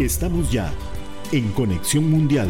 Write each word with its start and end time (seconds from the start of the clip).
Estamos 0.00 0.50
ya 0.50 0.72
en 1.30 1.52
Conexión 1.52 2.10
Mundial. 2.10 2.48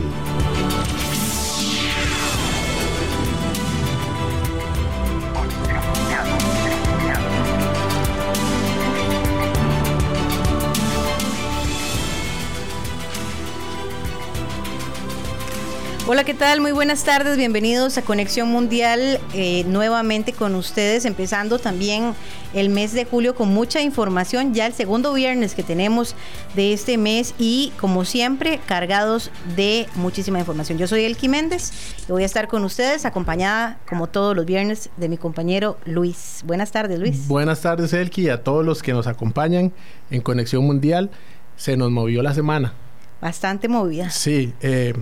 Hola, 16.06 16.22
¿qué 16.22 16.34
tal? 16.34 16.60
Muy 16.60 16.70
buenas 16.70 17.02
tardes, 17.02 17.36
bienvenidos 17.36 17.98
a 17.98 18.02
Conexión 18.02 18.48
Mundial 18.48 19.20
eh, 19.34 19.64
nuevamente 19.66 20.32
con 20.32 20.54
ustedes, 20.54 21.04
empezando 21.04 21.58
también 21.58 22.14
el 22.54 22.68
mes 22.68 22.92
de 22.92 23.04
julio 23.04 23.34
con 23.34 23.48
mucha 23.48 23.80
información, 23.80 24.54
ya 24.54 24.66
el 24.66 24.72
segundo 24.72 25.12
viernes 25.12 25.54
que 25.54 25.62
tenemos 25.62 26.14
de 26.54 26.72
este 26.72 26.98
mes 26.98 27.34
y 27.38 27.72
como 27.80 28.04
siempre 28.04 28.60
cargados 28.66 29.30
de 29.56 29.86
muchísima 29.94 30.38
información. 30.38 30.78
Yo 30.78 30.86
soy 30.86 31.04
Elki 31.04 31.28
Méndez 31.28 31.72
y 32.08 32.12
voy 32.12 32.22
a 32.22 32.26
estar 32.26 32.48
con 32.48 32.64
ustedes 32.64 33.04
acompañada 33.04 33.78
como 33.88 34.06
todos 34.08 34.34
los 34.34 34.46
viernes 34.46 34.90
de 34.96 35.08
mi 35.08 35.16
compañero 35.16 35.78
Luis. 35.84 36.42
Buenas 36.44 36.72
tardes, 36.72 36.98
Luis. 36.98 37.28
Buenas 37.28 37.60
tardes, 37.60 37.92
Elki, 37.92 38.22
y 38.22 38.28
a 38.28 38.42
todos 38.42 38.64
los 38.64 38.82
que 38.82 38.92
nos 38.92 39.06
acompañan 39.06 39.72
en 40.10 40.20
Conexión 40.20 40.64
Mundial. 40.64 41.10
Se 41.56 41.76
nos 41.76 41.90
movió 41.90 42.22
la 42.22 42.34
semana. 42.34 42.72
Bastante 43.20 43.68
movida. 43.68 44.10
Sí, 44.10 44.54
eh, 44.62 44.94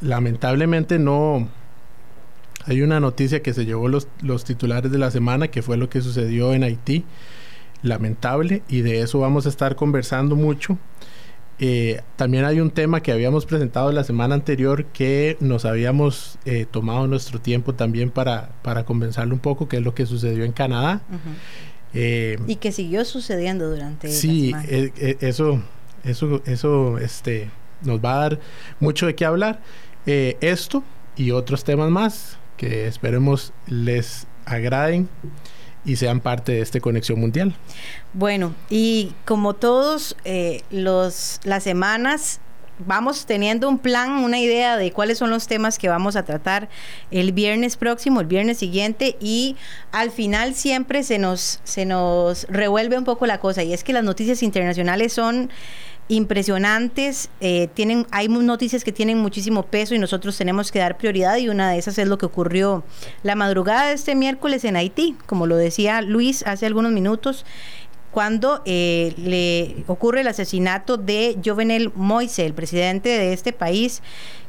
lamentablemente 0.00 0.98
no 0.98 1.48
hay 2.66 2.82
una 2.82 3.00
noticia 3.00 3.42
que 3.42 3.52
se 3.52 3.64
llevó 3.64 3.88
los, 3.88 4.08
los 4.20 4.44
titulares 4.44 4.90
de 4.92 4.98
la 4.98 5.10
semana, 5.10 5.48
que 5.48 5.62
fue 5.62 5.76
lo 5.76 5.88
que 5.88 6.00
sucedió 6.00 6.54
en 6.54 6.64
Haití. 6.64 7.04
Lamentable, 7.82 8.62
y 8.68 8.82
de 8.82 9.00
eso 9.00 9.18
vamos 9.18 9.46
a 9.46 9.48
estar 9.48 9.74
conversando 9.74 10.36
mucho. 10.36 10.78
Eh, 11.58 12.00
también 12.16 12.44
hay 12.44 12.60
un 12.60 12.70
tema 12.70 13.02
que 13.02 13.10
habíamos 13.10 13.44
presentado 13.44 13.90
la 13.90 14.04
semana 14.04 14.34
anterior 14.34 14.84
que 14.86 15.36
nos 15.40 15.64
habíamos 15.64 16.38
eh, 16.44 16.66
tomado 16.70 17.06
nuestro 17.08 17.40
tiempo 17.40 17.74
también 17.74 18.10
para, 18.10 18.50
para 18.62 18.84
conversarlo 18.84 19.34
un 19.34 19.40
poco, 19.40 19.68
que 19.68 19.78
es 19.78 19.82
lo 19.82 19.94
que 19.94 20.06
sucedió 20.06 20.44
en 20.44 20.52
Canadá. 20.52 21.02
Eh, 21.92 22.38
y 22.46 22.56
que 22.56 22.70
siguió 22.70 23.04
sucediendo 23.04 23.68
durante 23.68 24.08
sí, 24.08 24.52
la 24.52 24.62
semana. 24.62 24.86
eso, 25.20 25.62
eso, 26.04 26.42
eso 26.46 26.98
este, 26.98 27.50
nos 27.82 27.98
va 27.98 28.14
a 28.14 28.18
dar 28.18 28.40
mucho 28.80 29.06
de 29.06 29.14
qué 29.14 29.24
hablar. 29.24 29.60
Eh, 30.06 30.36
esto 30.40 30.82
y 31.16 31.30
otros 31.30 31.64
temas 31.64 31.90
más 31.90 32.38
que 32.62 32.86
esperemos 32.86 33.52
les 33.66 34.28
agraden 34.44 35.08
y 35.84 35.96
sean 35.96 36.20
parte 36.20 36.52
de 36.52 36.60
esta 36.60 36.78
conexión 36.78 37.18
mundial. 37.18 37.56
Bueno, 38.12 38.54
y 38.70 39.14
como 39.24 39.54
todos 39.54 40.16
eh, 40.24 40.62
los 40.70 41.40
las 41.42 41.64
semanas 41.64 42.40
vamos 42.78 43.26
teniendo 43.26 43.68
un 43.68 43.78
plan, 43.78 44.12
una 44.12 44.38
idea 44.38 44.76
de 44.76 44.92
cuáles 44.92 45.18
son 45.18 45.30
los 45.30 45.48
temas 45.48 45.78
que 45.78 45.88
vamos 45.88 46.14
a 46.14 46.24
tratar 46.24 46.68
el 47.10 47.32
viernes 47.32 47.76
próximo, 47.76 48.20
el 48.20 48.26
viernes 48.26 48.58
siguiente 48.58 49.16
y 49.20 49.56
al 49.90 50.12
final 50.12 50.54
siempre 50.54 51.02
se 51.02 51.18
nos 51.18 51.60
se 51.64 51.84
nos 51.84 52.44
revuelve 52.48 52.96
un 52.96 53.04
poco 53.04 53.26
la 53.26 53.40
cosa 53.40 53.64
y 53.64 53.72
es 53.72 53.82
que 53.82 53.92
las 53.92 54.04
noticias 54.04 54.42
internacionales 54.42 55.12
son 55.12 55.50
impresionantes. 56.08 57.30
Eh, 57.40 57.68
tienen, 57.74 58.06
hay 58.10 58.28
noticias 58.28 58.84
que 58.84 58.92
tienen 58.92 59.18
muchísimo 59.18 59.64
peso 59.64 59.94
y 59.94 59.98
nosotros 59.98 60.36
tenemos 60.36 60.72
que 60.72 60.78
dar 60.78 60.98
prioridad 60.98 61.36
y 61.38 61.48
una 61.48 61.70
de 61.70 61.78
esas 61.78 61.98
es 61.98 62.08
lo 62.08 62.18
que 62.18 62.26
ocurrió 62.26 62.84
la 63.22 63.34
madrugada 63.34 63.88
de 63.88 63.94
este 63.94 64.14
miércoles 64.14 64.64
en 64.64 64.76
Haití, 64.76 65.16
como 65.26 65.46
lo 65.46 65.56
decía 65.56 66.02
Luis 66.02 66.44
hace 66.46 66.66
algunos 66.66 66.92
minutos 66.92 67.44
cuando 68.10 68.60
eh, 68.66 69.14
le 69.16 69.84
ocurre 69.86 70.20
el 70.20 70.28
asesinato 70.28 70.98
de 70.98 71.38
Jovenel 71.42 71.92
Moise, 71.94 72.44
el 72.44 72.52
presidente 72.52 73.08
de 73.08 73.32
este 73.32 73.54
país, 73.54 74.02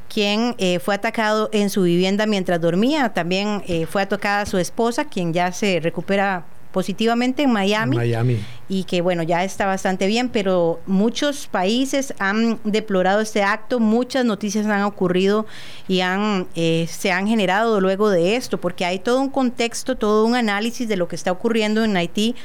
quien 0.09 0.55
eh, 0.57 0.79
fue 0.79 0.95
atacado 0.95 1.49
en 1.53 1.69
su 1.69 1.83
vivienda 1.83 2.25
mientras 2.25 2.59
dormía. 2.59 3.13
También 3.13 3.63
fue 3.89 4.01
atacada 4.01 4.45
su 4.45 4.57
esposa, 4.57 5.05
quien 5.05 5.31
ya 5.31 5.53
se 5.53 5.79
recupera 5.79 6.45
positivamente 6.73 7.43
en 7.43 7.51
Miami, 7.53 7.95
Miami. 7.95 8.43
Y 8.67 8.83
que 8.83 9.01
bueno, 9.01 9.23
ya 9.23 9.45
está 9.45 9.65
bastante 9.65 10.07
bien, 10.07 10.27
pero 10.27 10.81
muchos 10.85 11.47
países 11.47 12.13
han 12.19 12.59
deplorado 12.65 13.21
este 13.21 13.43
acto, 13.43 13.79
muchas 13.79 14.25
noticias 14.25 14.65
han 14.65 14.81
ocurrido 14.81 15.45
y 15.87 16.01
han, 16.01 16.47
eh, 16.55 16.87
se 16.89 17.13
han 17.13 17.27
generado 17.27 17.79
luego 17.79 18.09
de 18.09 18.35
esto, 18.35 18.59
porque 18.59 18.83
hay 18.83 18.99
todo 18.99 19.21
un 19.21 19.29
contexto, 19.29 19.95
todo 19.95 20.25
un 20.25 20.35
análisis 20.35 20.89
de 20.89 20.97
lo 20.97 21.07
que 21.07 21.15
está 21.15 21.31
ocurriendo 21.31 21.85
en 21.85 21.95
Haití 21.95 22.35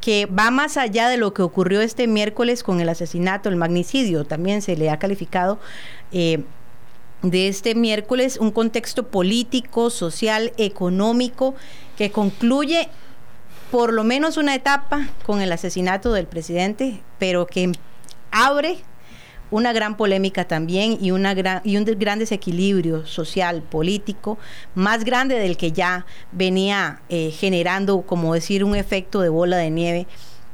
que 0.00 0.26
va 0.26 0.50
más 0.50 0.76
allá 0.76 1.08
de 1.08 1.16
lo 1.16 1.32
que 1.32 1.40
ocurrió 1.40 1.80
este 1.80 2.06
miércoles 2.06 2.62
con 2.62 2.80
el 2.80 2.90
asesinato, 2.90 3.48
el 3.48 3.56
magnicidio, 3.56 4.24
también 4.24 4.60
se 4.60 4.76
le 4.76 4.90
ha 4.90 4.98
calificado. 4.98 5.58
Eh, 6.12 6.44
de 7.22 7.48
este 7.48 7.74
miércoles, 7.74 8.36
un 8.38 8.50
contexto 8.50 9.08
político, 9.08 9.88
social, 9.88 10.52
económico, 10.58 11.54
que 11.96 12.10
concluye 12.10 12.90
por 13.70 13.92
lo 13.92 14.04
menos 14.04 14.36
una 14.36 14.54
etapa 14.54 15.08
con 15.24 15.40
el 15.40 15.52
asesinato 15.52 16.12
del 16.12 16.26
presidente, 16.26 17.02
pero 17.18 17.46
que 17.46 17.72
abre 18.30 18.78
una 19.50 19.72
gran 19.72 19.96
polémica 19.96 20.46
también 20.46 20.98
y, 21.00 21.10
una 21.10 21.34
gran, 21.34 21.60
y 21.64 21.76
un 21.76 21.84
gran 21.84 22.18
desequilibrio 22.18 23.06
social, 23.06 23.62
político, 23.62 24.38
más 24.74 25.04
grande 25.04 25.38
del 25.38 25.56
que 25.56 25.72
ya 25.72 26.06
venía 26.32 27.02
eh, 27.08 27.30
generando, 27.30 28.02
como 28.02 28.34
decir, 28.34 28.64
un 28.64 28.74
efecto 28.74 29.20
de 29.20 29.28
bola 29.28 29.56
de 29.56 29.70
nieve 29.70 30.06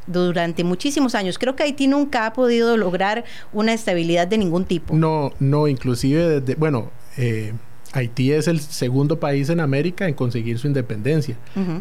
durante 0.06 0.64
muchísimos 0.64 1.14
años. 1.14 1.38
Creo 1.38 1.56
que 1.56 1.62
Haití 1.62 1.86
nunca 1.86 2.26
ha 2.26 2.32
podido 2.32 2.76
lograr 2.76 3.24
una 3.52 3.72
estabilidad 3.72 4.26
de 4.26 4.38
ningún 4.38 4.64
tipo. 4.64 4.94
No, 4.94 5.32
no, 5.38 5.68
inclusive 5.68 6.40
desde, 6.40 6.56
bueno, 6.56 6.90
eh, 7.16 7.54
Haití 7.92 8.32
es 8.32 8.46
el 8.48 8.60
segundo 8.60 9.18
país 9.18 9.48
en 9.48 9.60
América 9.60 10.06
en 10.06 10.14
conseguir 10.14 10.58
su 10.58 10.66
independencia. 10.66 11.36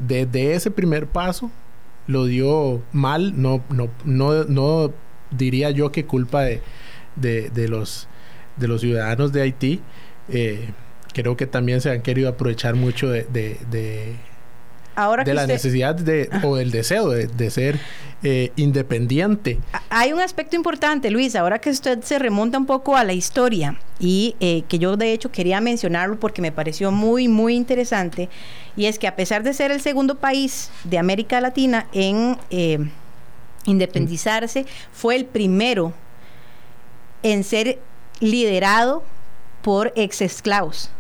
Desde 0.08 0.54
ese 0.54 0.72
primer 0.72 1.08
paso 1.08 1.52
lo 2.08 2.26
dio 2.26 2.82
mal, 2.92 3.40
no, 3.40 3.64
no, 3.70 3.90
no, 4.06 4.44
no 4.46 4.92
diría 5.30 5.70
yo 5.72 5.92
que 5.92 6.06
culpa 6.06 6.42
de, 6.42 6.62
de, 7.16 7.68
los, 7.68 8.08
de 8.58 8.68
los 8.68 8.82
ciudadanos 8.82 9.32
de 9.32 9.42
Haití. 9.42 9.82
Eh, 10.30 10.70
creo 11.14 11.38
que 11.38 11.46
también 11.46 11.82
se 11.82 11.92
han 11.92 12.02
querido 12.02 12.30
aprovechar 12.30 12.76
mucho 12.76 13.10
de, 13.10 13.26
de 13.26 14.16
la 15.26 15.48
necesidad 15.48 15.96
de, 15.96 16.30
o 16.44 16.56
del 16.56 16.72
deseo 16.72 17.10
de, 17.10 17.50
ser 17.50 17.80
eh, 18.24 18.52
independiente. 18.56 19.60
Hay 19.90 20.14
un 20.14 20.20
aspecto 20.20 20.56
importante, 20.56 21.10
Luis, 21.10 21.36
ahora 21.36 21.60
que 21.60 21.70
usted 21.70 22.02
se 22.04 22.20
remonta 22.20 22.58
un 22.58 22.66
poco 22.66 22.96
a 22.96 23.04
la 23.04 23.14
historia 23.14 23.80
y 24.00 24.36
eh, 24.40 24.64
que 24.68 24.80
yo 24.80 24.98
de 24.98 25.14
hecho 25.14 25.32
quería 25.32 25.62
mencionarlo 25.62 26.20
porque 26.20 26.42
me 26.42 26.52
pareció 26.52 26.92
muy, 26.92 27.28
muy 27.28 27.56
interesante, 27.56 28.30
y 28.76 28.86
es 28.86 29.00
que 29.00 29.08
a 29.08 29.16
pesar 29.16 29.44
de 29.44 29.54
ser 29.54 29.72
el 29.72 29.82
segundo 29.82 30.16
país 30.16 30.70
de 30.84 30.98
América 30.98 31.42
Latina 31.42 31.88
en 31.92 32.38
eh, 32.50 32.80
independizarse, 33.66 34.66
fue 34.92 35.16
el 35.16 35.26
primero 35.26 35.94
en 37.24 37.44
ser 37.44 37.80
liderado 38.20 39.04
por 39.62 39.92
ex 39.96 40.22
esclavos. 40.22 40.92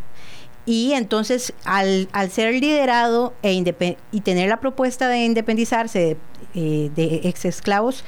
Y 0.69 0.93
entonces, 0.93 1.51
al, 1.65 2.07
ser 2.29 2.53
liderado 2.53 3.33
e 3.41 3.53
y 4.11 4.21
tener 4.21 4.49
la 4.49 4.59
propuesta 4.59 5.09
de 5.09 5.25
independizarse 5.25 6.15
de, 6.53 6.91
eh, 6.95 7.21
ex 7.23 7.45
esclavos, 7.45 8.03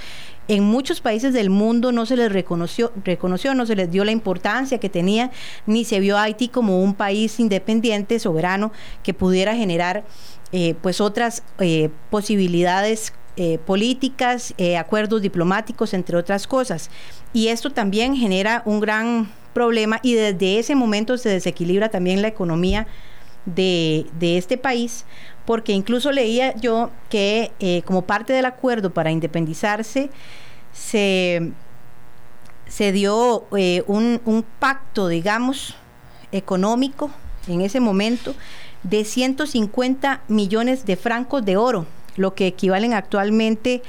en 0.48 0.64
muchos 0.64 1.02
países 1.02 1.34
del 1.34 1.50
mundo 1.50 1.92
no 1.92 2.06
se 2.06 2.16
les 2.16 2.32
reconoció, 2.32 2.92
reconoció, 3.04 3.56
no 3.56 3.66
se 3.66 3.76
les 3.76 3.90
dio 3.90 4.06
la 4.06 4.12
importancia 4.12 4.80
que 4.80 4.90
tenía, 4.90 5.32
ni 5.66 5.86
se 5.86 6.00
vio 6.00 6.20
Haití 6.20 6.50
como 6.50 6.84
un 6.84 6.94
país 6.94 7.40
independiente, 7.40 8.20
soberano, 8.20 8.72
que 9.02 9.16
pudiera 9.16 9.56
generar 9.56 10.04
eh, 10.52 10.76
pues 10.84 11.02
otras 11.02 11.42
eh, 11.58 11.90
posibilidades 12.12 13.12
políticas, 13.66 14.54
acuerdos 14.78 15.24
diplomáticos, 15.24 15.96
entre 15.96 16.16
otras 16.16 16.46
cosas. 16.46 16.92
Y 17.34 17.48
esto 17.48 17.72
también 17.72 18.16
genera 18.16 18.62
un 18.66 18.80
gran 18.80 19.32
problema 19.54 20.00
y 20.02 20.14
desde 20.14 20.60
ese 20.60 20.76
momento 20.76 21.18
se 21.18 21.30
desequilibra 21.30 21.90
también 21.90 22.22
la 22.22 22.28
economía 22.28 22.88
de, 23.46 24.06
este 24.22 24.58
país, 24.58 25.06
porque 25.46 25.74
incluso 25.74 26.12
leía 26.12 26.56
yo 26.56 26.92
que 27.10 27.52
eh, 27.60 27.82
como 27.86 28.04
parte 28.04 28.34
del 28.34 28.46
acuerdo 28.46 28.94
para 28.94 29.12
independizarse, 29.12 30.10
se, 30.72 31.52
se 32.68 32.92
dio 32.92 33.46
eh, 33.58 33.84
un, 33.88 34.22
un 34.26 34.44
pacto, 34.44 35.08
digamos, 35.08 35.76
económico 36.32 37.12
en 37.48 37.62
ese 37.62 37.80
momento 37.80 38.36
de 38.84 39.04
150 39.04 40.22
millones 40.28 40.86
de 40.86 40.96
francos 40.96 41.44
de 41.46 41.58
oro, 41.58 41.86
lo 42.16 42.34
que 42.34 42.48
equivalen 42.48 42.94
actualmente 42.94 43.82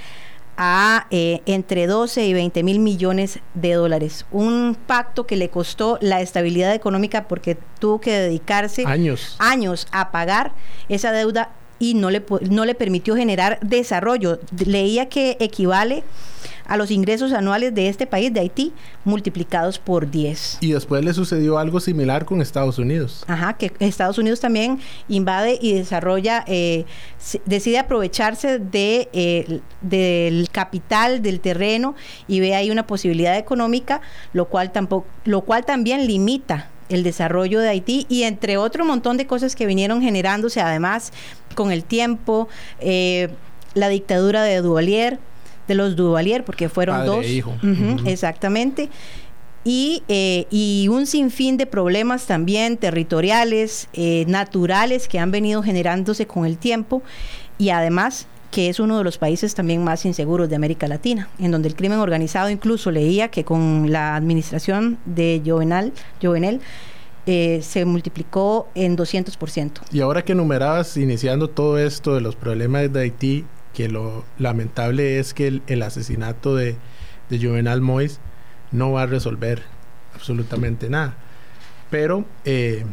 a 0.57 1.07
eh, 1.11 1.41
entre 1.47 1.87
12 1.87 2.27
y 2.27 2.33
20 2.33 2.63
mil 2.63 2.79
millones 2.79 3.41
de 3.55 3.73
dólares. 3.75 4.27
Un 4.31 4.77
pacto 4.87 5.27
que 5.27 5.37
le 5.37 5.49
costó 5.49 5.99
la 6.01 6.21
estabilidad 6.21 6.75
económica 6.75 7.29
porque 7.29 7.57
tuvo 7.79 8.01
que 8.01 8.13
dedicarse 8.13 8.85
años, 8.87 9.37
años 9.39 9.87
a 9.93 10.11
pagar 10.11 10.53
esa 10.89 11.13
deuda 11.13 11.51
y 11.83 11.95
no 11.95 12.11
le, 12.11 12.23
no 12.49 12.65
le 12.65 12.77
permitió 12.77 13.17
generar 13.17 13.59
desarrollo. 13.61 14.39
Leía 14.65 15.09
que 15.09 15.37
equivale 15.41 16.05
a 16.65 16.77
los 16.77 16.93
ingresos 16.93 17.33
anuales 17.33 17.75
de 17.75 17.89
este 17.89 18.07
país, 18.07 18.33
de 18.33 18.39
Haití, 18.39 18.73
multiplicados 19.05 19.81
por 19.81 20.09
10. 20.09 20.59
Y 20.61 20.71
después 20.71 21.05
le 21.05 21.13
sucedió 21.13 21.59
algo 21.59 21.81
similar 21.81 22.25
con 22.25 22.41
Estados 22.41 22.79
Unidos. 22.79 23.25
Ajá, 23.27 23.55
que 23.55 23.73
Estados 23.81 24.17
Unidos 24.17 24.39
también 24.39 24.79
invade 25.09 25.59
y 25.61 25.75
desarrolla, 25.75 26.45
eh, 26.47 26.85
decide 27.47 27.81
aprovecharse 27.81 28.61
de, 28.61 29.09
eh, 29.13 29.61
del 29.81 30.51
capital, 30.51 31.21
del 31.21 31.41
terreno 31.41 31.97
y 32.29 32.39
ve 32.39 32.55
ahí 32.55 32.71
una 32.71 32.87
posibilidad 32.87 33.37
económica, 33.37 34.03
lo 34.33 34.45
cual, 34.45 34.71
tampoco, 34.71 35.09
lo 35.25 35.41
cual 35.41 35.65
también 35.65 36.07
limita 36.07 36.69
el 36.89 37.03
desarrollo 37.03 37.61
de 37.61 37.69
Haití 37.69 38.07
y 38.09 38.25
entre 38.25 38.57
otro 38.57 38.85
montón 38.85 39.17
de 39.17 39.27
cosas 39.27 39.57
que 39.57 39.67
vinieron 39.67 40.03
generándose 40.03 40.61
además 40.61 41.13
con 41.55 41.71
el 41.71 41.85
tiempo, 41.85 42.49
eh, 42.81 43.29
la 43.75 43.89
dictadura 43.89 44.43
de 44.43 44.61
Duvalier, 44.61 45.19
de 45.69 45.75
los 45.75 45.97
Duvalier, 45.97 46.45
porque 46.45 46.69
fueron 46.69 47.07
dos. 47.07 47.25
E 47.25 47.33
hijo. 47.33 47.55
Exactamente. 48.05 48.91
Y, 49.65 50.03
eh, 50.09 50.47
y, 50.51 50.89
un 50.89 51.07
sinfín 51.07 51.57
de 51.57 51.67
problemas 51.67 52.27
también 52.27 52.77
territoriales, 52.77 53.89
eh, 53.93 54.25
naturales, 54.27 55.07
que 55.07 55.21
han 55.21 55.31
venido 55.31 55.63
generándose 55.63 56.27
con 56.27 56.47
el 56.47 56.59
tiempo 56.59 57.01
y 57.59 57.71
además 57.71 58.27
que 58.53 58.69
es 58.69 58.79
uno 58.79 58.99
de 58.99 59.03
los 59.03 59.17
países 59.17 59.55
también 59.55 59.83
más 59.83 60.05
inseguros 60.05 60.49
de 60.49 60.55
América 60.55 60.87
Latina, 60.87 61.29
en 61.39 61.51
donde 61.51 61.69
el 61.69 61.75
crimen 61.75 61.99
organizado 61.99 62.51
incluso 62.51 62.91
leía 62.91 63.29
que 63.29 63.45
con 63.45 63.91
la 63.91 64.15
administración 64.15 64.99
de 65.07 65.43
Jovenal, 65.45 65.93
Jovenel 66.23 66.61
eh, 67.27 67.61
se 67.63 67.87
multiplicó 67.87 68.69
en 68.75 68.97
200%. 68.97 69.81
Y 69.91 70.01
ahora 70.03 70.23
que 70.23 70.33
enumerabas, 70.33 70.99
iniciando 70.99 71.49
todo 71.49 71.79
esto 71.79 72.15
de 72.15 72.21
los 72.21 72.37
problemas 72.37 72.93
de 72.93 73.01
Haití, 73.01 73.47
que 73.73 73.89
lo 73.89 74.25
lamentable 74.39 75.19
es 75.19 75.33
que 75.33 75.63
el, 75.67 75.83
asesinato 75.83 76.55
de, 76.55 76.77
de 77.31 77.39
Juvenal 77.39 77.81
Mois 77.81 78.21
no 78.71 78.93
va 78.93 79.05
a 79.05 79.07
resolver 79.07 79.63
absolutamente 80.15 80.91
nada. 80.91 81.17
Pero... 81.91 82.27
Eh, 82.45 82.85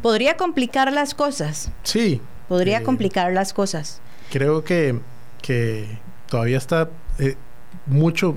Podría 0.00 0.38
complicar 0.38 0.90
las 0.90 1.14
cosas. 1.14 1.70
Sí. 1.82 2.22
Podría 2.48 2.78
eh, 2.78 2.82
complicar 2.82 3.30
las 3.34 3.52
cosas. 3.52 4.00
Creo 4.30 4.64
que, 4.64 4.98
que 5.42 5.86
todavía 6.28 6.58
está 6.58 6.90
eh, 7.18 7.36
mucho 7.86 8.34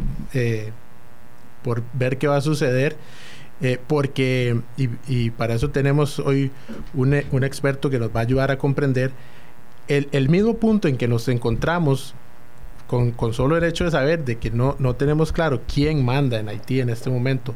por 1.63 1.83
ver 1.93 2.17
qué 2.17 2.27
va 2.27 2.37
a 2.37 2.41
suceder. 2.41 2.97
porque, 3.87 4.61
y, 4.77 5.29
para 5.31 5.55
eso 5.55 5.69
tenemos 5.69 6.19
hoy 6.19 6.51
un, 6.93 7.21
un 7.31 7.43
experto 7.43 7.89
que 7.89 7.99
nos 7.99 8.15
va 8.15 8.21
a 8.21 8.23
ayudar 8.23 8.51
a 8.51 8.57
comprender 8.57 9.11
el, 9.89 10.29
mismo 10.29 10.57
punto 10.57 10.87
en 10.87 10.97
que 10.97 11.07
nos 11.07 11.27
encontramos 11.27 12.13
con, 12.87 13.33
solo 13.33 13.57
el 13.57 13.63
hecho 13.63 13.85
de 13.85 13.91
saber 13.91 14.23
de 14.23 14.37
que 14.37 14.51
no, 14.51 14.75
no 14.79 14.95
tenemos 14.95 15.31
claro 15.31 15.61
quién 15.71 16.05
manda 16.05 16.39
en 16.39 16.47
Haití 16.47 16.79
en 16.79 16.89
este 16.89 17.09
momento 17.09 17.55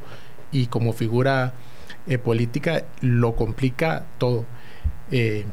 y 0.51 0.65
como 0.67 0.93
figura 0.93 1.53
eh, 2.07 2.17
política 2.17 2.85
lo 3.01 3.35
complica 3.35 4.05
todo. 4.17 4.45
Eh, 5.11 5.45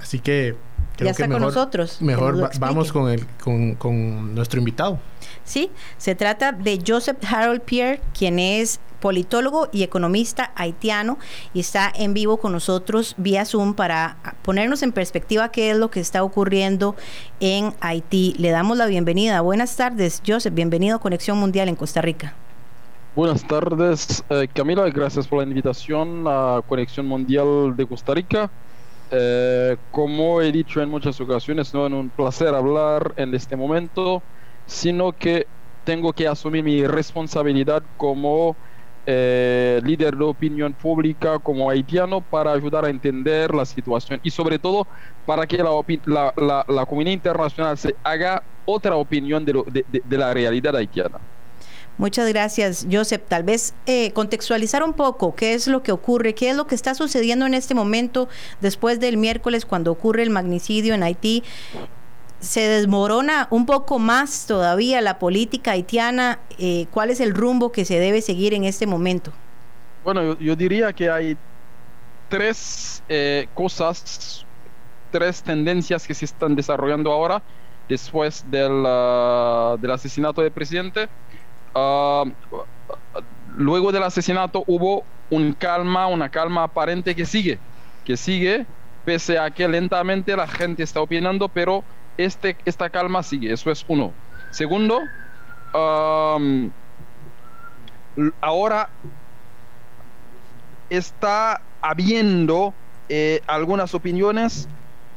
así 0.00 0.18
que 0.18 0.56
creo 0.98 1.14
que 1.14 1.28
mejor, 1.28 1.40
nosotros. 1.40 2.02
Mejor 2.02 2.50
vamos 2.58 2.92
con, 2.92 3.10
el, 3.10 3.26
con, 3.42 3.74
con 3.76 4.34
nuestro 4.34 4.58
invitado. 4.58 4.98
Sí, 5.44 5.70
se 5.96 6.14
trata 6.14 6.52
de 6.52 6.82
Joseph 6.86 7.18
Harold 7.24 7.62
Pierre, 7.62 8.00
quien 8.12 8.38
es 8.38 8.80
politólogo 9.00 9.68
y 9.72 9.84
economista 9.84 10.50
haitiano 10.56 11.18
y 11.54 11.60
está 11.60 11.90
en 11.94 12.14
vivo 12.14 12.38
con 12.38 12.52
nosotros 12.52 13.14
vía 13.16 13.44
Zoom 13.44 13.74
para 13.74 14.16
ponernos 14.42 14.82
en 14.82 14.92
perspectiva 14.92 15.50
qué 15.50 15.70
es 15.70 15.76
lo 15.76 15.90
que 15.90 16.00
está 16.00 16.22
ocurriendo 16.24 16.96
en 17.40 17.72
Haití. 17.80 18.34
Le 18.38 18.50
damos 18.50 18.76
la 18.76 18.86
bienvenida. 18.86 19.40
Buenas 19.40 19.76
tardes, 19.76 20.20
Joseph. 20.26 20.52
Bienvenido 20.52 20.96
a 20.96 21.00
Conexión 21.00 21.38
Mundial 21.38 21.68
en 21.68 21.76
Costa 21.76 22.02
Rica. 22.02 22.34
Buenas 23.14 23.46
tardes, 23.46 24.22
eh, 24.30 24.48
Camila. 24.52 24.88
Gracias 24.90 25.26
por 25.26 25.38
la 25.38 25.44
invitación 25.44 26.24
a 26.26 26.60
Conexión 26.68 27.06
Mundial 27.06 27.74
de 27.76 27.86
Costa 27.86 28.14
Rica. 28.14 28.50
Eh, 29.10 29.76
como 29.90 30.42
he 30.42 30.52
dicho 30.52 30.82
en 30.82 30.90
muchas 30.90 31.20
ocasiones, 31.20 31.72
no 31.72 31.86
es 31.86 31.92
un 31.92 32.10
placer 32.10 32.54
hablar 32.54 33.14
en 33.16 33.34
este 33.34 33.56
momento, 33.56 34.22
sino 34.66 35.12
que 35.12 35.46
tengo 35.84 36.12
que 36.12 36.28
asumir 36.28 36.62
mi 36.62 36.86
responsabilidad 36.86 37.82
como 37.96 38.56
eh, 39.06 39.80
líder 39.84 40.14
de 40.16 40.24
opinión 40.24 40.74
pública 40.74 41.38
como 41.38 41.70
haitiano 41.70 42.20
para 42.20 42.52
ayudar 42.52 42.84
a 42.84 42.90
entender 42.90 43.54
la 43.54 43.64
situación 43.64 44.20
y 44.22 44.30
sobre 44.30 44.58
todo 44.58 44.86
para 45.24 45.46
que 45.46 45.56
la, 45.56 46.64
la, 46.68 46.86
comunidad 46.86 47.14
internacional 47.14 47.78
se 47.78 47.96
haga 48.02 48.42
otra 48.66 48.96
opinión 48.96 49.46
de, 49.46 49.82
de, 50.04 50.18
la 50.18 50.34
realidad 50.34 50.76
haitiana. 50.76 51.18
Muchas 51.98 52.28
gracias, 52.28 52.86
Joseph. 52.90 53.22
Tal 53.26 53.42
vez 53.42 53.74
eh, 53.86 54.12
contextualizar 54.12 54.82
un 54.84 54.94
poco 54.94 55.34
qué 55.34 55.54
es 55.54 55.66
lo 55.66 55.82
que 55.82 55.92
ocurre, 55.92 56.34
qué 56.34 56.50
es 56.50 56.56
lo 56.56 56.66
que 56.66 56.76
está 56.76 56.94
sucediendo 56.94 57.44
en 57.44 57.54
este 57.54 57.74
momento 57.74 58.28
después 58.60 59.00
del 59.00 59.16
miércoles 59.16 59.66
cuando 59.66 59.90
ocurre 59.90 60.22
el 60.22 60.30
magnicidio 60.30 60.94
en 60.94 61.02
Haití 61.02 61.42
se 62.40 62.60
desmorona 62.60 63.48
un 63.50 63.66
poco 63.66 63.98
más 63.98 64.46
todavía 64.46 65.00
la 65.00 65.18
política 65.18 65.72
haitiana. 65.72 66.38
Eh, 66.58 66.86
¿Cuál 66.90 67.10
es 67.10 67.20
el 67.20 67.34
rumbo 67.34 67.72
que 67.72 67.84
se 67.84 67.98
debe 67.98 68.22
seguir 68.22 68.54
en 68.54 68.64
este 68.64 68.86
momento? 68.86 69.32
Bueno, 70.04 70.38
yo, 70.38 70.56
diría 70.56 70.92
que 70.92 71.10
hay 71.10 71.36
tres 72.28 73.02
eh, 73.08 73.48
cosas, 73.54 74.46
tres 75.10 75.42
tendencias 75.42 76.06
que 76.06 76.14
se 76.14 76.24
están 76.24 76.54
desarrollando 76.54 77.10
ahora 77.12 77.42
después 77.88 78.44
del, 78.50 78.84
ah, 78.86 79.76
del 79.80 79.90
asesinato 79.90 80.42
del 80.42 80.52
presidente. 80.52 81.08
Ah, 81.80 82.24
luego 83.56 83.92
del 83.92 84.02
asesinato 84.02 84.64
hubo 84.66 85.04
un 85.30 85.52
calma, 85.52 86.06
una 86.08 86.28
calma 86.28 86.64
aparente 86.64 87.14
que 87.14 87.24
sigue, 87.24 87.58
que 88.04 88.16
sigue, 88.16 88.66
pese 89.04 89.38
a 89.38 89.50
que 89.50 89.68
lentamente 89.68 90.36
la 90.36 90.48
gente 90.48 90.82
está 90.82 91.00
opinando, 91.00 91.48
pero 91.48 91.84
este, 92.16 92.56
esta 92.64 92.90
calma 92.90 93.22
sigue, 93.22 93.52
eso 93.52 93.70
es 93.70 93.84
uno. 93.86 94.12
Segundo, 94.50 95.04
ahora 98.40 98.88
está 100.90 101.60
habiendo 101.80 102.74
eh, 103.08 103.40
algunas 103.46 103.94
opiniones 103.94 104.68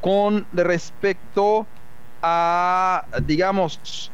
con 0.01 0.45
respecto 0.53 1.65
a, 2.21 3.05
digamos, 3.25 4.11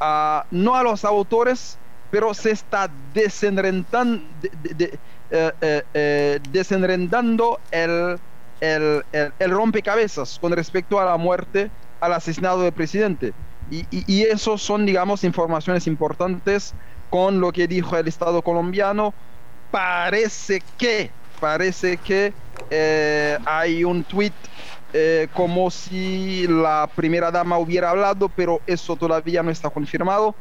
a, 0.00 0.44
no 0.50 0.76
a 0.76 0.82
los 0.82 1.04
autores, 1.04 1.78
pero 2.10 2.34
se 2.34 2.50
está 2.50 2.90
desenredando, 3.12 4.22
de, 4.76 4.98
eh, 5.30 5.52
eh, 5.60 6.40
el, 7.70 8.18
el, 8.60 9.32
el, 9.38 9.50
rompecabezas 9.50 10.38
con 10.38 10.52
respecto 10.52 10.98
a 10.98 11.04
la 11.04 11.16
muerte 11.16 11.70
al 12.00 12.12
asesinato 12.12 12.62
del 12.62 12.72
presidente. 12.72 13.32
Y, 13.70 13.84
y, 13.90 14.22
eso 14.22 14.56
son, 14.56 14.86
digamos, 14.86 15.24
informaciones 15.24 15.86
importantes 15.86 16.74
con 17.10 17.40
lo 17.40 17.52
que 17.52 17.68
dijo 17.68 17.96
el 17.96 18.08
Estado 18.08 18.40
colombiano. 18.42 19.12
Parece 19.70 20.62
que, 20.78 21.10
parece 21.38 21.98
que 21.98 22.32
eh, 22.70 23.38
hay 23.44 23.84
un 23.84 24.04
tweet 24.04 24.32
eh, 24.94 25.28
como 25.34 25.70
si 25.70 26.46
la 26.48 26.88
primera 26.94 27.30
dama 27.30 27.58
hubiera 27.58 27.90
hablado, 27.90 28.30
pero 28.30 28.60
eso 28.66 28.96
todavía 28.96 29.42
no 29.42 29.50
está 29.50 29.68
confirmado. 29.68 30.34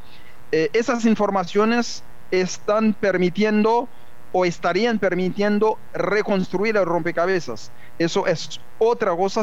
Eh, 0.52 0.70
esas 0.74 1.06
informaciones 1.06 2.04
están 2.32 2.94
permitiendo 2.94 3.90
o 4.32 4.46
estarían 4.46 5.00
permitiendo 5.00 5.78
reconstruir 5.94 6.78
el 6.78 6.86
rompecabezas. 6.86 7.72
Eso 7.98 8.28
es 8.28 8.60
otra 8.78 9.16
cosa, 9.16 9.42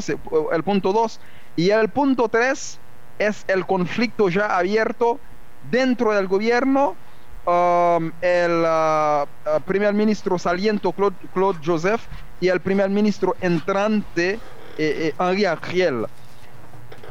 el 0.52 0.62
punto 0.62 0.92
2. 0.92 1.20
Y 1.56 1.70
el 1.70 1.88
punto 1.88 2.28
3 2.28 2.78
es 3.18 3.44
el 3.48 3.66
conflicto 3.66 4.28
ya 4.28 4.56
abierto 4.56 5.18
dentro 5.70 6.12
del 6.12 6.28
gobierno. 6.28 6.96
Um, 7.46 8.10
el 8.22 8.64
uh, 8.64 9.24
uh, 9.24 9.60
primer 9.66 9.92
ministro 9.92 10.38
saliente 10.38 10.88
Claude, 10.94 11.58
Joseph 11.62 12.00
y 12.40 12.48
el 12.48 12.58
primer 12.60 12.88
ministro 12.88 13.36
entrante 13.42 14.30
eh, 14.30 14.38
eh, 14.78 15.14
Henri 15.18 15.44
Ariel. 15.44 16.06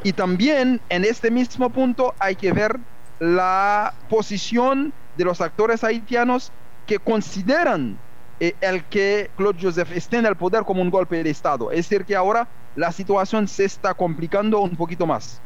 Y 0.02 0.12
también 0.12 0.80
en 0.88 1.04
este 1.04 1.30
mismo 1.30 1.70
punto 1.70 2.14
hay 2.18 2.34
que 2.34 2.52
ver 2.52 2.80
la 3.18 3.94
posición 4.08 4.92
de 5.16 5.24
los 5.24 5.40
actores 5.40 5.84
haitianos 5.84 6.52
que 6.86 6.98
consideran 6.98 7.98
eh, 8.40 8.54
el 8.60 8.84
que 8.84 9.30
Claude 9.36 9.58
Joseph 9.60 9.92
esté 9.92 10.16
en 10.18 10.26
el 10.26 10.36
poder 10.36 10.64
como 10.64 10.82
un 10.82 10.90
golpe 10.90 11.22
de 11.22 11.30
Estado. 11.30 11.70
Es 11.70 11.88
decir, 11.88 12.04
que 12.04 12.16
ahora 12.16 12.48
la 12.76 12.90
situación 12.92 13.46
se 13.46 13.64
está 13.64 13.94
complicando 13.94 14.60
un 14.60 14.76
poquito 14.76 15.06
más. 15.06 15.40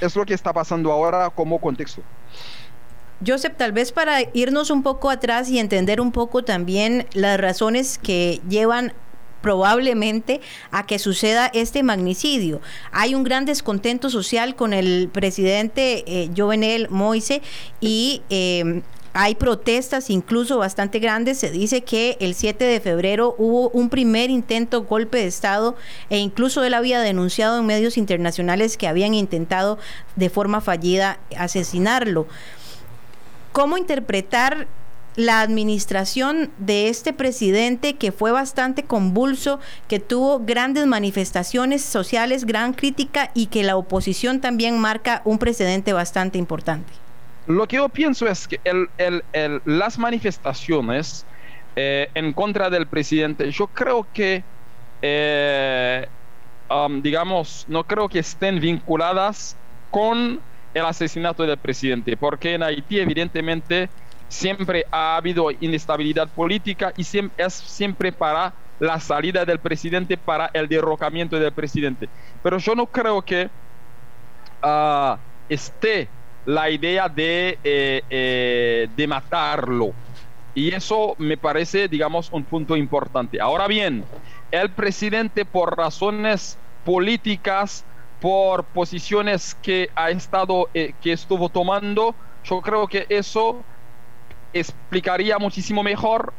Es 0.00 0.14
lo 0.16 0.24
que 0.24 0.34
está 0.34 0.52
pasando 0.52 0.92
ahora 0.92 1.30
como 1.30 1.60
contexto. 1.60 2.02
Joseph, 3.26 3.54
tal 3.56 3.72
vez 3.72 3.92
para 3.92 4.20
irnos 4.32 4.70
un 4.70 4.82
poco 4.82 5.10
atrás 5.10 5.50
y 5.50 5.58
entender 5.58 6.00
un 6.00 6.12
poco 6.12 6.42
también 6.42 7.06
las 7.12 7.38
razones 7.38 7.98
que 7.98 8.40
llevan 8.48 8.94
probablemente 9.40 10.40
a 10.70 10.86
que 10.86 10.98
suceda 10.98 11.50
este 11.54 11.82
magnicidio. 11.82 12.60
Hay 12.92 13.14
un 13.14 13.24
gran 13.24 13.44
descontento 13.44 14.10
social 14.10 14.54
con 14.56 14.72
el 14.72 15.08
presidente 15.12 16.04
eh, 16.06 16.30
Jovenel 16.36 16.88
Moise 16.90 17.42
y 17.80 18.22
eh, 18.30 18.82
hay 19.12 19.34
protestas 19.34 20.08
incluso 20.10 20.58
bastante 20.58 20.98
grandes. 21.00 21.38
Se 21.38 21.50
dice 21.50 21.82
que 21.82 22.16
el 22.20 22.34
7 22.34 22.64
de 22.64 22.80
febrero 22.80 23.34
hubo 23.38 23.68
un 23.70 23.88
primer 23.88 24.30
intento 24.30 24.84
golpe 24.84 25.18
de 25.18 25.26
Estado 25.26 25.76
e 26.10 26.18
incluso 26.18 26.62
él 26.62 26.74
había 26.74 27.00
denunciado 27.00 27.58
en 27.58 27.66
medios 27.66 27.96
internacionales 27.96 28.76
que 28.76 28.86
habían 28.86 29.14
intentado 29.14 29.78
de 30.16 30.30
forma 30.30 30.60
fallida 30.60 31.18
asesinarlo. 31.36 32.28
¿Cómo 33.52 33.76
interpretar 33.78 34.68
la 35.16 35.40
administración 35.40 36.50
de 36.58 36.88
este 36.88 37.12
presidente 37.12 37.94
que 37.94 38.12
fue 38.12 38.32
bastante 38.32 38.84
convulso, 38.84 39.60
que 39.88 40.00
tuvo 40.00 40.40
grandes 40.40 40.86
manifestaciones 40.86 41.82
sociales, 41.82 42.44
gran 42.44 42.72
crítica 42.72 43.30
y 43.34 43.46
que 43.46 43.62
la 43.62 43.76
oposición 43.76 44.40
también 44.40 44.78
marca 44.78 45.22
un 45.24 45.38
precedente 45.38 45.92
bastante 45.92 46.38
importante? 46.38 46.92
Lo 47.46 47.66
que 47.66 47.76
yo 47.76 47.88
pienso 47.88 48.28
es 48.28 48.46
que 48.46 48.60
las 49.64 49.98
manifestaciones 49.98 51.26
eh, 51.76 52.08
en 52.14 52.32
contra 52.32 52.70
del 52.70 52.86
presidente, 52.86 53.50
yo 53.50 53.66
creo 53.68 54.06
que, 54.12 54.42
eh, 55.02 56.06
um, 56.68 57.00
digamos, 57.00 57.64
no 57.68 57.84
creo 57.84 58.08
que 58.08 58.18
estén 58.18 58.60
vinculadas 58.60 59.56
con 59.90 60.40
el 60.74 60.84
asesinato 60.84 61.44
del 61.44 61.56
presidente, 61.58 62.16
porque 62.16 62.54
en 62.54 62.62
Haití 62.62 63.00
evidentemente 63.00 63.88
siempre 64.30 64.86
ha 64.90 65.16
habido 65.16 65.50
inestabilidad 65.50 66.28
política 66.28 66.92
y 66.96 67.02
es 67.02 67.52
siempre 67.52 68.12
para 68.12 68.54
la 68.78 68.98
salida 69.00 69.44
del 69.44 69.58
presidente, 69.58 70.16
para 70.16 70.50
el 70.54 70.68
derrocamiento 70.68 71.38
del 71.38 71.52
presidente. 71.52 72.08
Pero 72.42 72.58
yo 72.58 72.74
no 72.74 72.86
creo 72.86 73.20
que 73.22 73.50
uh, 74.62 75.16
esté 75.48 76.08
la 76.46 76.70
idea 76.70 77.08
de, 77.08 77.58
eh, 77.62 78.02
eh, 78.08 78.88
de 78.96 79.06
matarlo. 79.06 79.92
Y 80.54 80.72
eso 80.72 81.14
me 81.18 81.36
parece, 81.36 81.88
digamos, 81.88 82.30
un 82.32 82.44
punto 82.44 82.76
importante. 82.76 83.40
Ahora 83.40 83.66
bien, 83.66 84.04
el 84.50 84.70
presidente 84.70 85.44
por 85.44 85.76
razones 85.76 86.56
políticas, 86.84 87.84
por 88.20 88.64
posiciones 88.64 89.54
que 89.56 89.90
ha 89.94 90.10
estado, 90.10 90.68
eh, 90.72 90.94
que 91.00 91.12
estuvo 91.12 91.48
tomando, 91.48 92.14
yo 92.44 92.60
creo 92.60 92.86
que 92.86 93.06
eso 93.08 93.62
explicaría 94.52 95.38
muchísimo 95.38 95.82
mejor, 95.82 96.32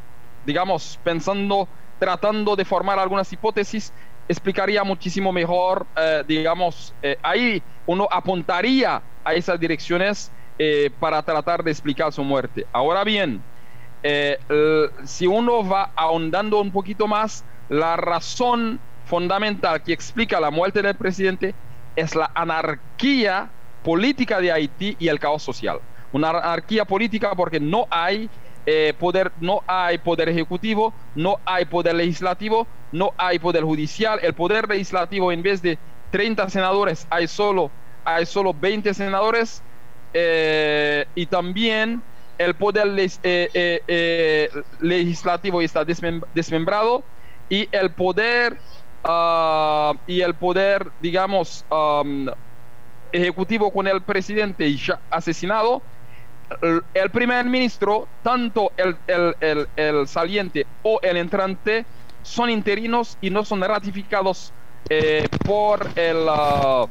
digamos, 0.46 0.98
pensando, 1.04 1.68
tratando 1.98 2.56
de 2.56 2.64
formar 2.64 2.98
algunas 2.98 3.32
hipótesis, 3.32 3.92
explicaría 4.28 4.84
muchísimo 4.84 5.32
mejor, 5.32 5.86
digamos, 6.26 6.94
ahí 7.22 7.62
uno 7.86 8.08
apuntaría 8.10 9.02
a 9.24 9.34
esas 9.34 9.58
direcciones 9.58 10.30
eh, 10.58 10.90
para 11.00 11.22
tratar 11.22 11.64
de 11.64 11.70
explicar 11.70 12.12
su 12.12 12.22
muerte. 12.22 12.66
Ahora 12.72 13.04
bien, 13.04 13.42
eh, 14.02 14.38
si 15.04 15.26
uno 15.26 15.66
va 15.66 15.90
ahondando 15.96 16.60
un 16.60 16.70
poquito 16.70 17.08
más, 17.08 17.44
la 17.68 17.96
razón 17.96 18.78
fundamental 19.06 19.82
que 19.82 19.92
explica 19.92 20.38
la 20.40 20.50
muerte 20.50 20.82
del 20.82 20.94
presidente 20.94 21.54
es 21.96 22.14
la 22.14 22.30
anarquía 22.34 23.50
política 23.82 24.40
de 24.40 24.52
Haití 24.52 24.96
y 24.98 25.08
el 25.08 25.18
caos 25.18 25.42
social. 25.42 25.80
Una 26.12 26.30
anarquía 26.30 26.84
política 26.84 27.34
porque 27.34 27.58
no 27.60 27.86
hay 27.90 28.30
eh, 28.66 28.94
poder, 28.98 29.32
no 29.36 29.62
hay 29.66 29.98
poder 29.98 30.28
ejecutivo, 30.28 30.94
no 31.14 31.38
hay 31.44 31.64
poder 31.66 31.94
legislativo, 31.94 32.68
no 32.90 33.12
hay 33.18 33.38
poder 33.38 33.64
judicial. 33.64 34.18
El 34.22 34.34
poder 34.34 34.68
legislativo 34.68 35.32
en 35.32 35.42
vez 35.42 35.62
de 35.62 35.80
30 36.10 36.48
senadores 36.50 37.06
hay 37.10 37.26
solo 37.28 37.74
hay 38.04 38.26
solo 38.26 38.52
20 38.54 38.94
senadores 38.94 39.64
eh, 40.12 41.06
y 41.14 41.26
también 41.26 42.04
el 42.38 42.56
poder 42.56 42.88
eh, 43.22 43.50
eh, 43.86 44.48
legislativo 44.80 45.60
está 45.62 45.84
desmembrado 45.84 47.06
y 47.48 47.68
el 47.74 47.94
poder 47.94 48.58
ah, 49.04 49.94
y 50.06 50.20
el 50.20 50.36
poder 50.36 50.92
digamos 50.98 51.64
ejecutivo 53.10 53.72
con 53.72 53.86
el 53.86 54.04
presidente 54.04 54.74
asesinado 55.10 55.84
el 56.94 57.10
primer 57.10 57.46
ministro 57.46 58.08
tanto 58.22 58.72
el, 58.76 58.96
el, 59.76 60.08
saliente 60.08 60.66
o 60.82 61.00
el 61.02 61.16
entrante 61.16 61.84
son 62.22 62.50
interinos 62.50 63.18
y 63.20 63.30
no 63.30 63.44
son 63.44 63.60
ratificados 63.62 64.52
por 65.44 65.86
el 65.96 66.26
ah, 66.28 66.86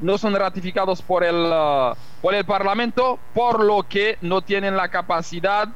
no 0.00 0.18
son 0.18 0.34
ratificados 0.34 1.02
por 1.02 1.24
el, 1.24 1.34
uh, 1.34 1.94
por 2.20 2.34
el 2.34 2.44
Parlamento, 2.44 3.18
por 3.34 3.62
lo 3.62 3.82
que 3.88 4.18
no 4.20 4.42
tienen 4.42 4.76
la 4.76 4.88
capacidad 4.88 5.68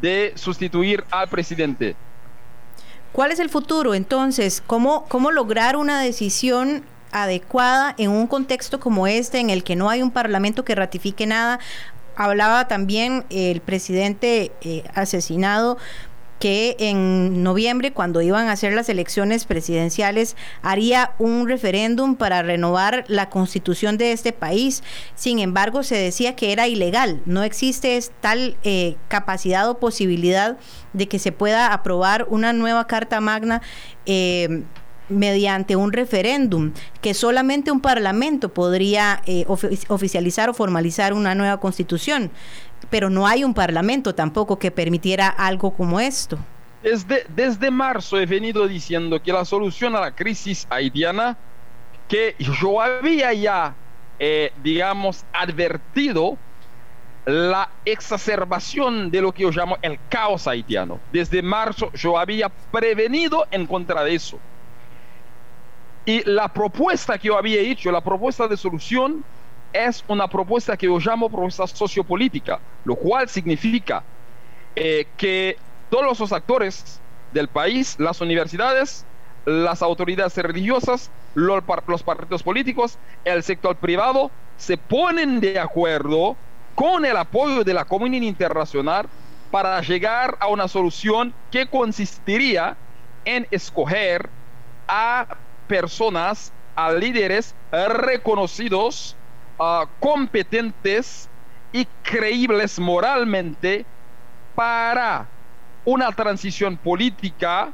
de 0.00 0.32
sustituir 0.36 1.04
al 1.10 1.28
presidente. 1.28 1.96
¿Cuál 3.12 3.32
es 3.32 3.38
el 3.38 3.48
futuro 3.48 3.94
entonces? 3.94 4.62
¿Cómo, 4.66 5.06
cómo 5.08 5.30
lograr 5.30 5.76
una 5.76 6.00
decisión 6.00 6.84
adecuada 7.14 7.94
en 7.96 8.10
un 8.10 8.26
contexto 8.26 8.80
como 8.80 9.06
este, 9.06 9.38
en 9.38 9.48
el 9.48 9.64
que 9.64 9.76
no 9.76 9.88
hay 9.88 10.02
un 10.02 10.10
Parlamento 10.10 10.64
que 10.64 10.74
ratifique 10.74 11.26
nada? 11.26 11.60
Hablaba 12.16 12.68
también 12.68 13.24
el 13.30 13.60
presidente 13.60 14.52
eh, 14.60 14.84
asesinado 14.94 15.78
que 16.44 16.76
en 16.78 17.42
noviembre, 17.42 17.92
cuando 17.92 18.20
iban 18.20 18.48
a 18.48 18.52
hacer 18.52 18.74
las 18.74 18.90
elecciones 18.90 19.46
presidenciales, 19.46 20.36
haría 20.60 21.12
un 21.18 21.48
referéndum 21.48 22.16
para 22.16 22.42
renovar 22.42 23.04
la 23.08 23.30
constitución 23.30 23.96
de 23.96 24.12
este 24.12 24.32
país. 24.32 24.82
Sin 25.14 25.38
embargo, 25.38 25.82
se 25.82 25.94
decía 25.94 26.36
que 26.36 26.52
era 26.52 26.68
ilegal. 26.68 27.22
No 27.24 27.44
existe 27.44 27.98
tal 28.20 28.58
eh, 28.62 28.96
capacidad 29.08 29.70
o 29.70 29.78
posibilidad 29.78 30.58
de 30.92 31.08
que 31.08 31.18
se 31.18 31.32
pueda 31.32 31.72
aprobar 31.72 32.26
una 32.28 32.52
nueva 32.52 32.86
Carta 32.86 33.22
Magna. 33.22 33.62
Eh, 34.04 34.64
mediante 35.08 35.76
un 35.76 35.92
referéndum, 35.92 36.72
que 37.00 37.14
solamente 37.14 37.70
un 37.70 37.80
parlamento 37.80 38.48
podría 38.54 39.22
eh, 39.26 39.44
oficializar 39.88 40.48
o 40.48 40.54
formalizar 40.54 41.12
una 41.12 41.34
nueva 41.34 41.58
constitución 41.60 42.30
pero 42.90 43.10
no 43.10 43.26
hay 43.26 43.44
un 43.44 43.54
parlamento 43.54 44.14
tampoco 44.14 44.58
que 44.58 44.70
permitiera 44.70 45.28
algo 45.28 45.74
como 45.74 46.00
esto. 46.00 46.38
Desde, 46.82 47.24
desde 47.28 47.70
marzo 47.70 48.18
he 48.18 48.26
venido 48.26 48.68
diciendo 48.68 49.22
que 49.22 49.32
la 49.32 49.44
solución 49.44 49.96
a 49.96 50.00
la 50.00 50.14
crisis 50.14 50.66
haitiana, 50.68 51.36
que 52.08 52.36
yo 52.38 52.80
había 52.80 53.32
ya, 53.32 53.74
eh, 54.18 54.52
digamos, 54.62 55.24
advertido 55.32 56.36
la 57.24 57.70
exacerbación 57.86 59.10
de 59.10 59.22
lo 59.22 59.32
que 59.32 59.44
yo 59.44 59.50
llamo 59.50 59.78
el 59.80 59.98
caos 60.10 60.46
haitiano. 60.46 61.00
Desde 61.10 61.40
marzo 61.42 61.90
yo 61.94 62.18
había 62.18 62.50
prevenido 62.70 63.46
en 63.50 63.66
contra 63.66 64.04
de 64.04 64.14
eso. 64.14 64.38
Y 66.06 66.22
la 66.30 66.48
propuesta 66.48 67.18
que 67.18 67.28
yo 67.28 67.38
había 67.38 67.60
hecho, 67.60 67.90
la 67.90 68.02
propuesta 68.02 68.46
de 68.46 68.56
solución, 68.56 69.24
es 69.72 70.04
una 70.06 70.28
propuesta 70.28 70.76
que 70.76 70.86
yo 70.86 70.98
llamo 70.98 71.28
propuesta 71.28 71.66
sociopolítica, 71.66 72.60
lo 72.84 72.94
cual 72.94 73.28
significa 73.28 74.04
eh, 74.76 75.06
que 75.16 75.56
todos 75.90 76.18
los 76.18 76.32
actores 76.32 77.00
del 77.32 77.48
país, 77.48 77.96
las 77.98 78.20
universidades, 78.20 79.04
las 79.44 79.82
autoridades 79.82 80.36
religiosas, 80.36 81.10
los, 81.34 81.62
los 81.86 82.02
partidos 82.02 82.42
políticos, 82.42 82.98
el 83.24 83.42
sector 83.42 83.76
privado, 83.76 84.30
se 84.56 84.76
ponen 84.76 85.40
de 85.40 85.58
acuerdo 85.58 86.36
con 86.74 87.04
el 87.04 87.16
apoyo 87.16 87.64
de 87.64 87.74
la 87.74 87.84
comunidad 87.84 88.22
internacional 88.22 89.08
para 89.50 89.80
llegar 89.80 90.36
a 90.40 90.48
una 90.48 90.68
solución 90.68 91.34
que 91.50 91.66
consistiría 91.66 92.76
en 93.24 93.46
escoger 93.50 94.28
a 94.86 95.26
personas, 95.66 96.52
a 96.76 96.92
líderes 96.92 97.54
reconocidos 97.70 99.16
competentes 100.00 101.28
y 101.72 101.86
creíbles 102.02 102.78
moralmente 102.78 103.84
para 104.54 105.26
una 105.84 106.10
transición 106.12 106.76
política 106.76 107.70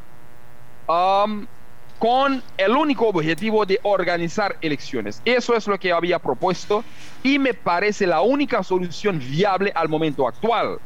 con 0.86 2.42
el 2.56 2.70
único 2.72 3.08
objetivo 3.08 3.64
de 3.66 3.78
organizar 3.82 4.56
elecciones. 4.60 5.20
Eso 5.24 5.54
es 5.54 5.66
lo 5.66 5.78
que 5.78 5.92
había 5.92 6.18
propuesto 6.18 6.82
y 7.22 7.38
me 7.38 7.54
parece 7.54 8.06
la 8.06 8.22
única 8.22 8.62
solución 8.62 9.18
viable 9.18 9.70
al 9.74 9.88
momento 9.88 10.26
actual, 10.26 10.78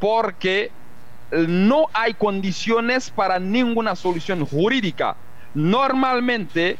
porque 0.00 0.70
no 1.30 1.86
hay 1.92 2.14
condiciones 2.14 3.10
para 3.10 3.38
ninguna 3.38 3.94
solución 3.94 4.44
jurídica. 4.44 5.16
Normalmente, 5.58 6.78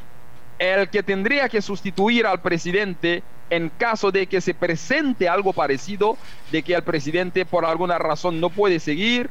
el 0.56 0.88
que 0.88 1.02
tendría 1.02 1.48
que 1.48 1.60
sustituir 1.60 2.24
al 2.26 2.40
presidente 2.40 3.24
en 3.50 3.70
caso 3.70 4.12
de 4.12 4.28
que 4.28 4.40
se 4.40 4.54
presente 4.54 5.28
algo 5.28 5.52
parecido, 5.52 6.16
de 6.52 6.62
que 6.62 6.74
el 6.74 6.84
presidente 6.84 7.44
por 7.44 7.64
alguna 7.64 7.98
razón 7.98 8.38
no 8.38 8.50
puede 8.50 8.78
seguir, 8.78 9.30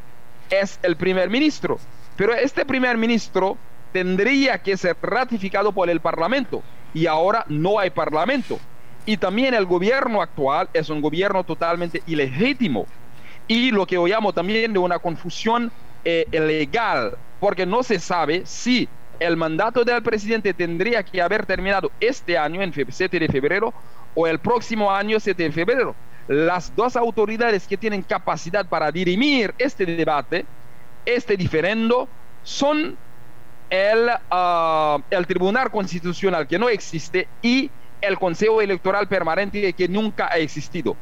es 0.50 0.78
el 0.84 0.98
primer 0.98 1.30
ministro. 1.30 1.78
Pero 2.18 2.34
este 2.34 2.66
primer 2.66 2.98
ministro 2.98 3.58
tendría 3.94 4.62
que 4.62 4.76
ser 4.76 4.98
ratificado 5.02 5.72
por 5.72 5.90
el 5.90 6.02
Parlamento 6.02 6.62
y 6.94 7.06
ahora 7.06 7.46
no 7.48 7.80
hay 7.80 7.90
Parlamento. 7.90 8.60
Y 9.06 9.16
también 9.16 9.54
el 9.54 9.66
gobierno 9.66 10.22
actual 10.22 10.70
es 10.74 10.90
un 10.90 11.00
gobierno 11.00 11.46
totalmente 11.46 12.02
ilegítimo 12.06 12.86
y 13.48 13.72
lo 13.72 13.86
que 13.88 13.96
llamo 13.96 14.34
también 14.34 14.74
de 14.74 14.80
una 14.80 15.00
confusión 15.00 15.72
eh, 16.04 16.26
legal, 16.34 17.18
porque 17.40 17.66
no 17.66 17.82
se 17.82 17.98
sabe 17.98 18.46
si 18.46 18.90
el 19.20 19.38
mandato 19.38 19.84
del 19.84 20.02
presidente 20.04 20.54
tendría 20.54 21.04
que 21.04 21.22
haber 21.22 21.46
terminado 21.46 21.92
este 22.00 22.38
año, 22.38 22.62
en 22.62 22.74
7 22.74 23.20
de 23.20 23.28
febrero, 23.28 23.74
o 24.16 24.28
el 24.28 24.40
próximo 24.40 24.92
año, 24.92 25.20
7 25.20 25.44
de 25.44 25.52
febrero. 25.52 25.96
Las 26.28 26.76
dos 26.76 26.96
autoridades 26.96 27.68
que 27.68 27.78
tienen 27.78 28.02
capacidad 28.02 28.68
para 28.68 28.92
dirimir 28.92 29.54
este 29.58 29.86
debate, 29.86 30.46
este 31.06 31.38
diferendo, 31.38 32.08
son 32.44 32.98
el, 33.70 34.10
ah, 34.32 35.00
Tribunal 35.28 35.72
Constitucional, 35.72 36.48
que 36.48 36.60
no 36.60 36.70
existe, 36.70 37.28
y 37.42 37.72
el 38.02 38.18
Consejo 38.20 38.62
Electoral 38.62 39.08
Permanente, 39.08 39.74
que 39.74 39.88
nunca 39.88 40.30
ha 40.32 40.38
existido. 40.38 40.96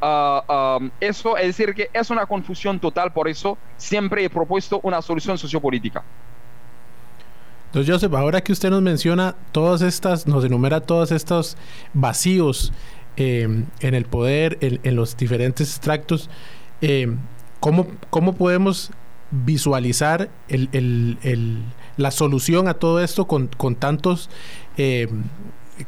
Ah, 0.00 0.44
ah, 0.48 0.78
eso 1.00 1.36
es 1.36 1.46
decir 1.46 1.74
que 1.74 1.88
es 1.92 2.10
una 2.10 2.26
confusión 2.26 2.78
total, 2.80 3.12
por 3.12 3.28
eso 3.28 3.58
siempre 3.76 4.24
he 4.24 4.30
propuesto 4.30 4.80
una 4.82 5.00
solución 5.02 5.38
sociopolítica. 5.38 6.04
Entonces, 7.76 7.92
Joseph, 7.94 8.14
ahora 8.14 8.40
que 8.40 8.52
usted 8.52 8.70
nos 8.70 8.80
menciona 8.80 9.36
todas 9.52 9.82
estas, 9.82 10.26
nos 10.26 10.42
enumera 10.46 10.80
todos 10.80 11.12
estos 11.12 11.58
vacíos 11.92 12.72
em, 13.18 13.66
en 13.80 13.94
el 13.94 14.06
poder, 14.06 14.56
en, 14.62 14.96
los 14.96 15.14
diferentes 15.14 15.76
extractos, 15.76 16.30
em, 16.80 17.18
¿cómo, 17.60 17.86
¿cómo, 18.08 18.34
podemos 18.34 18.92
visualizar 19.30 20.30
la 20.48 22.10
solución 22.12 22.66
a 22.66 22.72
todo 22.72 23.02
esto 23.02 23.26
con, 23.26 23.50
tantos 23.78 24.30
em, 24.78 25.24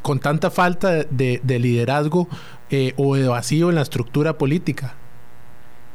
con 0.02 0.20
tanta 0.20 0.50
falta 0.50 1.04
de, 1.04 1.40
liderazgo 1.58 2.28
eh, 2.68 2.92
o 2.98 3.16
de 3.16 3.28
vacío 3.28 3.70
en 3.70 3.76
la 3.76 3.82
estructura 3.82 4.36
política? 4.36 4.94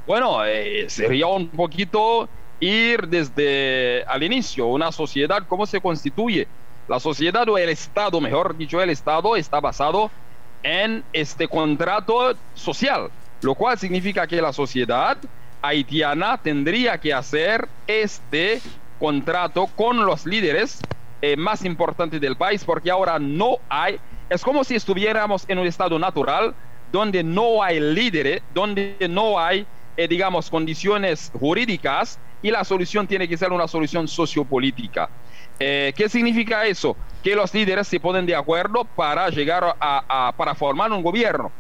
Bueno, 0.08 0.44
eh, 0.44 0.86
sería 0.88 1.28
un 1.28 1.50
poquito 1.50 2.28
ir 2.64 3.08
desde 3.08 4.04
al 4.08 4.24
inicio, 4.24 4.68
una 4.68 4.92
sociedad, 4.92 5.44
¿cómo 5.48 5.66
se 5.66 5.82
constituye? 5.82 6.48
La 6.88 7.00
sociedad 7.00 7.48
o 7.48 7.58
el 7.58 7.70
Estado, 7.70 8.20
mejor 8.20 8.58
dicho, 8.58 8.82
el 8.82 8.90
Estado 8.90 9.36
está 9.36 9.60
basado 9.60 10.12
en 10.64 11.04
este 11.14 11.48
contrato 11.48 12.36
social, 12.54 13.10
lo 13.42 13.56
cual 13.56 13.78
significa 13.78 14.28
que 14.28 14.42
la 14.42 14.54
sociedad 14.54 15.18
haitiana 15.62 16.38
tendría 16.38 16.98
que 16.98 17.14
hacer 17.14 17.68
este 17.88 18.62
contrato 19.00 19.68
con 19.68 20.06
los 20.06 20.26
líderes 20.26 20.80
eh, 21.22 21.36
más 21.38 21.64
importantes 21.64 22.20
del 22.20 22.36
país, 22.36 22.64
porque 22.66 22.92
ahora 22.92 23.20
no 23.20 23.58
hay, 23.70 24.00
es 24.30 24.42
como 24.42 24.64
si 24.64 24.76
estuviéramos 24.76 25.46
en 25.48 25.60
un 25.60 25.68
estado 25.68 25.98
natural 26.00 26.54
donde 26.92 27.24
no 27.24 27.64
hay 27.64 27.80
líderes, 27.80 28.42
donde 28.54 28.96
no 29.10 29.40
hay, 29.40 29.66
eh, 29.98 30.08
digamos, 30.08 30.50
condiciones 30.50 31.32
jurídicas 31.40 32.20
y 32.44 32.52
la 32.52 32.64
solución 32.64 33.08
tiene 33.08 33.28
que 33.28 33.38
ser 33.38 33.52
una 33.52 33.68
solución 33.68 34.08
sociopolítica. 34.08 35.10
Eh, 35.60 35.94
¿Qué 35.96 36.10
significa 36.10 36.66
eso? 36.66 36.96
Que 37.24 37.36
los 37.36 37.54
líderes 37.54 37.88
se 37.88 38.00
ponen 38.00 38.26
de 38.26 38.36
acuerdo 38.36 38.84
para 38.84 39.30
llegar 39.30 39.76
a, 39.80 40.34
para 40.38 40.54
formar 40.54 40.92
un 40.92 41.02
gobierno. 41.02 41.52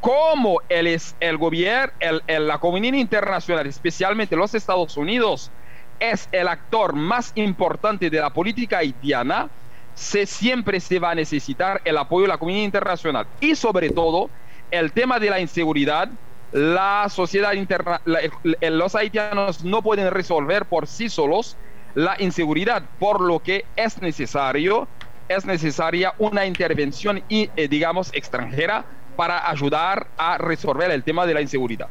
Como 0.00 0.60
el, 0.68 1.00
el 1.20 1.36
gobierno, 1.36 1.92
el, 1.98 2.46
la 2.46 2.58
comunidad 2.58 2.98
internacional, 2.98 3.66
especialmente 3.66 4.36
los 4.36 4.54
Estados 4.54 4.96
Unidos, 4.96 5.50
es 5.98 6.28
el 6.32 6.48
actor 6.48 6.94
más 6.94 7.32
importante 7.34 8.08
de 8.10 8.20
la 8.20 8.30
política 8.30 8.78
haitiana, 8.78 9.48
se, 9.94 10.26
siempre 10.26 10.80
se 10.80 10.98
va 10.98 11.10
a 11.10 11.14
necesitar 11.14 11.80
el 11.84 11.96
apoyo 11.96 12.22
de 12.22 12.28
la 12.28 12.38
comunidad 12.38 12.64
internacional. 12.64 13.26
Y 13.40 13.54
sobre 13.54 13.90
todo, 13.90 14.30
el 14.70 14.92
tema 14.92 15.18
de 15.18 15.30
la 15.30 15.40
inseguridad 15.40 16.10
la 16.52 17.06
sociedad 17.08 17.52
interna, 17.52 18.00
los 18.04 18.94
haitianos 18.94 19.64
no 19.64 19.82
pueden 19.82 20.10
resolver 20.10 20.66
por 20.66 20.86
sí 20.86 21.08
solos 21.08 21.56
la 21.94 22.16
inseguridad, 22.18 22.82
por 22.98 23.20
lo 23.20 23.40
que 23.40 23.64
es 23.76 24.00
necesario, 24.00 24.88
es 25.28 25.44
necesaria 25.44 26.12
una 26.18 26.46
intervención 26.46 27.22
y, 27.28 27.50
eh, 27.56 27.68
digamos, 27.68 28.10
extranjera 28.14 28.84
para 29.16 29.48
ayudar 29.48 30.08
a 30.16 30.38
resolver 30.38 30.90
el 30.90 31.04
tema 31.04 31.26
de 31.26 31.34
la 31.34 31.40
inseguridad. 31.40 31.88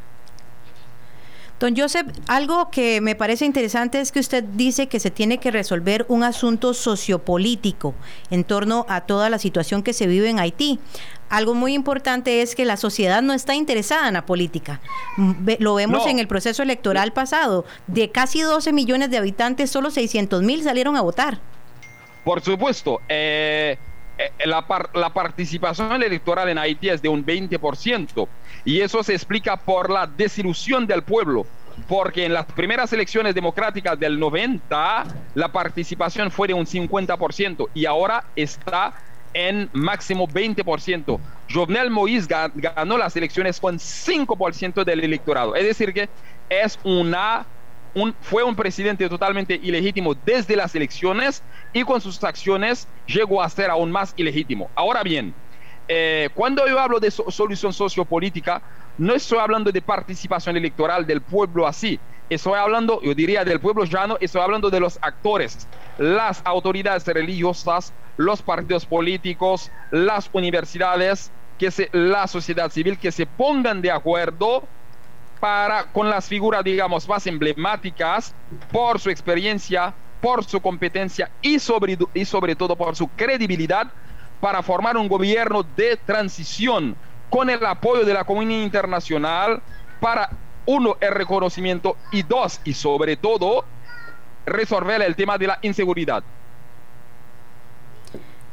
Don 1.60 1.76
Joseph, 1.76 2.08
algo 2.28 2.72
que 2.72 3.02
me 3.02 3.16
parece 3.16 3.46
interesante 3.46 4.00
es 4.00 4.14
que 4.14 4.22
usted 4.22 4.46
dice 4.46 4.88
que 4.88 5.02
se 5.02 5.12
tiene 5.12 5.40
que 5.40 5.52
resolver 5.52 6.06
un 6.08 6.24
asunto 6.24 6.74
sociopolítico 6.74 7.94
en 8.32 8.46
torno 8.46 8.86
a 8.88 9.02
toda 9.02 9.30
la 9.30 9.40
situación 9.40 9.84
que 9.84 9.92
se 9.92 10.08
vive 10.08 10.30
en 10.30 10.40
Haití. 10.40 10.80
Algo 11.28 11.54
muy 11.54 11.74
importante 11.74 12.42
es 12.42 12.56
que 12.56 12.64
la 12.64 12.78
sociedad 12.78 13.22
no 13.22 13.34
está 13.34 13.56
interesada 13.56 14.08
en 14.08 14.14
la 14.14 14.26
política. 14.26 14.80
Lo 15.60 15.76
vemos 15.76 16.08
en 16.08 16.20
el 16.20 16.30
proceso 16.30 16.64
electoral 16.64 17.12
pasado. 17.12 17.66
De 17.88 18.10
casi 18.10 18.40
12 18.40 18.72
millones 18.72 19.12
de 19.12 19.18
habitantes, 19.18 19.70
solo 19.70 19.92
600 19.92 20.42
mil 20.42 20.64
salieron 20.64 20.96
a 20.96 21.02
votar. 21.02 21.40
Por 22.24 22.42
supuesto. 22.42 23.02
Eh, 23.10 23.78
eh, 24.20 24.34
la, 24.46 24.66
la, 24.96 25.14
participación 25.14 26.04
electoral 26.04 26.50
en 26.50 26.58
Haití 26.58 26.90
es 26.90 27.02
de 27.02 27.08
un 27.08 27.26
20% 27.26 28.28
y 28.66 28.82
eso 28.82 29.02
se 29.02 29.14
explica 29.14 29.56
por 29.56 29.90
la 29.90 30.08
desilusión 30.08 30.86
del 30.86 31.04
pueblo, 31.04 31.46
porque 31.88 32.26
en 32.26 32.34
las 32.34 32.46
primeras 32.48 32.92
elecciones 32.92 33.34
democráticas 33.34 33.98
del 33.98 34.20
90 34.20 35.06
la 35.36 35.48
participación 35.54 36.32
fue 36.32 36.50
de 36.50 36.54
un 36.54 36.66
50% 36.66 37.70
y 37.74 37.86
ahora 37.86 38.26
está 38.36 38.94
en 39.34 39.70
máximo 39.72 40.28
20%. 40.28 41.18
Jovenel 41.50 41.90
Moïse 41.90 42.28
ganó 42.56 42.98
las 42.98 43.16
elecciones 43.16 43.58
con 43.58 43.78
5% 43.78 44.84
del 44.84 45.00
electorado, 45.00 45.56
es 45.56 45.64
decir 45.64 45.94
que 45.94 46.10
es 46.50 46.78
una 46.84 47.46
fue 48.22 48.44
un 48.44 48.56
presidente 48.56 49.08
totalmente 49.10 49.56
ilegítimo 49.56 50.14
desde 50.14 50.56
las 50.56 50.76
elecciones 50.76 51.44
y 51.74 51.84
con 51.84 52.02
sus 52.02 52.24
acciones 52.24 52.88
llegó 53.06 53.42
a 53.42 53.50
ser 53.50 53.70
aún 53.70 53.92
más 53.92 54.14
ilegítimo. 54.16 54.70
Ahora 54.76 55.04
bien, 55.04 55.36
eh, 55.88 56.30
cuando 56.36 56.68
yo 56.68 56.80
hablo 56.80 57.00
de 57.00 57.10
solución 57.10 57.74
sociopolítica, 57.74 58.62
no 58.98 59.16
estoy 59.16 59.40
hablando 59.40 59.72
de 59.72 59.82
participación 59.82 60.56
electoral 60.58 61.06
del 61.06 61.22
pueblo 61.22 61.66
así. 61.66 62.00
Estoy 62.30 62.60
hablando, 62.60 63.02
yo 63.02 63.16
diría, 63.16 63.44
del 63.44 63.60
pueblo 63.60 63.86
llano, 63.86 64.18
estoy 64.20 64.42
hablando 64.42 64.70
de 64.70 64.80
los 64.80 65.00
actores, 65.02 65.68
las 65.98 66.42
autoridades 66.46 67.08
religiosas, 67.08 67.92
los 68.18 68.44
partidos 68.44 68.86
políticos, 68.86 69.72
las 69.90 70.30
universidades, 70.32 71.32
que 71.58 71.90
la 71.92 72.28
sociedad 72.28 72.70
civil, 72.70 73.00
que 73.00 73.12
se 73.12 73.26
pongan 73.26 73.82
de 73.82 73.92
acuerdo 73.92 74.70
para 75.40 75.86
con 75.86 76.10
las 76.10 76.28
figuras, 76.28 76.64
digamos, 76.64 77.08
más 77.08 77.26
emblemáticas 77.28 78.34
por 78.72 79.00
su 79.00 79.10
experiencia, 79.10 79.94
por 80.22 80.44
su 80.44 80.60
competencia 80.60 81.30
y 81.42 81.60
sobre, 81.60 81.98
y 82.14 82.26
sobre 82.26 82.56
todo 82.56 82.76
por 82.76 82.96
su 82.96 83.08
credibilidad 83.08 83.88
para 84.42 84.62
formar 84.64 84.98
un 84.98 85.08
gobierno 85.08 85.64
de 85.64 85.98
transición 85.98 86.96
con 87.30 87.50
el 87.50 87.66
apoyo 87.66 88.06
de 88.06 88.14
la 88.14 88.24
comunidad 88.24 88.64
internacional 88.64 89.62
para, 90.00 90.30
uno, 90.66 90.98
el 91.00 91.12
reconocimiento 91.12 91.98
y 92.12 92.24
dos, 92.24 92.62
y 92.64 92.74
sobre 92.74 93.18
todo, 93.18 93.66
resolver 94.46 95.02
el 95.02 95.16
tema 95.16 95.38
de 95.38 95.48
la 95.48 95.60
inseguridad. 95.62 96.24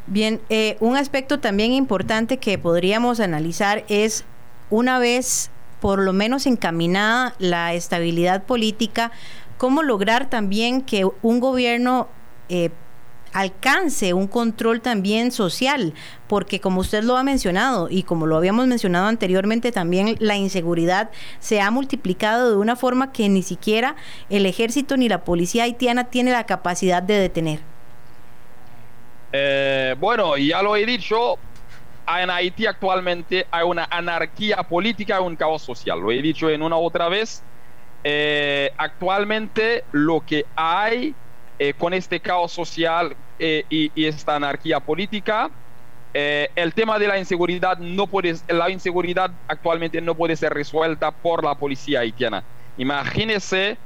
Bien, 0.06 0.40
eh, 0.48 0.76
un 0.80 0.96
aspecto 0.96 1.40
también 1.40 1.72
importante 1.72 2.36
que 2.36 2.58
podríamos 2.58 3.18
analizar 3.18 3.84
es 3.88 4.24
una 4.70 4.98
vez 4.98 5.50
por 5.86 6.00
lo 6.00 6.12
menos 6.12 6.46
encaminada 6.46 7.36
la 7.38 7.72
estabilidad 7.72 8.42
política, 8.42 9.12
cómo 9.56 9.84
lograr 9.84 10.28
también 10.28 10.82
que 10.82 11.08
un 11.22 11.38
gobierno 11.38 12.08
eh, 12.48 12.70
alcance 13.32 14.12
un 14.12 14.26
control 14.26 14.80
también 14.80 15.30
social, 15.30 15.94
porque 16.26 16.58
como 16.58 16.80
usted 16.80 17.04
lo 17.04 17.16
ha 17.16 17.22
mencionado 17.22 17.86
y 17.88 18.02
como 18.02 18.26
lo 18.26 18.36
habíamos 18.36 18.66
mencionado 18.66 19.06
anteriormente, 19.06 19.70
también 19.70 20.16
la 20.18 20.34
inseguridad 20.34 21.08
se 21.38 21.60
ha 21.60 21.70
multiplicado 21.70 22.50
de 22.50 22.56
una 22.56 22.74
forma 22.74 23.12
que 23.12 23.28
ni 23.28 23.44
siquiera 23.44 23.94
el 24.28 24.44
ejército 24.44 24.96
ni 24.96 25.08
la 25.08 25.22
policía 25.22 25.62
haitiana 25.62 26.10
tiene 26.10 26.32
la 26.32 26.46
capacidad 26.46 27.00
de 27.00 27.14
detener. 27.14 27.60
Eh, 29.30 29.94
bueno, 30.00 30.36
ya 30.36 30.62
lo 30.62 30.74
he 30.74 30.84
dicho, 30.84 31.38
en 32.08 32.30
Haití 32.30 32.66
actualmente 32.66 33.46
hay 33.50 33.64
una 33.64 33.86
anarquía 33.90 34.62
política 34.62 35.18
y 35.20 35.24
un 35.24 35.36
caos 35.36 35.62
social. 35.62 36.00
Lo 36.00 36.10
he 36.10 36.22
dicho 36.22 36.48
en 36.50 36.62
una 36.62 36.76
otra 36.76 37.08
vez. 37.08 37.42
Eh, 38.04 38.70
actualmente 38.76 39.82
lo 39.90 40.20
que 40.24 40.46
hay 40.54 41.14
eh, 41.58 41.74
con 41.74 41.92
este 41.92 42.20
caos 42.20 42.52
social 42.52 43.16
eh, 43.38 43.64
y, 43.68 44.04
esta 44.04 44.36
anarquía 44.36 44.78
política, 44.78 45.50
el 46.14 46.72
tema 46.72 46.98
de 46.98 47.08
la 47.08 47.18
inseguridad 47.18 47.76
no 47.76 48.06
puede, 48.06 48.36
la 48.48 48.70
inseguridad 48.70 49.30
actualmente 49.48 50.00
no 50.00 50.14
puede 50.14 50.34
ser 50.34 50.54
resuelta 50.54 51.10
por 51.10 51.44
la 51.44 51.54
policía 51.56 52.00
haitiana. 52.00 52.42
Imagínese 52.78 53.76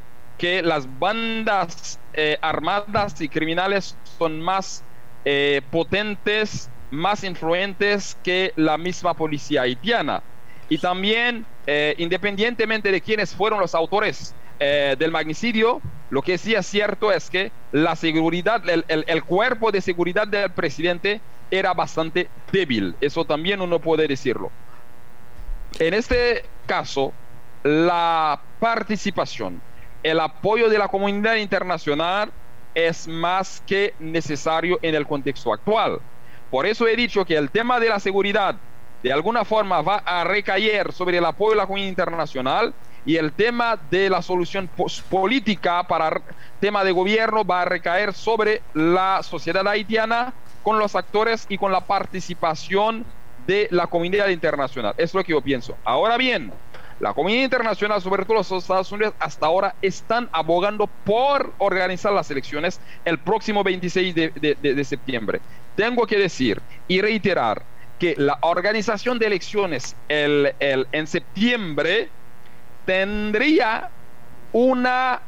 que 0.41 0.63
las 0.63 0.87
bandas 0.99 2.01
eh, 2.15 2.39
armadas 2.41 3.21
y 3.21 3.29
criminales 3.29 3.95
son 4.19 4.41
más 4.41 4.83
eh, 5.27 5.61
potentes, 5.71 6.71
más 6.91 7.25
influentes 7.25 8.17
que 8.23 8.53
la 8.57 8.79
misma 8.79 9.15
policía 9.15 9.63
haitiana. 9.63 10.23
Y 10.69 10.79
también, 10.79 11.47
eh, 11.67 11.95
independientemente 11.99 12.93
de 12.93 13.01
quiénes 13.01 13.35
fueron 13.35 13.61
los 13.61 13.75
autores 13.75 14.35
del 14.61 15.11
magnicidio, 15.11 15.81
lo 16.11 16.21
que 16.21 16.37
sí 16.37 16.55
es 16.55 16.67
cierto 16.67 17.11
es 17.11 17.31
que 17.31 17.51
la 17.73 17.97
seguridad, 17.97 18.63
el, 18.69 18.85
el 18.89 19.25
cuerpo 19.25 19.73
de 19.73 19.81
seguridad 19.81 20.29
del 20.29 20.53
presidente 20.53 21.23
era 21.51 21.73
bastante 21.73 22.29
débil. 22.53 22.95
Eso 23.01 23.25
también 23.25 23.63
uno 23.63 23.79
puede 23.79 24.07
decirlo. 24.07 24.53
En 25.79 25.95
este 25.95 26.45
caso, 26.67 27.15
la 27.63 28.39
participación 28.59 29.63
el 30.03 30.21
apoyo 30.21 30.69
de 30.69 30.79
la 30.79 30.89
comunidad 30.89 31.37
internacional 31.37 32.33
es 32.75 33.07
más 33.07 33.63
que 33.67 33.95
necesario 33.99 34.79
en 34.83 34.95
el 34.95 35.07
contexto 35.07 35.53
actual. 35.53 36.01
Por 36.51 36.67
eso 36.67 36.87
he 36.89 36.97
dicho 36.97 37.25
que 37.25 37.37
el 37.37 37.51
tema 37.51 37.79
de 37.79 37.89
la 37.89 38.01
seguridad 38.01 38.57
de 39.03 39.13
alguna 39.13 39.45
forma 39.45 39.81
va 39.83 39.97
a 40.05 40.25
recaer 40.25 40.93
sobre 40.93 41.19
el 41.19 41.25
apoyo 41.25 41.51
de 41.51 41.57
la 41.57 41.67
comunidad 41.67 41.89
internacional 41.89 42.75
y 43.05 43.17
el 43.17 43.33
tema 43.33 43.79
de 43.91 44.11
la 44.11 44.21
solución 44.21 44.69
política 45.09 45.85
para 45.85 46.21
tema 46.59 46.85
de 46.85 46.93
gobierno 46.93 47.45
va 47.45 47.63
a 47.63 47.65
recaer 47.65 48.13
sobre 48.13 48.63
la 48.75 49.23
sociedad 49.23 49.67
haitiana 49.67 50.35
con 50.63 50.79
los 50.79 50.95
actores 50.95 51.47
y 51.49 51.57
con 51.57 51.73
la 51.73 51.81
participación 51.81 53.07
de 53.47 53.69
la 53.71 53.87
comunidad 53.87 54.29
internacional. 54.29 54.95
Es 54.99 55.15
lo 55.15 55.25
que 55.25 55.33
yo 55.33 55.41
pienso. 55.41 55.77
Ahora 55.85 56.19
bien, 56.19 56.53
la 57.01 57.15
comunidad 57.15 57.45
internacional, 57.45 58.01
sobre 58.03 58.25
todo 58.25 58.35
los 58.35 58.53
Estados 58.53 58.93
Unidos, 58.93 59.15
hasta 59.19 59.47
ahora 59.47 59.75
están 59.81 60.29
abogando 60.33 60.87
por 60.87 61.53
organizar 61.59 62.13
las 62.13 62.31
elecciones 62.31 62.79
el 63.07 63.19
próximo 63.19 63.65
26 63.65 64.15
de, 64.15 64.85
septiembre. 64.85 65.41
Tengo 65.75 66.07
que 66.07 66.19
decir 66.19 66.61
y 66.87 67.01
reiterar 67.01 67.63
que 67.99 68.15
la 68.19 68.39
organización 68.43 69.19
de 69.19 69.27
elecciones 69.27 69.97
en 70.09 71.07
septiembre 71.07 72.11
tendría 72.85 73.91
una 74.53 75.23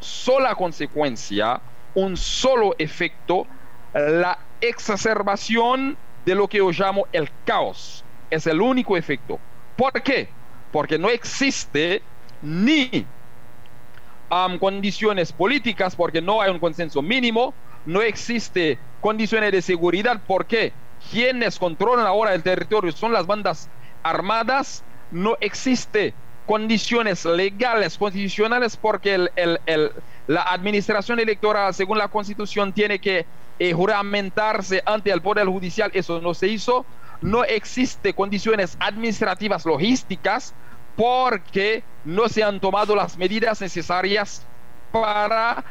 sola 0.00 0.54
consecuencia, 0.54 1.58
un 1.94 2.18
solo 2.18 2.74
efecto, 2.78 3.46
la 3.94 4.38
exacerbación 4.60 5.96
de 6.26 6.34
lo 6.34 6.48
que 6.48 6.58
yo 6.58 6.70
llamo 6.70 7.06
el 7.12 7.30
caos. 7.44 8.04
Es 8.30 8.46
el 8.46 8.60
único 8.60 8.94
efecto. 8.94 9.38
¿Por 9.74 10.02
qué? 10.02 10.28
Porque 10.70 10.98
no 10.98 11.08
existe 11.10 12.02
ni 12.40 13.12
condiciones 14.58 15.32
políticas, 15.32 15.96
porque 15.96 16.20
no 16.20 16.40
hay 16.40 16.50
un 16.50 16.58
consenso 16.58 17.02
mínimo, 17.02 17.54
no 17.84 18.02
existe 18.02 18.78
condiciones 19.00 19.52
de 19.52 19.62
seguridad, 19.62 20.22
porque 20.26 20.72
quienes 21.10 21.58
controlan 21.58 22.06
ahora 22.06 22.34
el 22.34 22.42
territorio 22.42 22.92
son 22.92 23.12
las 23.12 23.26
bandas 23.26 23.70
armadas, 24.02 24.84
no 25.10 25.36
existe 25.40 26.14
condiciones 26.44 27.24
legales, 27.24 27.96
constitucionales, 27.96 28.76
porque 28.76 29.18
la 30.26 30.42
administración 30.42 31.20
electoral, 31.20 31.74
según 31.74 31.98
la 31.98 32.08
constitución, 32.08 32.72
tiene 32.72 32.98
que 33.00 33.26
eh, 33.58 33.72
juramentarse 33.72 34.82
ante 34.86 35.10
el 35.10 35.20
Poder 35.20 35.46
Judicial, 35.46 35.90
eso 35.92 36.20
no 36.20 36.32
se 36.34 36.48
hizo, 36.48 36.86
no 37.20 37.44
existe 37.44 38.14
condiciones 38.14 38.76
administrativas 38.80 39.64
logísticas 39.66 40.54
porque 40.96 41.82
no 42.04 42.28
se 42.28 42.42
han 42.42 42.60
tomado 42.60 42.94
las 42.94 43.16
medidas 43.16 43.60
necesarias 43.60 44.46
para 44.90 45.64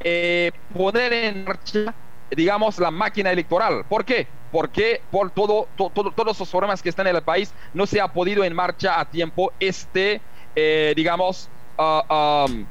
eh, 0.00 0.52
poner 0.72 1.12
en 1.12 1.44
marcha, 1.44 1.94
digamos, 2.30 2.78
la 2.78 2.90
máquina 2.90 3.30
electoral. 3.32 3.84
¿Por 3.88 4.04
qué? 4.04 4.28
Porque 4.52 5.02
por 5.10 5.30
todo, 5.30 5.68
todos 5.76 6.38
los 6.38 6.50
problemas 6.50 6.82
que 6.82 6.88
están 6.88 7.06
en 7.06 7.16
el 7.16 7.22
país 7.22 7.52
no 7.74 7.86
se 7.86 8.00
ha 8.00 8.08
podido 8.08 8.44
en 8.44 8.54
marcha 8.54 8.98
a 8.98 9.04
tiempo 9.04 9.52
este, 9.60 10.20
eh, 10.56 10.92
digamos, 10.96 11.48
uh, 11.78 12.64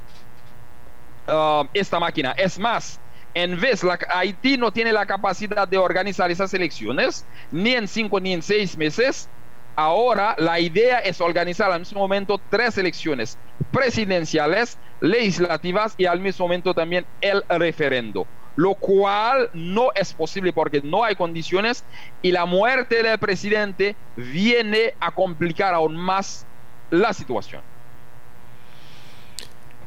esta 1.74 2.00
máquina. 2.00 2.32
Es 2.32 2.60
más, 2.60 3.00
en 3.34 3.60
vez, 3.60 3.84
la, 3.84 4.00
Haití 4.10 4.58
no 4.58 4.72
tiene 4.72 4.92
la 4.92 5.06
capacidad 5.06 5.68
de 5.68 5.78
organizar 5.78 6.32
esas 6.32 6.54
elecciones, 6.54 7.26
ni 7.52 7.74
en 7.74 7.88
cinco 7.88 8.20
ni 8.20 8.34
en 8.34 8.42
seis 8.42 8.78
meses. 8.78 9.30
Ahora 9.76 10.36
la 10.38 10.60
idea 10.60 11.00
es 11.00 11.22
organizar 11.22 11.72
al 11.72 11.80
mismo 11.80 12.02
momento 12.02 12.40
tres 12.50 12.78
elecciones 12.78 13.38
presidenciales, 13.72 14.78
legislativas 15.00 15.96
y 15.98 16.06
al 16.06 16.20
mismo 16.20 16.46
momento 16.46 16.74
también 16.74 17.06
el 17.22 17.44
referendo. 17.48 18.28
Lo 18.56 18.76
cual 18.76 19.50
no 19.54 19.90
es 19.96 20.14
posible 20.14 20.52
porque 20.52 20.82
no 20.82 21.06
hay 21.06 21.16
condiciones 21.16 21.86
y 22.22 22.34
la 22.34 22.46
muerte 22.46 23.02
del 23.04 23.18
presidente 23.20 23.96
viene 24.18 24.96
a 25.00 25.12
complicar 25.12 25.74
aún 25.74 25.96
más 25.96 26.46
la 26.90 27.14
situación. 27.14 27.62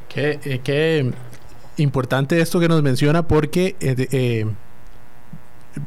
Qué, 0.08 0.40
eh, 0.44 1.12
importante 1.76 2.40
esto 2.40 2.60
que 2.60 2.68
nos 2.68 2.82
menciona 2.82 3.26
porque 3.26 3.76
eh, 3.80 4.08
eh, 4.12 4.46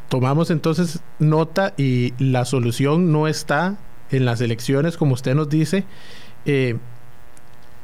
tomamos 0.09 0.49
entonces 0.49 1.01
nota 1.19 1.73
y 1.77 2.13
la 2.17 2.45
solución 2.45 3.11
no 3.11 3.27
está 3.27 3.77
en 4.11 4.25
las 4.25 4.41
elecciones, 4.41 4.97
como 4.97 5.13
usted 5.13 5.35
nos 5.35 5.49
dice, 5.49 5.83
eh, 6.45 6.77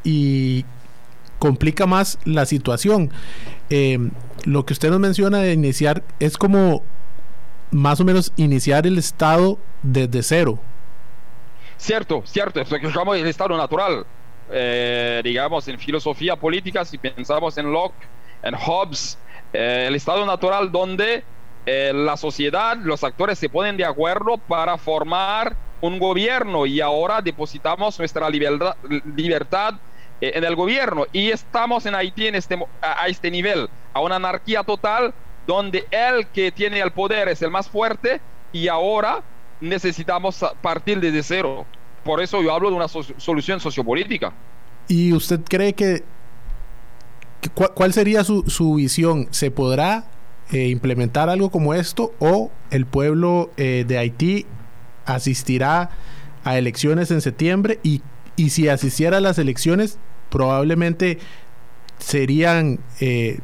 y 0.04 0.66
complica 1.40 1.86
más 1.86 2.20
la 2.26 2.46
situación. 2.46 3.12
lo 4.46 4.66
que 4.66 4.74
usted 4.74 4.90
nos 4.90 5.00
menciona 5.00 5.40
de 5.40 5.54
iniciar 5.54 6.04
es 6.20 6.38
como 6.38 6.84
más 7.72 8.00
o 8.00 8.06
menos 8.06 8.34
iniciar 8.36 8.86
el 8.86 8.98
Estado 8.98 9.58
desde 9.82 10.24
cero. 10.24 10.60
Cierto, 11.78 12.22
cierto, 12.26 12.62
es 12.62 12.70
llamamos 12.70 13.18
el 13.18 13.28
Estado 13.28 13.58
natural. 13.58 14.06
Eh, 14.54 15.22
digamos, 15.24 15.68
en 15.68 15.80
filosofía 15.80 16.36
política, 16.36 16.84
si 16.84 16.98
pensamos 16.98 17.58
en 17.58 17.72
Locke, 17.72 18.08
en 18.44 18.54
Hobbes, 18.56 19.18
eh, 19.54 19.86
el 19.88 19.96
estado 19.96 20.26
natural 20.26 20.72
donde 20.72 21.24
eh, 21.66 21.92
la 21.94 22.18
sociedad, 22.18 22.76
los 22.78 23.04
actores 23.04 23.40
se 23.40 23.50
ponen 23.50 23.78
de 23.78 23.86
acuerdo 23.86 24.38
para 24.38 24.78
formar 24.78 25.56
un 25.80 26.00
gobierno 26.00 26.66
y 26.66 26.82
ahora 26.82 27.22
depositamos 27.22 27.98
nuestra 27.98 28.30
libertad, 28.30 28.76
libertad 29.16 29.76
en 30.20 30.44
el 30.44 30.56
gobierno 30.56 31.06
y 31.12 31.32
estamos 31.32 31.86
en 31.88 31.96
Haití 31.96 32.28
en 32.28 32.36
este, 32.36 32.60
a, 32.82 33.08
este 33.08 33.32
nivel, 33.32 33.68
a 33.94 34.02
una 34.02 34.18
anarquía 34.18 34.64
total 34.64 35.16
donde 35.48 35.88
el 35.90 36.28
que 36.28 36.52
tiene 36.52 36.80
el 36.80 36.92
poder 36.92 37.30
es 37.30 37.42
el 37.42 37.50
más 37.50 37.68
fuerte 37.68 38.22
y 38.52 38.68
ahora 38.68 39.24
necesitamos 39.60 40.46
partir 40.62 41.00
desde 41.00 41.24
cero. 41.24 41.66
Por 42.04 42.22
eso 42.22 42.42
yo 42.42 42.54
hablo 42.54 42.70
de 42.70 42.76
una 42.76 42.88
solución 42.88 43.60
sociopolítica. 43.60 44.34
¿Y 44.88 45.14
usted 45.14 45.42
cree 45.48 45.74
que... 45.74 46.04
¿Cuál 47.74 47.92
sería 47.92 48.24
su, 48.24 48.44
su 48.48 48.76
visión? 48.76 49.28
¿Se 49.32 49.50
podrá 49.50 50.06
eh, 50.52 50.68
implementar 50.68 51.30
algo 51.30 51.50
como 51.50 51.74
esto 51.74 52.14
o 52.20 52.52
el 52.72 52.86
pueblo 52.86 53.52
eh, 53.56 53.86
de 53.88 53.98
Haití 53.98 54.46
asistirá 55.06 55.92
a 56.44 56.58
elecciones 56.58 57.10
en 57.10 57.22
septiembre 57.22 57.80
y, 57.84 58.02
y, 58.36 58.50
si 58.50 58.68
asistiera 58.68 59.18
a 59.18 59.22
las 59.22 59.40
elecciones 59.40 59.98
probablemente 60.30 61.20
serían 62.00 62.80
eh, 63.00 63.40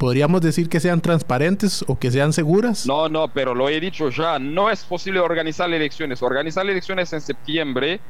¿Podríamos 0.00 0.40
decir 0.40 0.70
que 0.70 0.80
sean 0.80 1.02
transparentes 1.02 1.84
o 1.86 1.98
que 1.98 2.10
sean 2.10 2.32
seguras? 2.32 2.86
No, 2.86 3.10
no, 3.10 3.28
pero 3.28 3.54
lo 3.54 3.68
he 3.68 3.78
dicho 3.78 4.08
ya, 4.08 4.38
no 4.38 4.70
es 4.70 4.82
posible 4.82 5.20
organizar 5.20 5.70
elecciones. 5.70 6.22
Organizar 6.22 6.64
elecciones 6.64 7.12
en 7.12 7.20
septiembre 7.20 8.00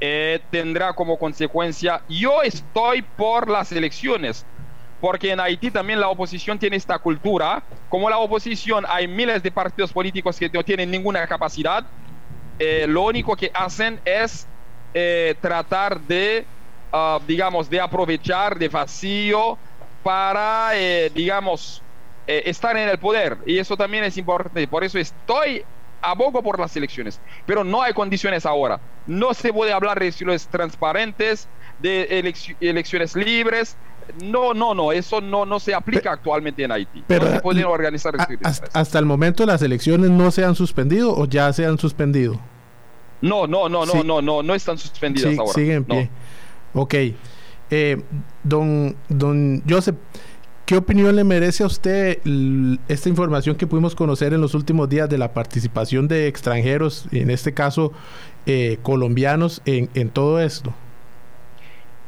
eh, 0.00 0.40
tendrá 0.50 0.92
como 0.92 1.20
consecuencia, 1.20 2.02
yo 2.08 2.42
estoy 2.42 3.02
por 3.02 3.48
las 3.48 3.70
elecciones, 3.70 4.44
porque 5.00 5.30
en 5.30 5.38
Haití 5.38 5.70
también 5.70 6.00
la 6.00 6.08
oposición 6.08 6.58
tiene 6.58 6.74
esta 6.74 6.98
cultura. 6.98 7.62
Como 7.88 8.10
la 8.10 8.18
oposición 8.18 8.84
hay 8.88 9.06
miles 9.06 9.40
de 9.40 9.52
partidos 9.52 9.92
políticos 9.92 10.36
que 10.36 10.48
no 10.48 10.64
tienen 10.64 10.90
ninguna 10.90 11.24
capacidad, 11.28 11.86
eh, 12.58 12.86
lo 12.88 13.02
único 13.02 13.36
que 13.36 13.52
hacen 13.54 14.00
es 14.04 14.48
eh, 14.94 15.36
tratar 15.40 16.00
de, 16.00 16.44
ah, 16.92 17.20
digamos, 17.24 17.70
de 17.70 17.80
aprovechar 17.80 18.58
de 18.58 18.68
vacío 18.68 19.56
para, 20.02 20.70
eh, 20.74 21.10
digamos, 21.14 21.82
eh, 22.26 22.42
estar 22.46 22.76
en 22.76 22.88
el 22.88 22.98
poder. 22.98 23.38
Y 23.46 23.58
eso 23.58 23.76
también 23.76 24.04
es 24.04 24.16
importante. 24.16 24.66
Por 24.68 24.84
eso 24.84 24.98
estoy 24.98 25.64
abogo 26.02 26.42
por 26.42 26.58
las 26.58 26.76
elecciones. 26.76 27.20
Pero 27.46 27.64
no 27.64 27.82
hay 27.82 27.92
condiciones 27.92 28.46
ahora. 28.46 28.80
No 29.06 29.34
se 29.34 29.52
puede 29.52 29.72
hablar 29.72 29.98
de 29.98 30.06
elecciones 30.06 30.46
transparentes, 30.48 31.48
de 31.80 32.34
elecciones 32.60 33.14
libres. 33.14 33.76
No, 34.22 34.54
no, 34.54 34.74
no, 34.74 34.92
eso 34.92 35.20
no, 35.20 35.46
no 35.46 35.60
se 35.60 35.74
aplica 35.74 36.12
actualmente 36.12 36.64
en 36.64 36.72
Haití. 36.72 37.04
Pero, 37.06 37.26
no 37.26 37.32
se 37.32 37.40
pueden 37.40 37.64
organizar 37.64 38.14
hasta, 38.72 38.98
el 38.98 39.04
momento 39.04 39.46
las 39.46 39.62
elecciones 39.62 40.10
no 40.10 40.30
se 40.30 40.44
han 40.44 40.54
suspendido 40.54 41.14
o 41.16 41.26
ya 41.26 41.52
se 41.52 41.64
han 41.64 41.78
suspendido. 41.78 42.40
No, 43.20 43.46
no, 43.46 43.68
no, 43.68 43.84
no, 43.86 44.02
no, 44.02 44.22
no, 44.22 44.42
no 44.42 44.54
están 44.54 44.78
suspendidas 44.78 45.38
ahora. 45.38 45.52
Siguen 45.52 45.76
en 45.76 45.84
pie. 45.84 46.10
Ok. 46.74 46.94
Eh, 47.70 48.02
don, 48.44 48.96
don 49.08 49.62
Joseph, 49.68 49.96
¿qué 50.66 50.76
opinión 50.76 51.14
le 51.16 51.24
merece 51.24 51.62
a 51.62 51.66
usted 51.66 52.18
esta 52.88 53.08
información 53.08 53.56
que 53.56 53.66
pudimos 53.66 53.94
conocer 53.94 54.32
en 54.32 54.40
los 54.40 54.54
últimos 54.54 54.88
días 54.88 55.08
de 55.08 55.18
la 55.18 55.32
participación 55.32 56.08
de 56.08 56.26
extranjeros, 56.26 57.06
en 57.12 57.30
este 57.30 57.52
caso 57.54 57.92
eh, 58.46 58.78
colombianos, 58.82 59.62
en, 59.64 59.90
en 59.94 60.10
todo 60.10 60.40
esto? 60.40 60.72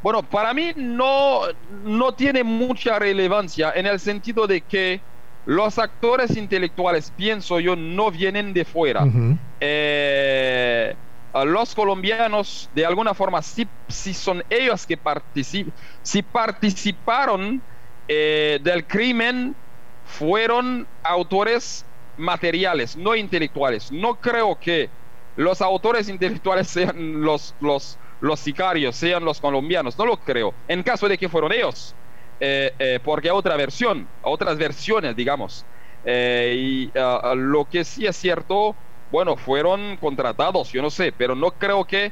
Bueno, 0.01 0.21
para 0.21 0.53
mí 0.53 0.73
no, 0.75 1.41
no 1.85 2.13
tiene 2.13 2.43
mucha 2.43 2.99
relevancia 2.99 3.71
en 3.73 3.85
el 3.85 3.99
sentido 3.99 4.47
de 4.47 4.59
que 4.61 4.99
los 5.45 5.77
actores 5.77 6.37
intelectuales, 6.37 7.11
pienso 7.15 7.59
yo, 7.59 7.75
no 7.75 8.11
vienen 8.11 8.53
de 8.53 8.65
fuera. 8.65 9.05
Eh, 9.59 10.95
los 11.45 11.73
colombianos, 11.73 12.69
de 12.75 12.85
alguna 12.85 13.13
forma, 13.13 13.41
si, 13.41 13.67
son 14.13 14.43
ellos 14.49 14.85
que 14.85 14.97
participaron 16.23 17.61
eh, 18.07 18.59
del 18.61 18.85
crimen, 18.85 19.55
fueron 20.05 20.87
autores 21.01 21.85
materiales, 22.17 22.95
no 22.95 23.15
intelectuales. 23.15 23.91
No 23.91 24.15
creo 24.15 24.59
que 24.59 24.89
los 25.35 25.61
autores 25.61 26.09
intelectuales 26.09 26.67
sean 26.69 27.21
los, 27.21 27.55
los, 27.59 27.97
los 28.21 28.39
sicarios, 28.39 28.95
sean 28.95 29.25
los 29.25 29.39
colombianos. 29.41 29.97
No 29.97 30.05
lo 30.05 30.17
creo. 30.17 30.53
En 30.67 30.83
caso 30.83 31.07
de 31.07 31.17
que 31.17 31.29
fueron 31.29 31.51
ellos. 31.51 31.95
Eh, 32.39 32.73
eh, 32.77 32.99
porque 33.01 33.31
otra 33.31 33.55
versión, 33.55 34.07
otras 34.21 34.57
versiones, 34.57 35.15
digamos. 35.15 35.65
Eh, 36.03 36.55
y 36.57 36.91
ah, 36.97 37.33
lo 37.37 37.65
que 37.65 37.85
sí 37.85 38.05
es 38.05 38.17
cierto, 38.17 38.75
bueno, 39.13 39.37
fueron 39.37 39.95
contratados, 39.97 40.71
yo 40.71 40.81
no 40.81 40.89
sé, 40.89 41.13
pero 41.15 41.35
no 41.35 41.51
creo 41.51 41.85
que 41.85 42.11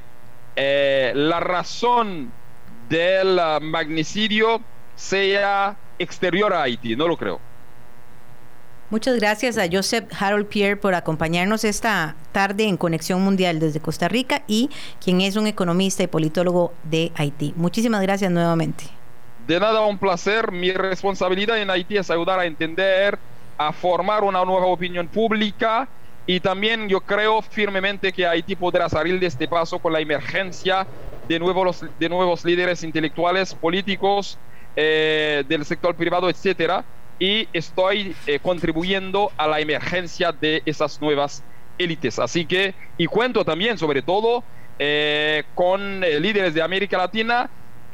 la 1.15 1.39
razón 1.39 2.31
del 2.89 3.39
ah, 3.39 3.57
magnicidio 3.59 4.61
sea 4.95 5.75
exterior 5.97 6.53
a 6.53 6.61
Haití, 6.61 6.95
no 6.95 7.07
lo 7.07 7.17
creo. 7.17 7.39
Muchas 8.91 9.15
gracias 9.15 9.57
a 9.57 9.63
Joseph 9.71 10.11
Harold 10.19 10.45
Pierre 10.45 10.77
por 10.77 10.93
acompañarnos 10.93 11.63
esta 11.63 12.15
tarde 12.33 12.65
en 12.65 12.77
Conexión 12.77 13.19
Mundial 13.23 13.59
desde 13.59 13.79
Costa 13.79 14.07
Rica 14.07 14.43
y 14.45 14.69
quien 15.03 15.21
es 15.21 15.37
un 15.37 15.47
economista 15.47 16.03
y 16.03 16.07
politólogo 16.07 16.71
de 16.83 17.11
Haití. 17.15 17.51
Muchísimas 17.55 18.03
gracias 18.03 18.29
nuevamente. 18.29 18.83
De 19.47 19.59
nada, 19.59 19.81
un 19.87 19.97
placer. 19.97 20.51
Mi 20.51 20.71
responsabilidad 20.71 21.57
en 21.57 21.71
Haití 21.71 21.97
es 21.97 22.11
ayudar 22.11 22.39
a 22.39 22.45
entender, 22.45 23.17
a 23.57 23.73
formar 23.73 24.23
una 24.23 24.45
nueva 24.45 24.67
opinión 24.67 25.07
pública 25.07 25.89
y 26.31 26.39
también 26.39 26.87
yo 26.87 27.01
creo 27.01 27.41
firmemente 27.41 28.13
que 28.13 28.25
Haití 28.25 28.55
podrá 28.55 28.87
salir 28.87 29.19
de 29.19 29.27
este 29.27 29.49
paso 29.49 29.79
con 29.79 29.91
la 29.91 29.99
emergencia 29.99 30.87
de 31.27 31.37
nuevos, 31.39 31.83
de 31.99 32.07
nuevos 32.07 32.45
líderes 32.45 32.83
intelectuales, 32.83 33.53
políticos, 33.53 34.39
eh, 34.77 35.43
del 35.49 35.65
sector 35.65 35.93
privado, 35.93 36.29
etcétera, 36.29 36.85
y 37.19 37.49
estoy 37.51 38.15
eh, 38.25 38.39
contribuyendo 38.39 39.29
a 39.35 39.45
la 39.45 39.59
emergencia 39.59 40.31
de 40.31 40.61
esas 40.65 41.01
nuevas 41.01 41.43
élites. 41.77 42.17
Así 42.17 42.45
que, 42.45 42.75
y 42.97 43.07
cuento 43.07 43.43
también, 43.43 43.77
sobre 43.77 44.01
todo, 44.01 44.45
eh, 44.79 45.43
con 45.53 45.99
líderes 45.99 46.53
de 46.53 46.61
América 46.61 46.97
Latina 46.97 47.49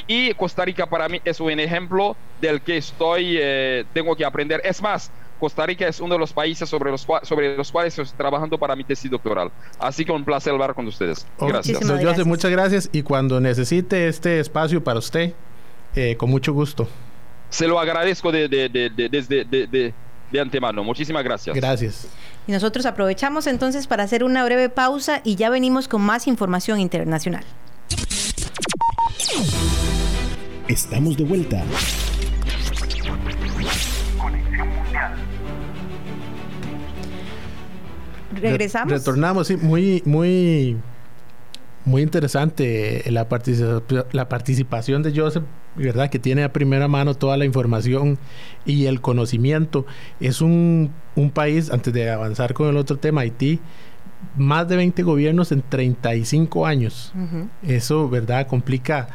y 0.06 0.32
Costa 0.36 0.64
Rica 0.64 0.86
para 0.86 1.10
mí 1.10 1.20
es 1.26 1.40
un 1.40 1.60
ejemplo 1.60 2.16
del 2.40 2.62
que 2.62 2.78
estoy, 2.78 3.38
eh, 3.40 3.86
tengo 3.94 4.16
que 4.16 4.26
aprender. 4.26 4.62
Es 4.64 4.80
más, 4.80 5.12
Costa 5.40 5.66
Rica 5.66 5.88
es 5.88 6.00
uno 6.00 6.16
de 6.16 6.20
los 6.20 6.34
países 6.34 6.68
sobre 6.68 6.92
los, 6.92 7.06
sobre 7.24 7.56
los 7.56 7.72
cuales 7.72 7.98
estoy 7.98 8.18
trabajando 8.18 8.58
para 8.58 8.76
mi 8.76 8.84
tesis 8.84 9.10
doctoral. 9.10 9.52
Así 9.80 10.04
que 10.04 10.12
un 10.12 10.26
placer 10.26 10.54
hablar 10.54 10.74
con 10.74 10.88
ustedes. 10.88 11.26
Gracias. 11.40 12.26
muchas 12.26 12.52
gracias. 12.52 12.90
Y 12.92 13.04
cuando 13.04 13.40
necesite 13.40 14.08
este 14.08 14.40
espacio 14.40 14.84
para 14.84 15.00
usted, 15.00 15.34
eh, 15.96 16.16
con 16.18 16.30
mucho 16.30 16.54
gusto. 16.54 16.88
Se 17.50 17.68
lo 17.68 17.80
agradezco 17.80 18.32
de, 18.32 18.48
de, 18.48 18.70
de, 18.70 19.94
de 20.32 20.40
antemano. 20.40 20.84
Muchísimas 20.84 21.24
gracias. 21.24 21.56
Gracias. 21.56 22.08
Y 22.48 22.52
nosotros 22.52 22.86
aprovechamos 22.86 23.48
entonces 23.48 23.88
para 23.88 24.04
hacer 24.04 24.24
una 24.24 24.44
breve 24.44 24.70
pausa 24.70 25.22
y 25.24 25.36
ya 25.36 25.50
venimos 25.50 25.88
con 25.88 26.02
más 26.02 26.28
información 26.28 26.80
internacional. 26.80 27.44
Estamos 30.68 31.18
de 31.18 31.24
vuelta. 31.24 31.64
Regresamos. 38.42 38.92
Retornamos, 38.92 39.48
sí, 39.48 39.58
muy, 39.58 40.02
muy, 40.06 40.78
muy 41.86 42.02
interesante 42.02 43.04
la, 43.12 43.28
la 44.12 44.30
participación 44.30 45.04
de 45.04 45.14
Joseph, 45.16 45.44
¿verdad? 45.76 46.10
Que 46.10 46.20
tiene 46.20 46.44
a 46.44 46.54
primera 46.54 46.88
mano 46.88 47.16
toda 47.16 47.38
la 47.38 47.46
información 47.46 48.18
y 48.66 48.86
el 48.86 49.02
conocimiento. 49.02 49.86
Es 50.20 50.42
un, 50.42 50.92
un 51.16 51.32
país, 51.32 51.72
antes 51.72 51.94
de 51.94 52.10
avanzar 52.10 52.54
con 52.54 52.68
el 52.70 52.78
otro 52.78 52.98
tema, 52.98 53.22
Haití, 53.22 53.60
más 54.36 54.68
de 54.68 54.76
20 54.76 55.04
gobiernos 55.04 55.52
en 55.52 55.62
35 55.62 56.66
años. 56.66 57.14
Eso, 57.64 58.10
¿verdad? 58.10 58.48
Complica 58.48 59.08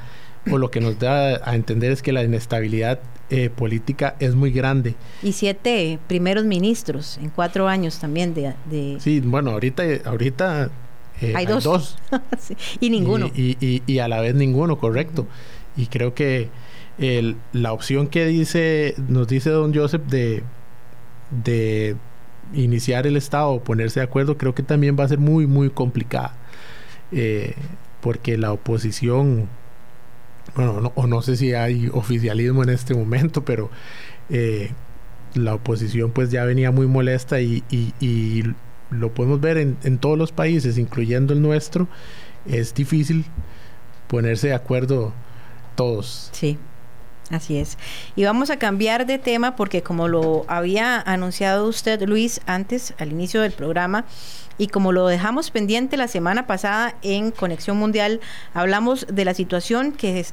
o 0.50 0.59
lo 0.59 0.70
que 0.70 0.81
nos 0.81 0.98
da 0.98 1.40
a 1.48 1.55
entender 1.55 1.92
es 1.92 2.02
que 2.02 2.12
la 2.12 2.24
inestabilidad 2.24 3.00
eh, 3.31 3.50
política 3.50 4.16
es 4.18 4.35
muy 4.35 4.50
grande. 4.50 4.94
Y 5.22 5.33
siete 5.33 5.98
primeros 6.07 6.44
ministros 6.44 7.18
en 7.18 7.31
cuatro 7.31 7.68
años 7.68 7.98
también 7.98 8.35
de... 8.35 8.96
Sí, 9.00 9.20
bueno, 9.20 9.52
ahorita, 9.52 9.85
ahorita 10.05 10.70
eh, 11.20 11.33
hay, 11.35 11.46
dos. 11.46 11.96
Y 12.81 12.90
ninguno. 12.90 13.31
Y, 13.35 13.98
a 13.98 14.09
la 14.09 14.20
vez 14.20 14.35
ninguno, 14.35 14.78
correcto. 14.78 15.26
Y 15.76 15.87
creo 15.87 16.14
que 16.14 16.50
la 17.52 17.72
opción 17.72 18.09
que 18.09 18.26
dice, 18.26 18.94
nos 19.09 19.28
dice 19.28 19.50
don 19.50 19.74
Joseph 19.74 20.02
de, 20.02 20.42
de 21.44 21.96
iniciar 22.55 23.07
el 23.07 23.16
Estado 23.16 23.50
o 23.50 23.64
ponerse 23.64 24.00
de 24.00 24.05
acuerdo, 24.05 24.37
creo 24.37 24.55
que 24.55 24.62
también 24.62 24.96
va 24.98 25.05
a 25.05 25.09
ser 25.09 25.18
muy, 25.18 25.46
muy 25.46 25.70
complicada. 25.70 26.35
Eh, 27.12 27.55
porque 28.00 28.38
la 28.38 28.52
oposición 28.52 29.48
bueno, 30.55 30.93
o 30.95 31.07
no 31.07 31.23
sé 31.23 31.37
si 31.37 31.55
hay 31.55 31.88
oficialismo 31.93 32.62
en 32.62 32.71
este 32.71 32.95
momento, 32.95 33.45
pero 33.45 33.71
eh, 34.31 34.73
la 35.35 35.55
oposición 35.55 36.11
pues 36.11 36.31
ya 36.31 36.45
venía 36.45 36.71
muy 36.71 36.87
molesta 36.87 37.41
y, 37.41 37.62
lo 38.91 39.15
podemos 39.15 39.41
ver 39.41 39.57
en, 39.57 39.79
en, 39.85 39.97
todos 39.97 40.19
los 40.19 40.33
países, 40.33 40.77
incluyendo 40.77 41.33
el 41.33 41.41
nuestro, 41.41 41.88
es 42.45 42.75
difícil 42.75 43.25
ponerse 44.07 44.49
de 44.49 44.55
acuerdo 44.55 45.15
todos. 45.77 46.29
Sí. 46.33 46.59
Así 47.33 47.57
es. 47.57 47.79
Y 48.15 48.25
vamos 48.25 48.51
a 48.51 48.59
cambiar 48.59 49.07
de 49.07 49.19
tema 49.19 49.57
porque 49.57 49.83
como 49.83 50.07
lo 50.07 50.45
había 50.49 51.01
anunciado 51.01 51.67
usted, 51.67 52.03
Luis, 52.03 52.43
antes, 52.47 52.95
al 52.99 53.11
inicio 53.11 53.41
del 53.41 53.53
programa, 53.53 54.05
y 54.59 54.69
como 54.69 54.93
lo 54.93 55.07
dejamos 55.07 55.51
pendiente 55.51 55.97
la 55.97 56.09
semana 56.09 56.47
pasada 56.47 56.95
en 57.03 57.31
Conexión 57.31 57.77
Mundial, 57.77 58.21
hablamos 58.55 59.07
de 59.09 59.25
la 59.25 59.35
situación 59.35 59.93
que 59.93 60.25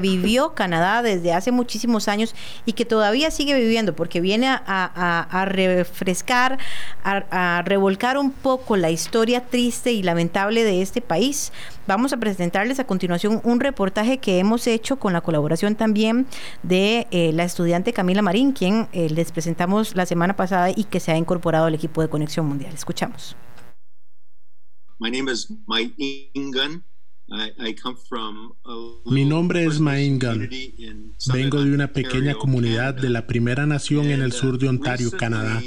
vivió 0.00 0.54
Canadá 0.54 1.02
desde 1.02 1.32
hace 1.32 1.50
muchísimos 1.50 2.06
años 2.06 2.34
y 2.64 2.74
que 2.74 2.84
todavía 2.84 3.32
sigue 3.32 3.58
viviendo, 3.58 3.96
porque 3.96 4.20
viene 4.20 4.46
a, 4.48 5.44
refrescar, 5.48 6.58
a, 7.02 7.62
revolcar 7.64 8.18
un 8.18 8.30
poco 8.30 8.76
la 8.76 8.90
historia 8.90 9.46
triste 9.46 9.90
y 9.90 10.04
lamentable 10.04 10.62
de 10.62 10.82
este 10.82 11.00
país. 11.00 11.52
Vamos 11.88 12.12
a 12.12 12.18
presentarles 12.18 12.78
a 12.78 12.84
continuación 12.84 13.40
un 13.42 13.58
reportaje 13.58 14.18
que 14.18 14.38
hemos 14.38 14.68
hecho 14.68 15.00
con 15.00 15.12
la 15.12 15.22
colaboración 15.22 15.74
también 15.74 16.26
de 16.62 17.08
eh, 17.10 17.32
la 17.32 17.42
estudiante 17.42 17.92
Camila 17.92 18.22
Marín, 18.22 18.52
quien 18.52 18.88
eh, 18.92 19.08
les 19.10 19.32
presentamos 19.32 19.96
la 19.96 20.06
semana 20.06 20.36
pasada 20.36 20.70
y 20.70 20.84
que 20.84 21.00
se 21.00 21.10
ha 21.10 21.16
incorporado 21.16 21.64
al 21.66 21.74
equipo 21.74 22.02
de 22.02 22.08
Conexión 22.08 22.46
Mundial. 22.46 22.72
Escuchamos. 22.74 23.34
My 25.00 25.08
name 25.08 25.28
is 25.28 25.50
Mike 25.66 25.94
Ingan. 26.34 26.84
Mi 29.06 29.24
nombre 29.24 29.64
es 29.64 29.80
Maingan. 29.80 30.50
Vengo 31.32 31.64
de 31.64 31.72
una 31.72 31.88
pequeña 31.88 32.34
comunidad 32.34 32.92
de 32.94 33.08
la 33.08 33.26
Primera 33.26 33.64
Nación 33.64 34.10
en 34.10 34.20
el 34.20 34.32
sur 34.32 34.58
de 34.58 34.68
Ontario, 34.68 35.10
Canadá. 35.10 35.62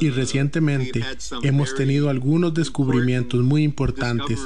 Y 0.00 0.08
uh, 0.08 0.14
recientemente 0.14 1.04
hemos 1.42 1.74
tenido 1.74 2.08
algunos 2.08 2.54
descubrimientos 2.54 3.42
muy 3.42 3.64
importantes 3.64 4.40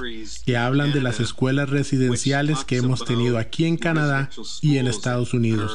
que 0.44 0.56
hablan 0.56 0.92
de 0.92 1.00
las 1.00 1.20
escuelas 1.20 1.70
residenciales 1.70 2.64
que 2.64 2.78
hemos 2.78 3.04
tenido 3.04 3.38
aquí 3.38 3.66
en 3.66 3.76
Canadá 3.76 4.30
y 4.62 4.78
en 4.78 4.88
Estados 4.88 5.32
Unidos. 5.32 5.72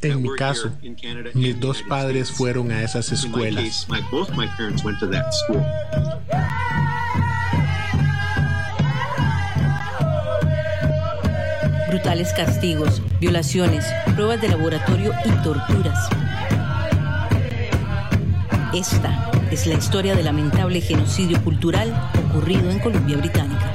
En 0.00 0.22
mi 0.22 0.30
caso, 0.34 0.72
mis 1.34 1.60
dos 1.60 1.82
padres 1.82 2.30
fueron 2.30 2.72
a 2.72 2.82
esas 2.82 3.12
escuelas. 3.12 3.86
Brutales 11.90 12.32
castigos, 12.32 13.02
violaciones, 13.20 13.84
pruebas 14.14 14.40
de 14.40 14.48
laboratorio 14.48 15.12
y 15.24 15.30
torturas. 15.42 16.08
Esta 18.72 19.28
es 19.50 19.66
la 19.66 19.74
historia 19.74 20.14
del 20.14 20.26
lamentable 20.26 20.80
genocidio 20.80 21.42
cultural 21.42 21.92
ocurrido 22.28 22.70
en 22.70 22.78
Colombia 22.78 23.16
Británica. 23.16 23.72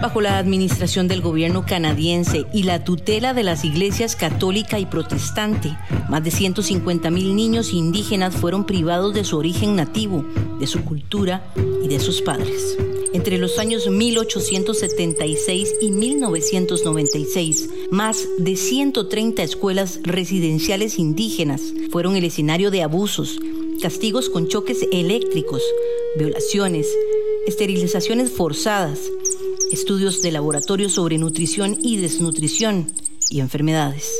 bajo 0.00 0.20
la 0.20 0.38
administración 0.38 1.08
del 1.08 1.20
gobierno 1.20 1.66
canadiense 1.66 2.44
y 2.52 2.62
la 2.62 2.84
tutela 2.84 3.34
de 3.34 3.42
las 3.42 3.64
iglesias 3.64 4.14
católica 4.14 4.78
y 4.78 4.86
protestante, 4.86 5.76
más 6.08 6.22
de 6.22 6.30
150 6.30 7.10
mil 7.10 7.34
niños 7.34 7.72
indígenas 7.72 8.36
fueron 8.36 8.66
privados 8.66 9.14
de 9.14 9.24
su 9.24 9.36
origen 9.36 9.74
nativo, 9.74 10.24
de 10.60 10.68
su 10.68 10.84
cultura 10.84 11.42
y 11.82 11.88
de 11.88 11.98
sus 11.98 12.22
padres. 12.22 12.76
Entre 13.16 13.38
los 13.38 13.58
años 13.58 13.88
1876 13.88 15.76
y 15.80 15.90
1996, 15.90 17.70
más 17.90 18.28
de 18.36 18.56
130 18.56 19.42
escuelas 19.42 20.00
residenciales 20.02 20.98
indígenas 20.98 21.62
fueron 21.90 22.16
el 22.16 22.24
escenario 22.24 22.70
de 22.70 22.82
abusos, 22.82 23.38
castigos 23.80 24.28
con 24.28 24.48
choques 24.48 24.86
eléctricos, 24.92 25.62
violaciones, 26.18 26.94
esterilizaciones 27.46 28.32
forzadas, 28.32 29.10
estudios 29.72 30.20
de 30.20 30.32
laboratorio 30.32 30.90
sobre 30.90 31.16
nutrición 31.16 31.78
y 31.80 31.96
desnutrición 31.96 32.92
y 33.30 33.40
enfermedades. 33.40 34.12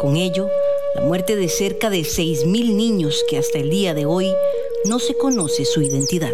Con 0.00 0.16
ello, 0.16 0.48
la 0.96 1.02
muerte 1.02 1.36
de 1.36 1.48
cerca 1.48 1.90
de 1.90 2.00
6.000 2.00 2.74
niños 2.74 3.22
que 3.30 3.38
hasta 3.38 3.60
el 3.60 3.70
día 3.70 3.94
de 3.94 4.04
hoy 4.04 4.26
no 4.84 4.98
se 4.98 5.14
conoce 5.16 5.64
su 5.64 5.80
identidad. 5.80 6.32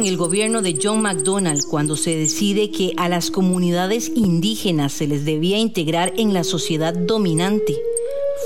En 0.00 0.06
el 0.06 0.16
gobierno 0.16 0.62
de 0.62 0.78
John 0.82 1.02
MacDonald 1.02 1.62
cuando 1.68 1.94
se 1.94 2.16
decide 2.16 2.70
que 2.70 2.94
a 2.96 3.10
las 3.10 3.30
comunidades 3.30 4.10
indígenas 4.14 4.92
se 4.92 5.06
les 5.06 5.26
debía 5.26 5.58
integrar 5.58 6.14
en 6.16 6.32
la 6.32 6.42
sociedad 6.42 6.94
dominante 6.94 7.76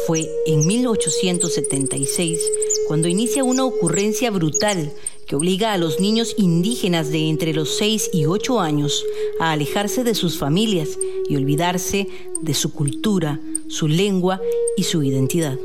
fue 0.07 0.29
en 0.47 0.67
1876 0.67 2.41
cuando 2.89 3.07
inicia 3.07 3.45
una 3.45 3.65
ocurrencia 3.65 4.33
brutal 4.33 4.93
que 5.27 5.37
obliga 5.37 5.73
a 5.73 5.79
los 5.79 6.01
niños 6.01 6.35
indígenas 6.39 7.11
de 7.11 7.29
entre 7.29 7.55
los 7.55 7.77
6 7.77 8.11
y 8.13 8.27
8 8.27 8.61
años 8.61 9.05
a 9.39 9.53
alejarse 9.53 10.03
de 10.03 10.17
sus 10.17 10.37
familias 10.37 10.99
y 11.29 11.37
olvidarse 11.37 12.09
de 12.43 12.55
su 12.55 12.73
cultura, 12.73 13.41
su 13.69 13.87
lengua 13.87 14.41
y 14.77 14.83
su 14.83 15.05
identidad. 15.05 15.57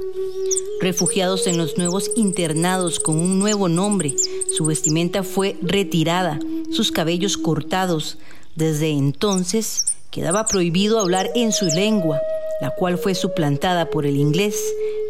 Refugiados 0.81 1.47
en 1.47 1.57
los 1.57 1.77
nuevos 1.77 2.09
internados 2.15 3.01
con 3.01 3.17
un 3.17 3.37
nuevo 3.37 3.67
nombre, 3.67 4.13
su 4.55 4.65
vestimenta 4.65 5.23
fue 5.23 5.57
retirada, 5.61 6.39
sus 6.71 6.91
cabellos 6.91 7.37
cortados. 7.37 8.17
Desde 8.55 8.89
entonces 8.89 9.85
quedaba 10.11 10.45
prohibido 10.45 10.99
hablar 10.99 11.29
en 11.35 11.51
su 11.51 11.65
lengua 11.67 12.19
la 12.59 12.71
cual 12.71 12.97
fue 12.97 13.15
suplantada 13.15 13.89
por 13.89 14.05
el 14.05 14.17
inglés 14.17 14.61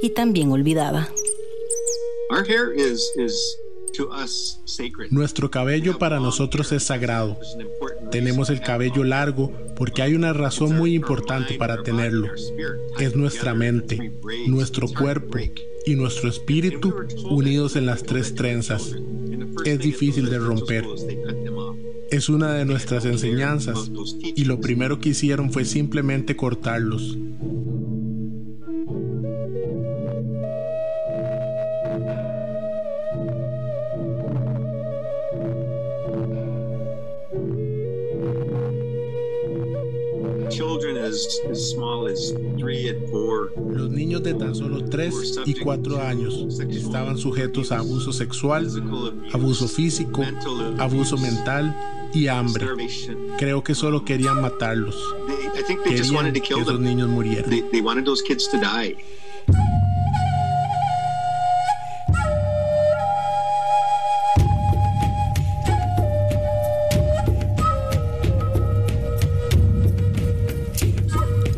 y 0.01 0.09
también 0.11 0.51
olvidada. 0.51 1.09
Nuestro 5.09 5.51
cabello 5.51 5.97
para 5.97 6.19
nosotros 6.19 6.71
es 6.71 6.83
sagrado. 6.83 7.37
Tenemos 8.11 8.49
el 8.49 8.61
cabello 8.61 9.03
largo 9.03 9.51
porque 9.75 10.03
hay 10.03 10.13
una 10.13 10.31
razón 10.31 10.77
muy 10.77 10.93
importante 10.93 11.55
para 11.55 11.81
tenerlo. 11.83 12.27
Es 12.99 13.15
nuestra 13.15 13.53
mente, 13.55 14.13
nuestro 14.47 14.87
cuerpo 14.87 15.39
y 15.85 15.95
nuestro 15.95 16.29
espíritu 16.29 16.93
unidos 17.29 17.75
en 17.75 17.87
las 17.87 18.03
tres 18.03 18.35
trenzas. 18.35 18.95
Es 19.65 19.79
difícil 19.79 20.29
de 20.29 20.39
romper 20.39 20.85
es 22.11 22.27
una 22.29 22.53
de 22.53 22.65
nuestras 22.65 23.05
enseñanzas 23.05 23.91
y 24.21 24.45
lo 24.45 24.59
primero 24.59 24.99
que 24.99 25.09
hicieron 25.09 25.51
fue 25.51 25.65
simplemente 25.65 26.35
cortarlos. 26.35 27.17
Los 43.71 43.89
niños 43.89 44.23
de 44.23 44.33
tan 44.33 44.55
solo 44.55 44.83
3 44.85 45.41
y 45.45 45.53
4 45.55 46.01
años 46.01 46.45
estaban 46.69 47.17
sujetos 47.17 47.71
a 47.71 47.79
abuso 47.79 48.11
sexual, 48.13 48.67
abuso 49.33 49.67
físico, 49.67 50.23
abuso 50.77 51.17
mental 51.17 51.75
y 52.13 52.27
hambre. 52.27 52.67
Creo 53.37 53.63
que 53.63 53.75
solo 53.75 54.03
querían 54.05 54.41
matarlos. 54.41 54.97
Querían 55.83 56.23
que 56.31 56.59
esos 56.61 56.79
niños 56.79 57.09
murieran. 57.09 57.49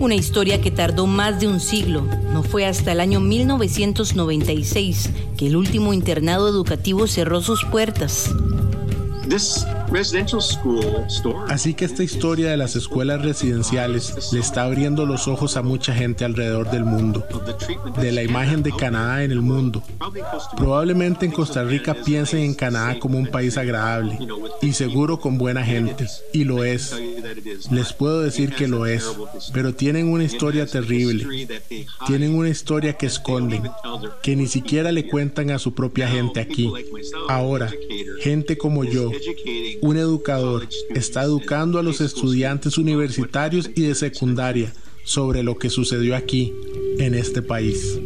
Una 0.02 0.16
historia 0.16 0.60
que 0.60 0.72
tardó 0.72 1.06
más 1.06 1.40
de 1.40 1.48
un 1.48 1.60
siglo. 1.60 2.02
No 2.34 2.42
fue 2.42 2.66
hasta 2.66 2.92
el 2.92 3.00
año 3.02 3.20
1996 3.20 5.12
que 5.38 5.46
el 5.46 5.56
último 5.56 5.94
internado 5.94 6.50
educativo 6.50 7.06
cerró 7.06 7.40
sus 7.42 7.64
puertas. 7.66 8.32
Así 11.50 11.74
que 11.74 11.86
esta 11.86 12.04
historia 12.04 12.50
de 12.50 12.58
las 12.58 12.76
escuelas 12.76 13.22
residenciales 13.22 14.32
le 14.32 14.40
está 14.40 14.64
abriendo 14.64 15.06
los 15.06 15.28
ojos 15.28 15.58
a 15.58 15.62
mucha 15.62 15.94
gente 15.94 16.24
alrededor 16.24 16.72
del 16.72 16.86
mundo, 16.86 17.26
de 18.00 18.12
la 18.12 18.24
imagen 18.24 18.64
de 18.64 18.72
Canadá 18.72 19.24
en 19.24 19.32
el 19.32 19.42
mundo. 19.42 19.84
Probablemente 20.56 21.26
en 21.26 21.32
Costa 21.32 21.64
Rica 21.64 21.94
piensen 21.94 22.40
en 22.40 22.54
Canadá 22.54 23.00
como 23.00 23.18
un 23.18 23.28
país 23.28 23.58
agradable 23.58 24.18
y 24.62 24.74
seguro 24.74 25.20
con 25.20 25.38
buena 25.38 25.64
gente, 25.64 26.08
y 26.32 26.46
lo 26.46 26.64
es. 26.64 26.96
Les 27.70 27.94
puedo 27.94 28.22
decir 28.22 28.54
que 28.54 28.68
lo 28.68 28.86
es, 28.86 29.06
pero 29.54 29.74
tienen 29.76 30.08
una 30.08 30.24
historia 30.24 30.66
terrible. 30.66 31.48
Tienen 32.08 32.36
una 32.36 32.50
historia 32.50 32.94
que 32.94 33.08
esconden, 33.08 33.64
que 34.22 34.36
ni 34.36 34.48
siquiera 34.48 34.92
le 34.92 35.08
cuentan 35.08 35.52
a 35.52 35.60
su 35.60 35.74
propia 35.74 36.08
gente 36.08 36.40
aquí. 36.40 36.72
Ahora, 37.28 37.70
gente 38.22 38.58
como 38.58 38.84
yo, 38.84 39.12
un 39.82 39.98
educador 39.98 40.68
está 40.94 41.24
educando 41.24 41.80
a 41.80 41.84
los 41.84 42.02
estudiantes 42.02 42.78
universitarios 42.78 43.70
y 43.76 43.82
de 43.82 43.96
secundaria 43.96 44.72
sobre 45.04 45.42
lo 45.42 45.58
que 45.58 45.70
sucedió 45.70 46.16
aquí, 46.16 46.54
en 47.00 47.16
este 47.16 47.42
país. 47.42 48.00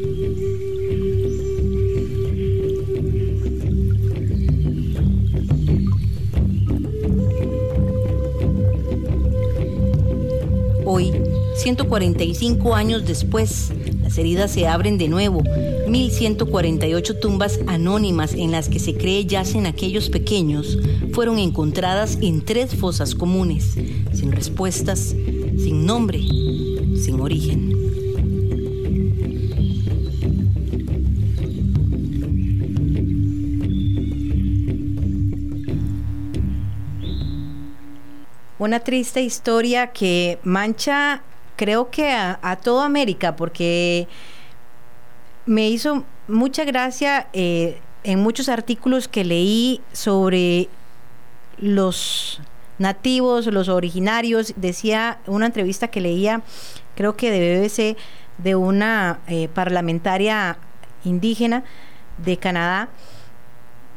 Hoy, 10.86 11.12
145 11.58 12.74
años 12.74 13.06
después, 13.06 13.74
las 14.06 14.20
heridas 14.20 14.52
se 14.52 14.68
abren 14.68 15.00
de 15.00 15.08
nuevo. 15.08 15.42
1148 15.88 17.18
tumbas 17.18 17.60
anónimas 17.66 18.36
en 18.36 18.52
las 18.52 18.70
que 18.70 18.78
se 18.78 18.94
cree 18.94 19.26
yacen 19.26 19.66
aquellos 19.66 20.12
pequeños 20.12 20.78
fueron 21.12 21.40
encontradas 21.40 22.20
en 22.22 22.46
tres 22.46 22.76
fosas 22.76 23.16
comunes, 23.16 23.74
sin 24.14 24.32
respuestas, 24.32 25.16
sin 25.58 25.88
nombre, 25.88 26.20
sin 26.20 27.20
origen. 27.20 27.74
Una 38.60 38.82
triste 38.82 39.24
historia 39.24 39.88
que 39.88 40.38
mancha 40.44 41.24
creo 41.56 41.90
que 41.90 42.12
a, 42.12 42.60
toda 42.62 42.86
América, 42.86 43.36
porque 43.36 44.08
me 45.46 45.70
hizo 45.70 46.04
mucha 46.28 46.66
gracia 46.66 47.28
eh, 47.34 47.80
en 48.04 48.20
muchos 48.20 48.50
artículos 48.50 49.08
que 49.08 49.24
leí 49.24 49.82
sobre 49.94 50.70
los 51.58 52.42
nativos, 52.78 53.48
los 53.48 53.70
originarios. 53.70 54.54
Decía 54.58 55.20
una 55.28 55.48
entrevista 55.48 55.88
que 55.88 56.02
leía, 56.02 56.42
creo 56.96 57.16
que 57.16 57.32
de 57.32 57.60
BBC, 57.60 57.98
de 58.38 58.56
una 58.56 59.20
eh, 59.28 59.48
parlamentaria 59.48 60.58
indígena 61.04 61.64
de 62.18 62.38
Canadá, 62.38 62.90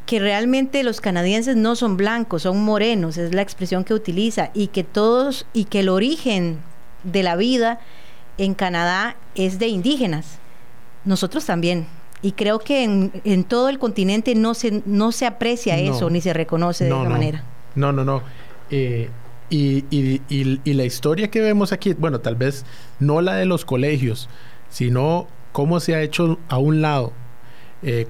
que 0.06 0.20
realmente 0.20 0.82
los 0.84 1.00
canadienses 1.00 1.56
no 1.56 1.76
son 1.76 1.96
blancos, 1.96 2.42
son 2.42 2.64
morenos, 2.64 3.18
es 3.18 3.34
la 3.34 3.42
expresión 3.42 3.84
que 3.84 3.94
utiliza, 3.94 4.50
y 4.54 4.68
que 4.68 4.84
todos, 4.84 5.46
y 5.52 5.64
que 5.64 5.80
el 5.80 5.88
origen 5.88 6.60
de 7.04 7.22
la 7.22 7.36
vida 7.36 7.80
en 8.38 8.54
Canadá 8.54 9.16
es 9.34 9.58
de 9.58 9.68
indígenas. 9.68 10.38
Nosotros 11.04 11.44
también. 11.44 11.86
Y 12.20 12.32
creo 12.32 12.58
que 12.58 12.82
en, 12.82 13.44
todo 13.44 13.68
el 13.68 13.78
continente 13.78 14.34
no 14.34 14.54
se, 14.54 14.82
no 14.86 15.12
se 15.12 15.26
aprecia 15.26 15.78
eso 15.78 16.10
ni 16.10 16.20
se 16.20 16.32
reconoce 16.32 16.84
de 16.84 16.90
esa 16.90 17.08
manera. 17.08 17.44
No, 17.76 17.92
no, 17.92 18.04
no. 18.04 18.22
Eh, 18.70 19.08
y, 19.50 19.84
y, 19.90 20.74
la 20.74 20.84
historia 20.84 21.30
que 21.30 21.40
vemos 21.40 21.72
aquí, 21.72 21.94
bueno, 21.94 22.18
tal 22.20 22.34
vez 22.34 22.66
no 22.98 23.20
la 23.20 23.36
de 23.36 23.46
los 23.46 23.64
colegios, 23.64 24.28
sino 24.68 25.28
cómo 25.52 25.80
se 25.80 25.94
ha 25.94 26.02
hecho 26.02 26.38
a 26.48 26.58
un 26.58 26.82
lado. 26.82 27.12
Eh, 27.82 28.08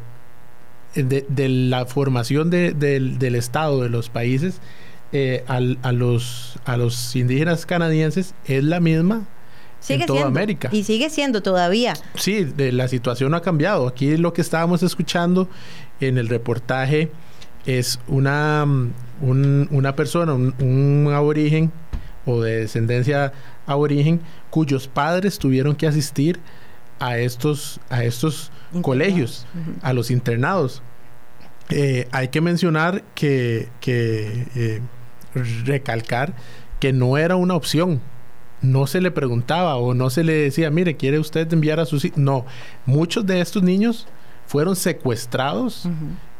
de, 0.94 1.48
la 1.48 1.86
formación 1.86 2.50
del 2.50 3.34
Estado, 3.34 3.82
de 3.82 3.88
los 3.88 4.08
países, 4.08 4.60
eh, 5.12 5.44
a, 5.46 5.60
los, 5.92 6.58
a 6.64 6.76
los 6.76 7.16
indígenas 7.16 7.64
canadienses 7.64 8.34
es 8.44 8.62
la 8.64 8.80
misma 8.80 9.26
sigue 9.80 10.02
en 10.02 10.06
toda 10.06 10.18
siendo, 10.20 10.38
América. 10.38 10.68
Y 10.72 10.84
sigue 10.84 11.10
siendo 11.10 11.42
todavía. 11.42 11.94
Sí, 12.14 12.44
de, 12.44 12.72
la 12.72 12.88
situación 12.88 13.34
ha 13.34 13.40
cambiado. 13.40 13.88
Aquí 13.88 14.16
lo 14.16 14.32
que 14.32 14.42
estábamos 14.42 14.82
escuchando 14.82 15.48
en 16.00 16.18
el 16.18 16.28
reportaje 16.28 17.10
es 17.64 18.00
una, 18.06 18.66
una 19.20 19.96
persona, 19.96 20.34
un, 20.34 21.10
aborigen 21.14 21.72
o 22.26 22.42
de 22.42 22.60
descendencia 22.60 23.32
aborigen 23.66 24.20
cuyos 24.50 24.88
padres 24.88 25.38
tuvieron 25.38 25.76
que 25.76 25.86
asistir 25.86 26.40
a 26.98 27.18
estos, 27.18 27.80
a 27.90 28.04
estos 28.04 28.50
colegios, 28.82 29.46
a 29.82 29.92
los 29.92 30.10
internados. 30.10 30.82
Eh, 31.70 32.08
hay 32.12 32.28
que 32.28 32.40
mencionar 32.40 33.04
que, 33.14 33.68
que 33.80 34.46
eh, 34.54 34.80
recalcar 35.34 36.34
que 36.80 36.92
no 36.92 37.18
era 37.18 37.36
una 37.36 37.54
opción. 37.54 38.00
No 38.60 38.86
se 38.86 39.00
le 39.00 39.10
preguntaba 39.10 39.76
o 39.76 39.94
no 39.94 40.10
se 40.10 40.24
le 40.24 40.32
decía, 40.32 40.70
mire, 40.70 40.96
¿quiere 40.96 41.18
usted 41.18 41.52
enviar 41.52 41.78
a 41.80 41.86
sus 41.86 42.04
hijos? 42.04 42.18
No, 42.18 42.44
muchos 42.86 43.24
de 43.26 43.40
estos 43.40 43.62
niños 43.62 44.06
fueron 44.46 44.74
secuestrados 44.74 45.88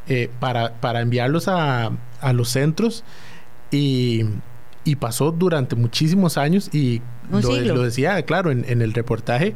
eh, 0.07 0.29
para, 0.39 0.73
para, 0.81 1.01
enviarlos 1.01 1.47
a, 1.47 1.91
a 2.19 2.33
los 2.33 2.49
centros 2.49 3.03
y, 3.71 4.25
y, 4.83 4.95
pasó 4.95 5.31
durante 5.31 5.75
muchísimos 5.75 6.37
años 6.37 6.73
y 6.73 7.01
lo, 7.29 7.83
decía, 7.83 8.21
claro, 8.23 8.49
en, 8.49 8.65
en 8.67 8.81
el 8.81 8.93
reportaje, 8.93 9.53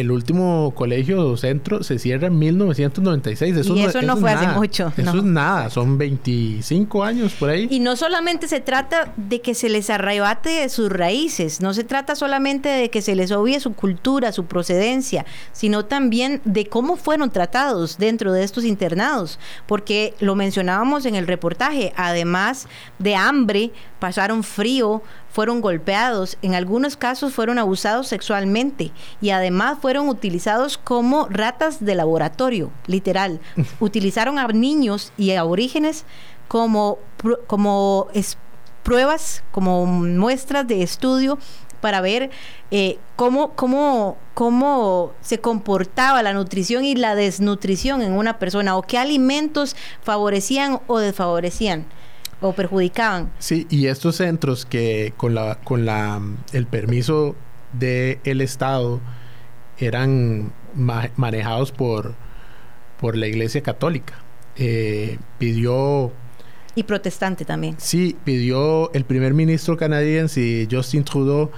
el 0.00 0.10
último 0.10 0.72
colegio 0.74 1.26
o 1.26 1.36
centro 1.36 1.82
se 1.82 1.98
cierra 1.98 2.28
en 2.28 2.38
1996. 2.38 3.56
Eso 3.56 3.76
y 3.76 3.82
eso 3.82 4.02
no, 4.02 4.16
fue 4.16 4.30
hace 4.30 4.48
mucho. 4.48 4.92
Eso 4.96 5.18
es 5.18 5.24
nada, 5.24 5.70
son 5.70 5.98
25 5.98 7.04
años 7.04 7.32
por 7.34 7.50
ahí. 7.50 7.68
Y 7.70 7.80
no 7.80 7.96
solamente 7.96 8.48
se 8.48 8.60
trata 8.60 9.12
de 9.16 9.40
que 9.40 9.54
se 9.54 9.68
les 9.68 9.90
arrebate 9.90 10.50
de 10.50 10.68
sus 10.68 10.90
raíces, 10.90 11.60
no 11.60 11.74
se 11.74 11.84
trata 11.84 12.14
solamente 12.14 12.68
de 12.68 12.90
que 12.90 13.02
se 13.02 13.14
les 13.14 13.32
obvie 13.32 13.60
su 13.60 13.74
cultura, 13.74 14.32
su 14.32 14.46
procedencia, 14.46 15.26
sino 15.52 15.84
también 15.84 16.40
de 16.44 16.66
cómo 16.66 16.96
fueron 16.96 17.30
tratados 17.30 17.98
dentro 17.98 18.32
de 18.32 18.44
estos 18.44 18.64
internados, 18.64 19.38
porque 19.66 20.14
lo 20.20 20.34
mencionábamos 20.34 21.06
en 21.06 21.14
el 21.14 21.26
reportaje, 21.26 21.92
además 21.96 22.68
de 22.98 23.14
hambre, 23.14 23.72
pasaron 23.98 24.42
frío, 24.42 25.02
fueron 25.36 25.60
golpeados, 25.60 26.38
en 26.40 26.54
algunos 26.54 26.96
casos 26.96 27.34
fueron 27.34 27.58
abusados 27.58 28.08
sexualmente 28.08 28.90
y 29.20 29.30
además 29.30 29.76
fueron 29.82 30.08
utilizados 30.08 30.78
como 30.78 31.28
ratas 31.28 31.84
de 31.84 31.94
laboratorio, 31.94 32.70
literal. 32.86 33.38
Utilizaron 33.78 34.38
a 34.38 34.48
niños 34.48 35.12
y 35.18 35.32
aborígenes 35.32 36.06
como, 36.48 36.96
como 37.46 38.08
pruebas, 38.82 39.44
como 39.52 39.84
muestras 39.84 40.66
de 40.66 40.82
estudio 40.82 41.38
para 41.82 42.00
ver 42.00 42.30
eh, 42.70 42.98
cómo, 43.16 43.50
cómo, 43.50 44.16
cómo 44.32 45.12
se 45.20 45.38
comportaba 45.38 46.22
la 46.22 46.32
nutrición 46.32 46.82
y 46.82 46.94
la 46.94 47.14
desnutrición 47.14 48.00
en 48.00 48.12
una 48.12 48.38
persona 48.38 48.74
o 48.74 48.80
qué 48.80 48.96
alimentos 48.96 49.76
favorecían 50.02 50.80
o 50.86 50.98
desfavorecían 50.98 51.84
o 52.40 52.52
perjudicaban. 52.52 53.32
Sí, 53.38 53.66
y 53.70 53.86
estos 53.86 54.16
centros 54.16 54.66
que 54.66 55.14
con 55.16 55.34
la 55.34 55.56
con 55.56 55.86
la 55.86 56.20
el 56.52 56.66
permiso 56.66 57.34
del 57.72 58.18
el 58.24 58.40
Estado 58.40 59.00
eran 59.78 60.52
manejados 60.74 61.72
por 61.72 62.14
por 63.00 63.16
la 63.16 63.26
Iglesia 63.26 63.62
Católica. 63.62 64.14
Eh, 64.56 65.18
pidió 65.38 66.12
y 66.74 66.82
protestante 66.82 67.44
también. 67.44 67.76
Sí, 67.78 68.16
pidió 68.24 68.92
el 68.92 69.04
primer 69.04 69.32
ministro 69.32 69.76
canadiense 69.76 70.68
Justin 70.70 71.04
Trudeau 71.04 71.50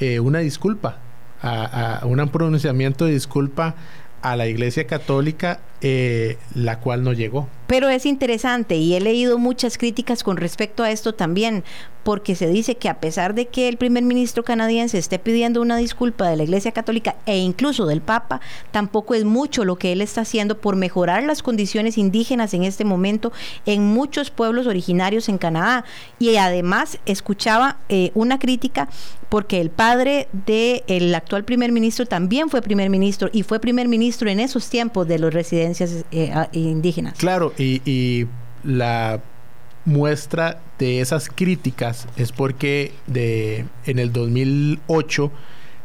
eh, 0.00 0.18
una 0.18 0.38
disculpa, 0.38 0.98
a, 1.42 2.00
un 2.04 2.26
pronunciamiento 2.30 3.04
de 3.04 3.12
disculpa 3.12 3.74
a 4.22 4.34
la 4.34 4.46
Iglesia 4.46 4.86
Católica, 4.86 5.60
eh, 5.82 6.36
la 6.54 6.80
cual 6.80 7.02
no 7.02 7.12
llegó. 7.12 7.48
Pero 7.66 7.88
es 7.88 8.04
interesante 8.04 8.76
y 8.76 8.94
he 8.94 9.00
leído 9.00 9.38
muchas 9.38 9.78
críticas 9.78 10.24
con 10.24 10.36
respecto 10.36 10.82
a 10.82 10.90
esto 10.90 11.14
también, 11.14 11.62
porque 12.02 12.34
se 12.34 12.48
dice 12.48 12.74
que 12.76 12.88
a 12.88 12.98
pesar 12.98 13.32
de 13.34 13.46
que 13.46 13.68
el 13.68 13.76
primer 13.76 14.02
ministro 14.02 14.42
canadiense 14.42 14.98
esté 14.98 15.18
pidiendo 15.18 15.62
una 15.62 15.76
disculpa 15.76 16.28
de 16.28 16.36
la 16.36 16.42
Iglesia 16.42 16.72
Católica 16.72 17.16
e 17.26 17.38
incluso 17.38 17.86
del 17.86 18.00
Papa, 18.00 18.40
tampoco 18.72 19.14
es 19.14 19.24
mucho 19.24 19.64
lo 19.64 19.76
que 19.76 19.92
él 19.92 20.00
está 20.00 20.22
haciendo 20.22 20.58
por 20.60 20.76
mejorar 20.76 21.22
las 21.22 21.42
condiciones 21.42 21.96
indígenas 21.96 22.54
en 22.54 22.64
este 22.64 22.84
momento 22.84 23.32
en 23.66 23.84
muchos 23.84 24.30
pueblos 24.30 24.66
originarios 24.66 25.28
en 25.28 25.38
Canadá. 25.38 25.84
Y 26.18 26.36
además 26.36 26.98
escuchaba 27.06 27.78
eh, 27.88 28.10
una 28.14 28.38
crítica 28.38 28.88
porque 29.30 29.60
el 29.60 29.70
padre 29.70 30.28
del 30.32 31.14
actual 31.14 31.44
primer 31.44 31.70
ministro 31.70 32.04
también 32.04 32.50
fue 32.50 32.62
primer 32.62 32.90
ministro 32.90 33.30
y 33.32 33.44
fue 33.44 33.60
primer 33.60 33.86
ministro 33.86 34.28
en 34.28 34.40
esos 34.40 34.68
tiempos 34.68 35.06
de 35.06 35.20
las 35.20 35.32
eh, 36.10 36.32
indígenas. 36.52 37.18
Claro, 37.18 37.52
y, 37.58 37.82
y 37.84 38.26
la 38.64 39.20
muestra 39.84 40.60
de 40.78 41.00
esas 41.00 41.28
críticas 41.28 42.06
es 42.16 42.32
porque 42.32 42.92
de, 43.06 43.66
en 43.86 43.98
el 43.98 44.12
2008 44.12 45.30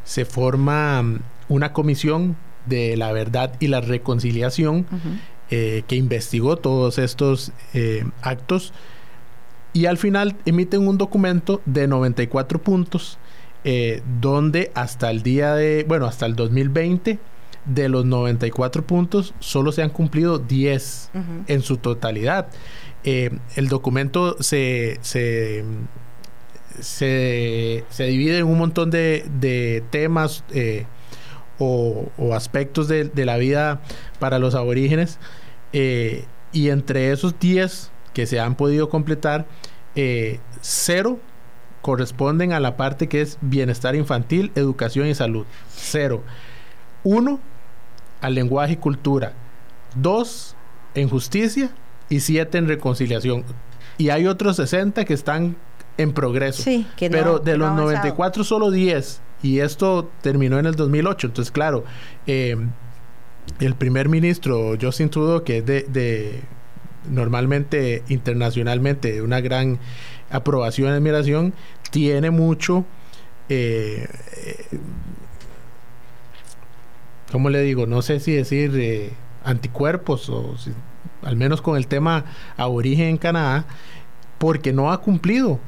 se 0.03 0.25
forma 0.25 1.01
mm, 1.01 1.19
una 1.49 1.73
comisión 1.73 2.36
de 2.65 2.97
la 2.97 3.11
verdad 3.11 3.53
y 3.59 3.67
la 3.67 3.81
reconciliación 3.81 4.86
eh, 5.51 5.83
que 5.88 5.95
investigó 5.95 6.57
todos 6.57 6.97
estos 6.97 7.51
eh, 7.73 8.03
actos 8.21 8.73
y 9.73 9.86
al 9.86 9.97
final 9.97 10.36
emiten 10.45 10.88
un 10.88 10.97
documento 10.97 11.61
de 11.65 11.88
94 11.88 12.61
puntos 12.61 13.19
eh, 13.63 14.01
donde 14.21 14.71
hasta 14.73 15.11
el 15.11 15.21
día 15.21 15.53
de, 15.53 15.86
bueno, 15.88 16.05
hasta 16.07 16.25
el 16.25 16.36
2020 16.36 17.19
de 17.66 17.89
los 17.89 18.05
94 18.05 18.86
puntos 18.86 19.34
solo 19.39 19.72
se 19.72 19.82
han 19.82 19.89
cumplido 19.89 20.38
10 20.39 21.11
en 21.47 21.61
su 21.61 21.78
totalidad. 21.78 22.47
Eh, 23.03 23.32
el 23.55 23.68
documento 23.68 24.41
se, 24.41 24.99
se, 25.01 25.63
divide 27.99 28.39
en 28.39 28.47
un 28.47 28.57
montón 28.57 28.89
de, 28.91 29.84
temas 29.89 30.43
eh, 30.51 30.86
o, 31.59 32.09
aspectos 32.34 32.88
de, 32.88 33.26
la 33.26 33.38
vida 33.38 33.82
para 34.20 34.39
los 34.39 34.55
aborígenes 34.55 35.20
eh, 35.74 36.26
y 36.51 36.70
entre 36.70 37.11
esos 37.11 37.39
10 37.39 37.91
que 38.13 38.26
se 38.26 38.39
han 38.39 38.55
podido 38.55 38.89
completar, 38.89 39.45
cero 40.61 41.20
corresponden 41.82 42.53
a 42.53 42.59
la 42.59 42.78
parte 42.78 43.07
que 43.07 43.22
es 43.22 43.38
bienestar 43.41 43.95
infantil, 43.95 44.51
educación 44.55 45.05
y 45.07 45.13
salud. 45.13 45.45
Cero. 45.70 46.24
Uno, 47.03 47.39
al 48.26 48.36
lenguaje 48.36 48.73
y 48.73 48.78
cultura. 48.78 49.34
Dos, 49.95 50.55
en 50.95 51.09
justicia 51.09 51.69
y 52.09 52.19
7 52.19 52.57
en 52.57 52.67
reconciliación. 52.67 53.43
Y 53.97 54.09
hay 54.09 54.28
otros 54.28 54.57
60 54.57 55.05
que 55.05 55.13
están 55.13 55.55
en 55.97 56.11
progreso. 56.13 56.63
Sí, 56.63 56.88
que 56.97 57.09
Pero 57.09 57.39
de 57.39 57.57
los 57.57 57.71
94 57.73 58.43
solo 58.43 58.71
10. 58.71 59.21
Y 59.43 59.59
esto 59.59 60.09
terminó 60.21 60.57
en 60.59 60.65
el 60.65 60.76
2008. 60.76 61.28
Entonces, 61.28 61.51
claro, 61.51 61.84
eh, 62.26 62.57
el 63.59 63.76
primer 63.76 64.09
ministro 64.09 64.76
Justin 64.82 65.09
Trudeau, 65.09 65.43
que 65.43 65.59
es 65.59 65.65
de, 65.65 66.41
normalmente 67.09 68.03
internacionalmente 68.09 69.21
una 69.21 69.39
gran 69.39 69.80
aprobación 70.32 70.89
y 70.89 70.91
admiración, 70.93 71.53
tiene 71.91 72.32
mucho... 72.32 72.86
Eh, 73.47 74.07
eh, 74.38 74.80
¿Cómo 77.36 77.49
le 77.49 77.61
digo? 77.63 77.86
No 77.86 78.01
sé 78.01 78.21
si 78.21 78.31
decir 78.31 78.71
eh, 78.77 79.11
anticuerpos 79.43 80.29
o 80.29 80.55
al 81.21 81.36
menos 81.36 81.61
con 81.61 81.75
el 81.75 81.86
tema 81.86 82.23
aborigen 82.55 83.07
en 83.07 83.17
Canadá, 83.17 83.65
porque 84.38 84.71
no 84.71 84.89
ha 84.89 85.01
cumplido. 85.01 85.59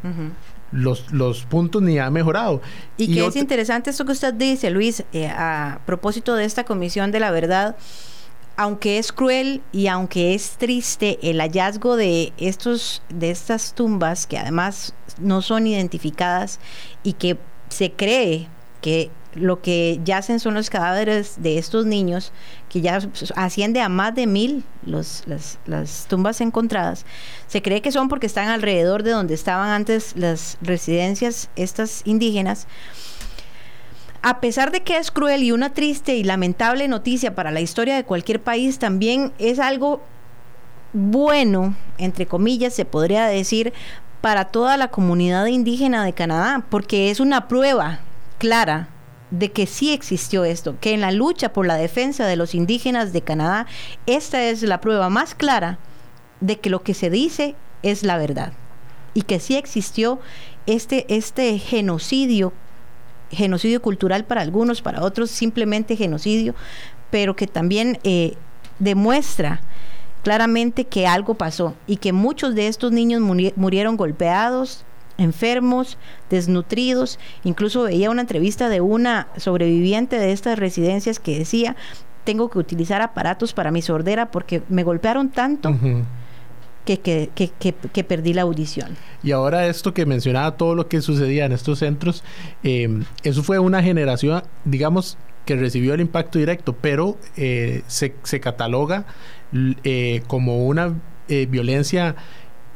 Los, 0.72 1.12
los, 1.12 1.44
puntos 1.44 1.82
ni 1.82 2.00
ha 2.00 2.10
mejorado. 2.10 2.62
Y, 2.96 3.14
que 3.14 3.26
es 3.26 3.36
interesante 3.36 3.90
esto 3.90 4.06
que 4.06 4.14
usted 4.14 4.34
dice, 4.34 4.70
Luis, 4.70 5.04
eh, 5.12 5.28
a 5.28 5.82
propósito 5.86 6.36
de 6.36 6.46
esta 6.46 6.64
comisión 6.64 7.12
de 7.12 7.20
la 7.20 7.32
verdad, 7.32 7.76
aunque 8.56 8.98
es 8.98 9.12
cruel 9.12 9.62
y 9.74 9.88
aunque 9.88 10.36
es 10.36 10.52
triste 10.52 11.20
el 11.22 11.42
hallazgo 11.42 11.98
de 11.98 12.32
estos 12.38 13.02
de 13.10 13.30
estas 13.30 13.74
tumbas 13.74 14.26
que 14.26 14.38
además 14.38 14.94
no 15.20 15.42
son 15.42 15.68
identificadas 15.68 16.62
y 17.04 17.12
que 17.12 17.38
se 17.68 17.92
cree 17.92 18.48
que 18.82 19.12
lo 19.38 19.62
que 19.62 20.00
yacen 20.04 20.40
son 20.40 20.54
los 20.54 20.70
cadáveres 20.70 21.42
de 21.42 21.58
estos 21.58 21.86
niños, 21.86 22.32
que 22.70 22.82
ya 22.82 23.00
asciende 23.36 23.82
a 23.82 23.90
más 23.90 24.14
de 24.16 24.28
mil 24.28 24.64
los, 24.86 25.24
las, 25.28 26.06
tumbas 26.08 26.42
encontradas. 26.42 27.06
Se 27.48 27.62
cree 27.62 27.82
que 27.82 27.92
son 27.92 28.10
porque 28.10 28.28
están 28.28 28.50
alrededor 28.50 29.04
de 29.04 29.12
donde 29.12 29.34
estaban 29.34 29.70
antes 29.70 30.16
las 30.16 30.58
residencias 30.62 31.50
estas 31.56 32.02
indígenas. 32.06 32.68
A 34.22 34.42
pesar 34.42 34.72
de 34.72 34.82
que 34.82 34.98
es 34.98 35.12
cruel 35.12 35.44
y 35.44 35.52
una 35.52 35.74
triste 35.74 36.16
y 36.16 36.24
lamentable 36.24 36.88
noticia 36.88 37.36
para 37.36 37.52
la 37.52 37.62
historia 37.62 37.96
de 37.96 38.04
cualquier 38.04 38.42
país, 38.42 38.80
también 38.80 39.32
es 39.38 39.60
algo 39.60 40.02
bueno, 40.94 41.76
entre 41.98 42.26
comillas, 42.26 42.74
se 42.74 42.86
podría 42.86 43.28
decir, 43.28 43.74
para 44.22 44.46
toda 44.46 44.78
la 44.78 44.88
comunidad 44.88 45.46
indígena 45.46 46.04
de 46.04 46.14
Canadá, 46.14 46.66
porque 46.70 47.12
es 47.12 47.20
una 47.20 47.48
prueba 47.48 48.00
clara 48.40 48.90
de 49.32 49.52
que 49.52 49.66
sí 49.68 49.94
existió 49.94 50.46
esto, 50.46 50.78
que 50.80 50.94
en 50.94 51.02
la 51.02 51.12
lucha 51.12 51.54
por 51.54 51.66
la 51.66 51.76
defensa 51.76 52.26
de 52.26 52.36
los 52.36 52.56
indígenas 52.56 53.14
de 53.14 53.22
Canadá, 53.22 53.68
esta 54.06 54.44
es 54.44 54.64
la 54.64 54.82
prueba 54.82 55.10
más 55.10 55.36
clara 55.36 55.80
de 56.40 56.60
que 56.60 56.70
lo 56.70 56.84
que 56.84 56.94
se 56.94 57.10
dice 57.10 57.56
es 57.84 58.04
la 58.04 58.18
verdad 58.18 58.54
y 59.14 59.24
que 59.24 59.40
sí 59.40 59.56
existió 59.56 60.20
este, 60.68 61.06
este 61.10 61.58
genocidio, 61.58 62.54
genocidio 63.32 63.82
cultural 63.82 64.26
para 64.26 64.42
algunos, 64.42 64.82
para 64.82 65.02
otros 65.02 65.32
simplemente 65.32 65.96
genocidio, 65.96 66.54
pero 67.10 67.36
que 67.36 67.48
también 67.48 68.00
eh, 68.04 68.36
demuestra 68.80 69.62
claramente 70.24 70.86
que 70.86 71.08
algo 71.08 71.34
pasó 71.34 71.74
y 71.88 71.98
que 71.98 72.14
muchos 72.14 72.54
de 72.54 72.68
estos 72.68 72.92
niños 72.92 73.22
murieron 73.56 73.98
golpeados, 73.98 74.86
enfermos, 75.18 75.98
desnutridos. 76.30 77.20
Incluso 77.44 77.84
veía 77.84 78.10
una 78.10 78.22
entrevista 78.22 78.70
de 78.70 78.82
una 78.82 79.28
sobreviviente 79.38 80.20
de 80.20 80.32
estas 80.32 80.58
residencias 80.60 81.20
que 81.20 81.38
decía, 81.38 81.76
tengo 82.24 82.50
que 82.50 82.60
utilizar 82.60 83.02
aparatos 83.02 83.54
para 83.54 83.72
mi 83.72 83.82
sordera 83.82 84.32
porque 84.32 84.62
me 84.68 84.84
golpearon 84.84 85.30
tanto. 85.30 85.74
Que, 86.84 87.00
que, 87.02 88.04
perdí 88.06 88.34
la 88.34 88.44
audición. 88.44 88.96
Y 89.22 89.32
ahora 89.32 89.68
esto 89.68 89.94
que 89.94 90.06
mencionaba, 90.06 90.56
todo 90.56 90.74
lo 90.74 90.88
que 90.88 91.02
sucedía 91.02 91.46
en 91.46 91.52
estos 91.52 91.80
centros, 91.80 92.24
eh, 92.64 93.02
eso 93.24 93.44
fue 93.44 93.60
una 93.60 93.84
generación, 93.84 94.42
digamos, 94.64 95.18
que 95.46 95.58
recibió 95.58 95.94
el 95.94 96.00
impacto 96.00 96.40
directo, 96.40 96.78
pero 96.80 97.18
eh, 97.36 97.84
se, 97.88 98.16
se, 98.24 98.40
cataloga 98.40 99.06
eh, 99.84 100.22
como 100.28 100.66
una 100.66 100.96
violencia 101.28 102.16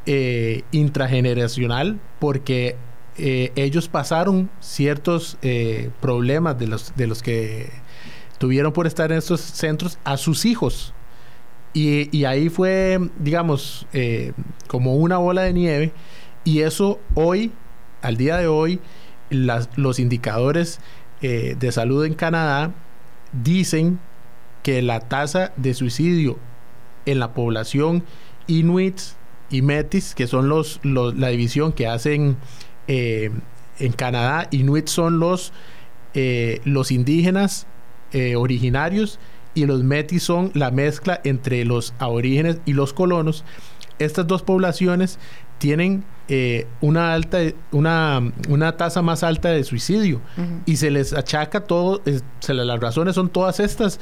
eh, 0.04 0.62
intrageneracional 0.72 2.00
porque 2.18 2.76
eh, 3.18 3.52
ellos 3.54 3.88
pasaron 3.88 4.50
ciertos 4.58 5.38
eh, 5.42 5.90
problemas 6.00 6.58
de 6.58 6.66
los, 6.66 6.96
de 6.96 7.06
los 7.06 7.22
que 7.22 7.70
tuvieron 8.38 8.72
por 8.72 8.88
estar 8.88 9.12
en 9.12 9.18
estos 9.18 9.40
centros 9.40 10.00
a 10.02 10.16
sus 10.16 10.44
hijos. 10.44 10.92
Y, 11.74 12.24
ahí 12.24 12.50
fue, 12.50 12.98
digamos, 13.18 13.86
como 14.66 14.96
una 14.96 15.16
bola 15.16 15.42
de 15.42 15.54
nieve. 15.54 15.92
Y 16.44 16.60
eso 16.60 17.00
hoy, 17.14 17.50
al 18.02 18.18
día 18.18 18.36
de 18.36 18.46
hoy, 18.46 18.78
los 19.30 19.98
indicadores 19.98 20.80
de 21.22 21.72
salud 21.72 22.04
en 22.04 22.12
Canadá 22.12 22.74
dicen 23.32 24.00
que 24.62 24.82
la 24.82 25.00
tasa 25.00 25.54
de 25.56 25.72
suicidio 25.72 26.38
en 27.06 27.20
la 27.20 27.32
población 27.32 28.04
inuit 28.46 29.00
y 29.52 29.62
Metis, 29.62 30.14
que 30.14 30.26
son 30.26 30.48
los, 30.48 30.80
la 30.82 31.28
división 31.28 31.72
que 31.72 31.86
hacen 31.86 32.36
eh, 32.88 33.30
en 33.78 33.92
Canadá. 33.92 34.48
Inuit 34.50 34.88
son 34.88 35.20
los, 35.20 35.52
eh, 36.14 36.60
los 36.64 36.90
indígenas 36.90 37.66
eh, 38.12 38.34
originarios 38.34 39.20
y 39.54 39.66
los 39.66 39.84
Metis 39.84 40.22
son 40.22 40.50
la 40.54 40.70
mezcla 40.70 41.20
entre 41.24 41.64
los 41.64 41.94
aborígenes 41.98 42.60
y 42.64 42.72
los 42.72 42.92
colonos. 42.92 43.44
Estas 43.98 44.26
dos 44.26 44.42
poblaciones 44.42 45.18
tienen 45.58 46.04
una 46.80 47.12
alta 47.12 47.40
una, 47.72 48.32
una 48.48 48.76
tasa 48.78 49.02
más 49.02 49.22
alta 49.22 49.50
de 49.50 49.62
suicidio 49.64 50.22
y 50.64 50.76
se 50.76 50.90
les 50.90 51.12
achaca 51.12 51.64
todo 51.64 52.00
se 52.40 52.54
las 52.54 52.80
razones 52.80 53.16
son 53.16 53.28
todas 53.28 53.60
estas 53.60 54.00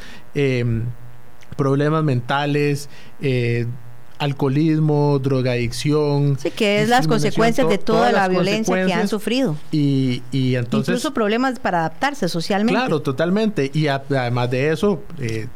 problemas 1.56 2.04
mentales 2.04 2.88
alcoholismo, 4.20 5.18
drogadicción. 5.18 6.38
Sí, 6.38 6.50
que 6.50 6.82
es 6.82 6.88
las 6.88 7.08
consecuencias 7.08 7.68
de 7.68 7.78
toda 7.78 8.12
la 8.12 8.28
violencia 8.28 8.86
que 8.86 8.92
han 8.92 9.08
sufrido. 9.08 9.56
Y, 9.72 10.22
y 10.30 10.54
entonces... 10.54 10.90
Incluso 10.90 11.12
problemas 11.12 11.58
para 11.58 11.80
adaptarse 11.80 12.28
socialmente. 12.28 12.78
Claro, 12.78 13.00
totalmente. 13.00 13.70
Y 13.74 13.88
además 13.88 14.50
de 14.50 14.70
eso, 14.70 15.02
eh, 15.18 15.48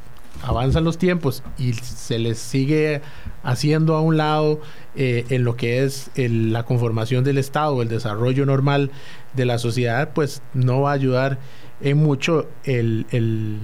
avanzan 0.43 0.83
los 0.83 0.99
tiempos 0.99 1.43
y 1.59 1.75
se 1.75 2.19
les 2.19 2.39
sigue 2.39 3.03
haciendo 3.43 3.95
a 3.95 4.01
un 4.01 4.17
lado 4.17 4.61
eh, 4.97 5.27
en 5.29 5.45
lo 5.45 5.57
que 5.57 5.85
es 5.85 6.11
la 6.17 6.65
conformación 6.65 7.23
del 7.23 7.37
Estado, 7.39 7.83
el 7.83 7.89
desarrollo 7.89 8.47
normal 8.47 8.91
de 9.35 9.45
la 9.45 9.59
sociedad, 9.59 10.11
pues 10.15 10.41
no 10.55 10.81
va 10.81 10.93
a 10.93 10.95
ayudar 10.95 11.39
en 11.83 11.99
mucho 11.99 12.49
el, 12.65 13.07
el 13.11 13.59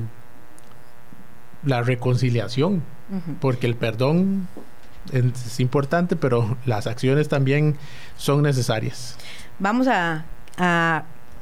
la 1.65 1.83
reconciliación, 1.83 2.83
porque 3.41 3.67
el 3.67 3.77
perdón 3.77 4.49
es 5.13 5.61
importante, 5.61 6.17
pero 6.17 6.57
las 6.67 6.87
acciones 6.87 7.29
también 7.29 7.77
son 8.17 8.43
necesarias. 8.43 9.17
Vamos 9.59 9.89
a, 9.89 10.25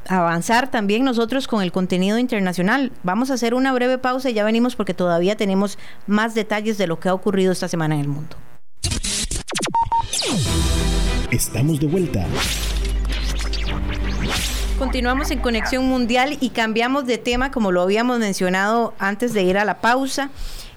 avanzar 0.09 0.71
también 0.71 1.05
nosotros 1.05 1.47
con 1.49 1.63
el 1.63 1.71
contenido 1.71 2.19
internacional. 2.19 2.93
Vamos 3.03 3.31
a 3.31 3.35
hacer 3.35 3.53
una 3.53 3.73
breve 3.73 3.99
pausa 3.99 4.31
y 4.31 4.35
ya 4.35 4.45
venimos 4.45 4.75
porque 4.75 4.95
todavía 4.95 5.37
tenemos 5.37 5.79
más 6.07 6.35
detalles 6.35 6.79
de 6.79 6.87
lo 6.87 6.99
que 6.99 7.11
ha 7.11 7.15
ocurrido 7.15 7.53
esta 7.53 7.69
semana 7.69 7.97
en 7.97 8.01
el 8.03 8.09
mundo. 8.09 8.37
Estamos 11.31 11.79
de 11.79 11.87
vuelta. 11.87 12.27
Continuamos 14.79 15.31
en 15.33 15.41
Conexión 15.41 15.87
Mundial 15.87 16.39
y 16.41 16.51
cambiamos 16.51 17.05
de 17.05 17.19
tema 17.19 17.51
como 17.51 17.73
lo 17.73 17.83
habíamos 17.83 18.19
mencionado 18.21 18.95
antes 18.99 19.35
de 19.35 19.43
ir 19.43 19.59
a 19.59 19.65
la 19.65 19.81
pausa. 19.81 20.31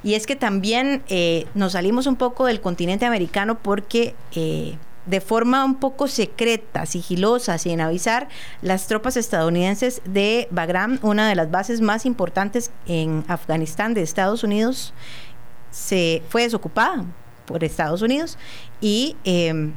Y 0.03 0.15
es 0.15 0.25
que 0.25 0.35
también 0.35 1.03
eh, 1.09 1.45
nos 1.53 1.73
salimos 1.73 2.07
un 2.07 2.15
poco 2.15 2.45
del 2.45 2.59
continente 2.59 3.05
americano 3.05 3.59
porque 3.59 4.15
eh, 4.33 4.77
de 5.05 5.21
forma 5.21 5.63
un 5.65 5.75
poco 5.75 6.07
secreta, 6.07 6.85
sigilosa, 6.85 7.57
sin 7.57 7.81
avisar, 7.81 8.27
las 8.61 8.87
tropas 8.87 9.17
estadounidenses 9.17 10.01
de 10.05 10.47
Bagram, 10.51 10.99
una 11.01 11.27
de 11.27 11.35
las 11.35 11.51
bases 11.51 11.81
más 11.81 12.05
importantes 12.05 12.71
en 12.87 13.23
Afganistán 13.27 13.93
de 13.93 14.01
Estados 14.01 14.43
Unidos, 14.43 14.93
se 15.71 16.21
fue 16.29 16.43
desocupada 16.43 17.05
por 17.45 17.63
Estados 17.63 18.01
Unidos 18.01 18.37
y 18.79 19.15
em, 19.23 19.73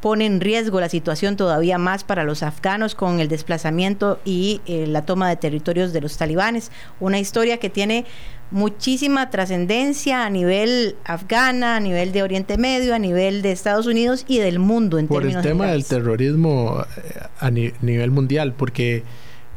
pone 0.00 0.26
en 0.26 0.40
riesgo 0.40 0.80
la 0.80 0.88
situación 0.88 1.36
todavía 1.36 1.78
más 1.78 2.04
para 2.04 2.24
los 2.24 2.42
afganos 2.42 2.94
con 2.94 3.20
el 3.20 3.28
desplazamiento 3.28 4.20
y 4.24 4.60
eh, 4.66 4.86
la 4.86 5.04
toma 5.04 5.28
de 5.28 5.36
territorios 5.36 5.92
de 5.92 6.00
los 6.00 6.16
talibanes. 6.16 6.70
Una 7.00 7.18
historia 7.18 7.58
que 7.58 7.70
tiene 7.70 8.04
muchísima 8.50 9.30
trascendencia 9.30 10.24
a 10.24 10.30
nivel 10.30 10.96
afgana, 11.04 11.76
a 11.76 11.80
nivel 11.80 12.12
de 12.12 12.22
Oriente 12.22 12.56
Medio, 12.56 12.94
a 12.94 12.98
nivel 12.98 13.42
de 13.42 13.52
Estados 13.52 13.86
Unidos 13.86 14.24
y 14.26 14.38
del 14.38 14.58
mundo 14.58 14.98
en 14.98 15.06
Por 15.06 15.26
el 15.26 15.40
tema 15.42 15.66
del 15.66 15.84
terrorismo 15.84 16.84
eh, 16.96 17.20
a 17.40 17.50
nivel 17.50 18.10
mundial, 18.10 18.54
porque, 18.56 19.02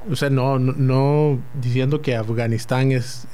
o 0.09 0.15
sea, 0.15 0.29
no, 0.29 0.57
no, 0.57 1.39
diciendo 1.61 2.01
que 2.01 2.15
Afganistán 2.15 2.91
es 2.91 3.27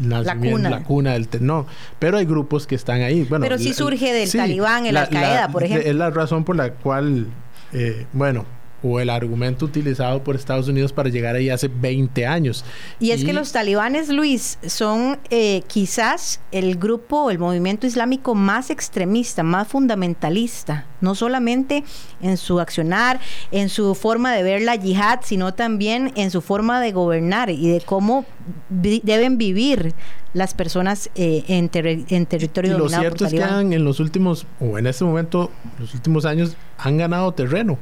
la, 0.00 0.34
cuna. 0.36 0.70
la 0.70 0.82
cuna 0.82 1.12
del 1.12 1.28
no, 1.40 1.66
pero 1.98 2.16
hay 2.16 2.24
grupos 2.24 2.66
que 2.66 2.74
están 2.74 3.02
ahí. 3.02 3.24
Bueno, 3.24 3.42
pero 3.42 3.58
sí 3.58 3.74
surge 3.74 4.12
del 4.12 4.30
Talibán, 4.30 4.86
el 4.86 4.96
Al-Qaeda, 4.96 5.48
por 5.48 5.64
ejemplo. 5.64 5.88
Es 5.88 5.94
la 5.94 6.10
razón 6.10 6.44
por 6.44 6.56
la 6.56 6.72
cual, 6.72 7.26
eh, 7.72 8.06
bueno, 8.12 8.46
o 8.82 9.00
el 9.00 9.10
argumento 9.10 9.64
utilizado 9.64 10.22
por 10.22 10.36
Estados 10.36 10.68
Unidos 10.68 10.92
para 10.92 11.08
llegar 11.08 11.34
ahí 11.34 11.50
hace 11.50 11.68
20 11.68 12.26
años. 12.26 12.64
Y 13.00 13.10
es 13.10 13.24
que 13.24 13.32
los 13.32 13.52
talibanes, 13.52 14.08
Luis, 14.08 14.58
son 14.66 15.18
eh, 15.30 15.62
quizás 15.66 16.40
el 16.52 16.76
grupo, 16.76 17.30
el 17.30 17.38
movimiento 17.38 17.86
islámico 17.86 18.34
más 18.34 18.70
extremista, 18.70 19.42
más 19.42 19.68
fundamentalista, 19.68 20.86
no 21.00 21.14
solamente 21.14 21.84
en 22.22 22.36
su 22.36 22.60
accionar, 22.60 23.20
en 23.50 23.68
su 23.68 23.94
forma 23.94 24.32
de 24.32 24.42
ver 24.42 24.62
la 24.62 24.76
yihad, 24.76 25.20
sino 25.24 25.54
también 25.54 26.12
en 26.14 26.30
su 26.30 26.40
forma 26.40 26.80
de 26.80 26.92
gobernar 26.92 27.50
y 27.50 27.68
de 27.68 27.80
cómo 27.80 28.24
deben 28.68 29.38
vivir 29.38 29.94
las 30.34 30.54
personas 30.54 31.10
eh, 31.14 31.44
en, 31.48 31.70
en, 31.72 32.26
territorio 32.26 32.74
y 32.74 32.78
Lo 32.78 32.88
cierto 32.88 33.24
es 33.24 33.32
que 33.32 33.40
en 33.40 33.84
los 33.84 33.98
últimos, 33.98 34.46
o 34.60 34.78
en 34.78 34.86
este 34.86 35.04
momento, 35.04 35.50
los 35.78 35.94
últimos 35.94 36.24
años, 36.24 36.56
han 36.76 36.98
ganado 36.98 37.32
terreno 37.32 37.78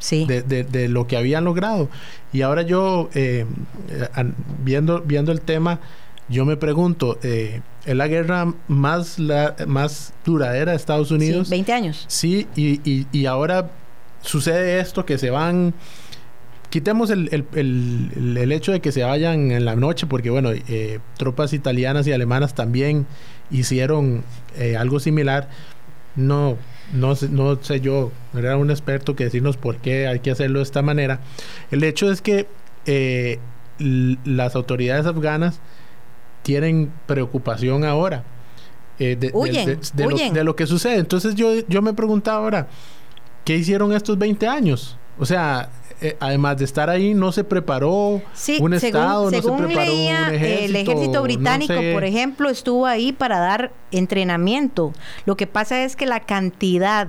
de, 0.00 0.88
lo 0.88 1.06
que 1.06 1.16
habían 1.16 1.44
logrado. 1.44 1.88
Y 2.32 2.42
ahora 2.42 2.62
yo, 2.62 3.08
eh, 3.14 3.46
viendo, 4.62 5.00
viendo 5.00 5.32
el 5.32 5.40
tema, 5.40 5.80
yo 6.28 6.44
me 6.44 6.56
pregunto, 6.56 7.18
eh, 7.22 7.60
¿es 7.84 7.94
la 7.94 8.08
guerra 8.08 8.54
más, 8.68 9.18
la, 9.18 9.54
más 9.66 10.12
duradera 10.24 10.72
de 10.72 10.76
Estados 10.76 11.10
Unidos? 11.10 11.50
20 11.50 11.72
años. 11.72 12.04
Sí, 12.08 12.46
y, 12.56 13.06
y, 13.12 13.26
ahora 13.26 13.70
sucede 14.22 14.80
esto 14.80 15.04
que 15.04 15.18
se 15.18 15.30
van... 15.30 15.74
Quitemos 16.70 17.10
el, 17.10 17.28
el, 17.52 18.36
el, 18.36 18.50
hecho 18.50 18.72
de 18.72 18.80
que 18.80 18.90
se 18.90 19.04
vayan 19.04 19.52
en 19.52 19.64
la 19.64 19.76
noche, 19.76 20.08
porque 20.08 20.28
bueno, 20.30 20.50
eh, 20.50 20.98
tropas 21.16 21.52
italianas 21.52 22.04
y 22.08 22.12
alemanas 22.12 22.54
también 22.54 23.06
hicieron 23.48 24.24
algo 24.76 24.98
similar. 24.98 25.48
No, 26.16 26.58
no, 26.94 27.14
no 27.30 27.62
sé 27.62 27.80
yo, 27.80 28.12
era 28.34 28.56
un 28.56 28.70
experto 28.70 29.14
que 29.16 29.24
decirnos 29.24 29.56
por 29.56 29.76
qué 29.76 30.06
hay 30.06 30.20
que 30.20 30.30
hacerlo 30.30 30.60
de 30.60 30.62
esta 30.62 30.82
manera. 30.82 31.20
El 31.70 31.84
hecho 31.84 32.10
es 32.10 32.22
que 32.22 32.46
eh, 32.86 33.38
las 33.78 34.54
autoridades 34.54 35.06
afganas 35.06 35.60
tienen 36.42 36.92
preocupación 37.06 37.84
ahora 37.84 38.24
eh, 38.98 39.16
de, 39.16 39.32
Lo, 40.44 40.54
que 40.54 40.66
sucede. 40.66 40.96
Entonces 40.96 41.34
yo, 41.34 41.66
yo 41.68 41.82
me 41.82 41.94
preguntaba 41.94 42.38
ahora, 42.38 42.68
¿qué 43.44 43.56
hicieron 43.56 43.92
estos 43.92 44.16
20 44.18 44.46
años? 44.46 44.96
O 45.18 45.26
sea, 45.26 45.70
eh, 46.04 46.18
además 46.20 46.58
de 46.58 46.66
estar 46.66 46.90
ahí, 46.90 47.14
no 47.14 47.32
se 47.32 47.44
preparó 47.44 48.20
un 48.60 48.74
Estado, 48.74 49.30
no 49.30 49.30
se 49.30 49.40
preparó 49.40 49.94
un 49.94 50.34
ejército. 50.34 50.64
El 50.64 50.76
ejército 50.76 51.22
británico, 51.22 51.74
por 51.94 52.04
ejemplo, 52.04 52.50
estuvo 52.50 52.84
ahí 52.84 53.12
para 53.12 53.38
dar 53.38 53.72
entrenamiento. 53.90 54.92
Lo 55.24 55.38
que 55.38 55.46
pasa 55.46 55.82
es 55.82 55.96
que 55.96 56.04
la 56.04 56.20
cantidad 56.20 57.08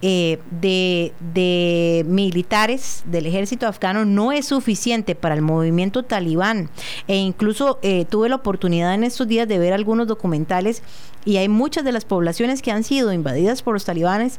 eh, 0.00 0.38
de, 0.50 2.02
militares 2.08 3.02
del 3.04 3.26
ejército 3.26 3.66
afgano 3.66 4.06
no 4.06 4.32
es 4.32 4.46
suficiente 4.46 5.14
para 5.14 5.34
el 5.34 5.42
movimiento 5.42 6.02
talibán. 6.02 6.70
E 7.08 7.16
incluso 7.16 7.78
eh, 7.82 8.06
tuve 8.06 8.30
la 8.30 8.36
oportunidad 8.36 8.94
en 8.94 9.04
estos 9.04 9.28
días 9.28 9.46
de 9.46 9.58
ver 9.58 9.74
algunos 9.74 10.06
documentales 10.06 10.82
y 11.26 11.36
hay 11.36 11.50
muchas 11.50 11.84
de 11.84 11.92
las 11.92 12.06
poblaciones 12.06 12.62
que 12.62 12.70
han 12.70 12.84
sido 12.84 13.12
invadidas 13.12 13.60
por 13.60 13.74
los 13.74 13.84
talibanes 13.84 14.38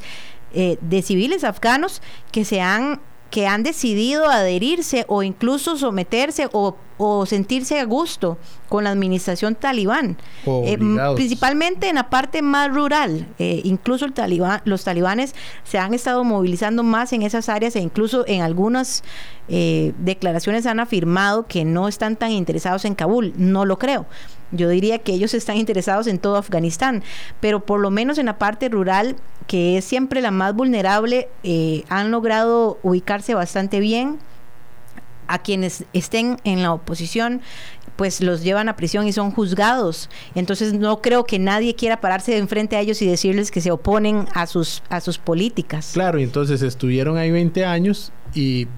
de 0.52 1.02
civiles 1.02 1.44
afganos 1.44 2.02
que 2.32 2.44
se 2.44 2.60
han 2.60 2.98
que 3.30 3.46
han 3.46 3.62
decidido 3.62 4.28
adherirse 4.28 5.04
o 5.08 5.22
incluso 5.22 5.76
someterse 5.76 6.48
o, 6.52 6.76
sentirse 7.24 7.80
a 7.80 7.84
gusto 7.84 8.36
con 8.68 8.84
la 8.84 8.90
administración 8.90 9.54
talibán, 9.54 10.18
eh, 10.44 10.76
principalmente 11.16 11.88
en 11.88 11.94
la 11.94 12.10
parte 12.10 12.42
más 12.42 12.70
rural. 12.70 13.26
Eh, 13.38 13.62
incluso 13.64 14.04
el 14.04 14.12
talibán, 14.12 14.60
los 14.66 14.84
talibanes 14.84 15.34
se 15.64 15.78
han 15.78 15.94
estado 15.94 16.24
movilizando 16.24 16.82
más 16.82 17.14
en 17.14 17.22
esas 17.22 17.48
áreas 17.48 17.74
e 17.76 17.80
incluso 17.80 18.24
en 18.26 18.42
algunas 18.42 19.02
eh, 19.48 19.94
declaraciones 19.98 20.66
han 20.66 20.78
afirmado 20.78 21.46
que 21.46 21.64
no 21.64 21.88
están 21.88 22.16
tan 22.16 22.32
interesados 22.32 22.84
en 22.84 22.94
Kabul. 22.94 23.32
No 23.36 23.64
lo 23.64 23.78
creo. 23.78 24.04
Yo 24.52 24.68
diría 24.68 24.98
que 24.98 25.12
ellos 25.12 25.34
están 25.34 25.56
interesados 25.56 26.06
en 26.06 26.18
todo 26.18 26.36
Afganistán, 26.36 27.02
pero 27.40 27.64
por 27.64 27.80
lo 27.80 27.90
menos 27.90 28.18
en 28.18 28.26
la 28.26 28.38
parte 28.38 28.68
rural, 28.68 29.16
que 29.46 29.78
es 29.78 29.84
siempre 29.84 30.20
la 30.20 30.30
más 30.30 30.54
vulnerable, 30.54 31.28
eh, 31.42 31.84
han 31.88 32.10
logrado 32.10 32.78
ubicarse 32.82 33.34
bastante 33.34 33.80
bien. 33.80 34.18
A 35.32 35.38
quienes 35.38 35.84
estén 35.92 36.38
en 36.42 36.64
la 36.64 36.72
oposición, 36.72 37.40
pues 38.00 38.20
los 38.20 38.42
llevan 38.42 38.68
a 38.68 38.76
prisión 38.76 39.06
y 39.06 39.12
son 39.12 39.30
juzgados. 39.30 40.08
Entonces 40.34 40.72
no 40.72 41.02
creo 41.02 41.24
que 41.24 41.38
nadie 41.38 41.74
quiera 41.74 42.00
pararse 42.00 42.32
de 42.32 42.38
enfrente 42.38 42.74
a 42.74 42.80
ellos 42.80 43.00
y 43.02 43.06
decirles 43.06 43.50
que 43.50 43.60
se 43.60 43.70
oponen 43.70 44.26
a 44.34 44.46
sus, 44.46 44.82
a 44.88 45.00
sus 45.00 45.18
políticas. 45.18 45.90
Claro, 45.92 46.18
entonces 46.18 46.62
estuvieron 46.62 47.16
ahí 47.16 47.30
20 47.30 47.64
años 47.64 48.10
y 48.34 48.68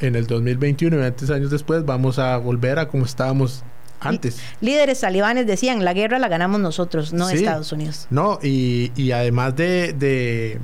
en 0.00 0.16
el 0.16 0.26
2021 0.26 0.96
y 0.96 0.98
20 0.98 1.32
años 1.32 1.50
después 1.50 1.84
vamos 1.84 2.18
a 2.18 2.36
volver 2.36 2.78
a 2.78 2.88
como 2.88 3.04
estábamos 3.04 3.64
antes. 4.06 4.38
Líderes 4.60 5.00
talibanes 5.00 5.46
decían, 5.46 5.84
la 5.84 5.92
guerra 5.92 6.18
la 6.18 6.28
ganamos 6.28 6.60
nosotros, 6.60 7.12
no 7.12 7.28
Estados 7.28 7.72
Unidos. 7.72 8.06
No, 8.10 8.38
y, 8.42 8.92
y 8.96 9.12
además 9.12 9.56
de, 9.56 10.58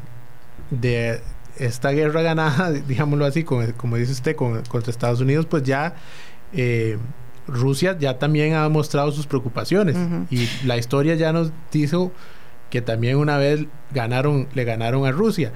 de, 0.71 1.21
esta 1.59 1.91
guerra 1.91 2.23
ganada, 2.23 2.71
digámoslo 2.89 3.25
así, 3.25 3.45
como, 3.45 3.63
como 3.77 3.97
dice 3.97 4.13
usted, 4.13 4.37
contra 4.37 4.91
Estados 4.91 5.21
Unidos, 5.21 5.47
pues 5.47 5.63
ya 5.63 5.95
eh, 6.53 6.99
Rusia 7.47 7.97
ya 7.99 8.19
también 8.19 8.55
ha 8.55 8.69
mostrado 8.69 9.13
sus 9.13 9.27
preocupaciones. 9.27 9.97
Y 10.31 10.49
la 10.65 10.77
historia 10.77 11.15
ya 11.15 11.33
nos 11.33 11.53
dijo 11.71 12.13
que 12.71 12.81
también 12.81 13.17
una 13.17 13.37
vez 13.37 13.67
ganaron, 13.93 14.49
le 14.55 14.65
ganaron 14.65 15.07
a 15.07 15.13
Rusia. 15.13 15.53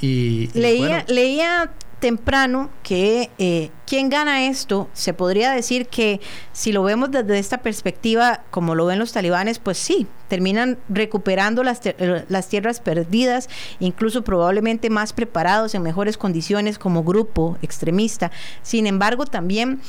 Y, 0.00 0.48
leía, 0.54 1.04
leía 1.08 1.70
temprano 2.00 2.70
que 2.82 3.30
eh, 3.38 3.70
quien 3.86 4.08
gana 4.08 4.46
esto, 4.46 4.88
se 4.92 5.14
podría 5.14 5.52
decir 5.52 5.86
que 5.86 6.20
si 6.52 6.72
lo 6.72 6.82
vemos 6.82 7.10
desde 7.10 7.38
esta 7.38 7.58
perspectiva, 7.58 8.42
como 8.50 8.74
lo 8.74 8.86
ven 8.86 8.98
los 8.98 9.12
talibanes, 9.12 9.58
pues 9.58 9.78
sí, 9.78 10.06
terminan 10.28 10.78
recuperando 10.88 11.62
las, 11.62 11.80
eh, 11.84 12.24
las 12.28 12.48
tierras 12.48 12.80
perdidas, 12.80 13.48
incluso 13.78 14.24
probablemente 14.24 14.90
más 14.90 15.12
preparados 15.12 15.74
en 15.74 15.82
mejores 15.82 16.16
condiciones 16.16 16.78
como 16.78 17.04
grupo 17.04 17.58
extremista. 17.62 18.30
Sin 18.62 18.86
embargo, 18.86 19.26
también 19.26 19.80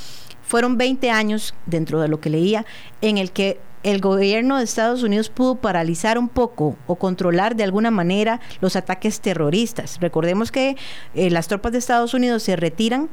fueron 0.44 0.78
20 0.78 1.10
años, 1.10 1.56
dentro 1.66 2.02
de 2.02 2.10
lo 2.10 2.20
que 2.20 2.30
leía, 2.30 2.66
en 3.02 3.18
el 3.18 3.32
que 3.32 3.60
el 3.84 4.02
gobierno 4.02 4.58
de 4.58 4.64
Estados 4.64 5.04
Unidos 5.04 5.30
pudo 5.30 5.56
paralizar 5.56 6.18
un 6.18 6.30
poco 6.30 6.76
o 6.88 6.96
controlar 6.96 7.56
de 7.56 7.64
alguna 7.64 7.92
manera 7.92 8.40
los 8.60 8.76
ataques 8.76 9.22
terroristas. 9.22 9.98
Recordemos 10.00 10.52
que 10.52 10.78
eh, 11.16 11.30
las 11.30 11.48
tropas 11.48 11.72
de 11.72 11.80
Estados 11.80 12.14
Unidos 12.14 12.44
se 12.44 12.56
retiran 12.56 13.10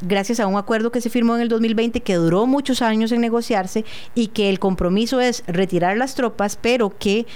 gracias 0.00 0.40
a 0.40 0.46
un 0.46 0.56
acuerdo 0.56 0.90
que 0.92 1.00
se 1.00 1.10
firmó 1.10 1.36
en 1.36 1.42
el 1.42 1.48
2020 1.48 2.00
que 2.00 2.14
duró 2.14 2.46
muchos 2.46 2.82
años 2.82 3.12
en 3.12 3.20
negociarse 3.20 3.84
y 4.14 4.28
que 4.28 4.50
el 4.50 4.58
compromiso 4.58 5.20
es 5.20 5.44
retirar 5.46 5.96
las 5.96 6.14
tropas, 6.14 6.58
pero 6.60 6.96
que 6.98 7.26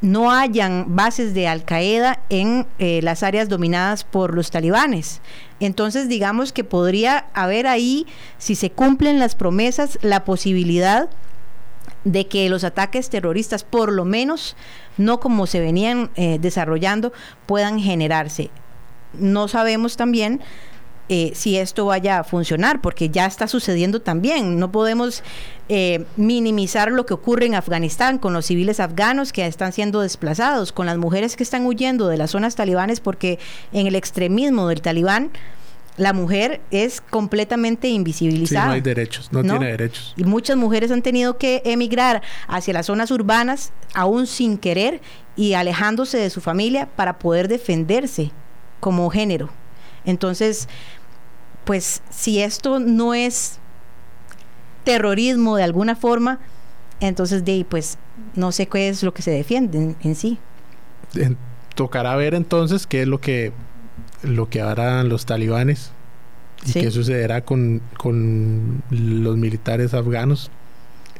no 0.00 0.30
hayan 0.30 0.94
bases 0.94 1.32
de 1.34 1.48
Al 1.48 1.64
Qaeda 1.64 2.20
en 2.28 2.66
eh, 2.78 3.00
las 3.02 3.22
áreas 3.22 3.48
dominadas 3.48 4.04
por 4.04 4.34
los 4.34 4.50
talibanes. 4.50 5.20
Entonces, 5.58 6.08
digamos 6.08 6.52
que 6.52 6.64
podría 6.64 7.26
haber 7.32 7.66
ahí, 7.66 8.06
si 8.38 8.54
se 8.56 8.70
cumplen 8.70 9.18
las 9.18 9.34
promesas, 9.34 9.98
la 10.02 10.24
posibilidad 10.24 11.08
de 12.06 12.28
que 12.28 12.48
los 12.48 12.62
ataques 12.62 13.10
terroristas, 13.10 13.64
por 13.64 13.92
lo 13.92 14.04
menos, 14.04 14.54
no 14.96 15.18
como 15.18 15.48
se 15.48 15.58
venían 15.58 16.10
eh, 16.14 16.38
desarrollando, 16.40 17.12
puedan 17.46 17.80
generarse. 17.80 18.50
No 19.18 19.48
sabemos 19.48 19.96
también 19.96 20.40
eh, 21.08 21.32
si 21.34 21.56
esto 21.56 21.86
vaya 21.86 22.20
a 22.20 22.24
funcionar, 22.24 22.80
porque 22.80 23.08
ya 23.08 23.26
está 23.26 23.48
sucediendo 23.48 24.02
también. 24.02 24.60
No 24.60 24.70
podemos 24.70 25.24
eh, 25.68 26.04
minimizar 26.16 26.92
lo 26.92 27.06
que 27.06 27.14
ocurre 27.14 27.46
en 27.46 27.56
Afganistán 27.56 28.18
con 28.18 28.32
los 28.32 28.46
civiles 28.46 28.78
afganos 28.78 29.32
que 29.32 29.44
están 29.44 29.72
siendo 29.72 30.00
desplazados, 30.00 30.70
con 30.70 30.86
las 30.86 30.98
mujeres 30.98 31.34
que 31.34 31.42
están 31.42 31.66
huyendo 31.66 32.06
de 32.06 32.18
las 32.18 32.30
zonas 32.30 32.54
talibanes, 32.54 33.00
porque 33.00 33.40
en 33.72 33.88
el 33.88 33.96
extremismo 33.96 34.68
del 34.68 34.80
talibán 34.80 35.32
la 35.96 36.12
mujer 36.12 36.60
es 36.70 37.00
completamente 37.00 37.88
invisibilizada. 37.88 38.66
no 38.66 38.72
hay 38.72 38.80
derechos, 38.80 39.32
no, 39.32 39.42
tiene 39.42 39.66
derechos. 39.66 40.14
Y 40.16 40.24
muchas 40.24 40.56
mujeres 40.56 40.90
han 40.90 41.02
tenido 41.02 41.38
que 41.38 41.62
emigrar 41.64 42.22
hacia 42.48 42.74
las 42.74 42.86
zonas 42.86 43.10
urbanas, 43.10 43.72
aún 43.94 44.26
sin 44.26 44.58
querer, 44.58 45.00
y 45.36 45.54
alejándose 45.54 46.18
de 46.18 46.30
su 46.30 46.40
familia 46.40 46.88
para 46.96 47.18
poder 47.18 47.48
defenderse 47.48 48.30
como 48.80 49.08
género. 49.10 49.50
Entonces, 50.04 50.68
pues 51.64 52.02
si 52.10 52.40
esto 52.40 52.78
no 52.78 53.14
es 53.14 53.58
terrorismo 54.84 55.56
de 55.56 55.64
alguna 55.64 55.96
forma, 55.96 56.38
entonces 57.00 57.44
de 57.44 57.66
pues 57.68 57.98
no 58.34 58.52
sé 58.52 58.66
qué 58.68 58.88
es 58.88 59.02
lo 59.02 59.12
que 59.12 59.22
se 59.22 59.30
defiende 59.30 59.96
en, 60.00 60.14
sí. 60.14 60.38
tocará 61.74 62.14
ver 62.16 62.34
entonces 62.34 62.86
qué 62.86 63.02
es 63.02 63.08
lo 63.08 63.20
que 63.20 63.52
lo 64.22 64.48
que 64.48 64.60
harán 64.60 65.08
los 65.08 65.26
talibanes 65.26 65.92
y 66.64 66.72
qué 66.72 66.90
sucederá 66.90 67.42
con, 67.42 67.82
los 68.90 69.36
militares 69.36 69.94
afganos. 69.94 70.50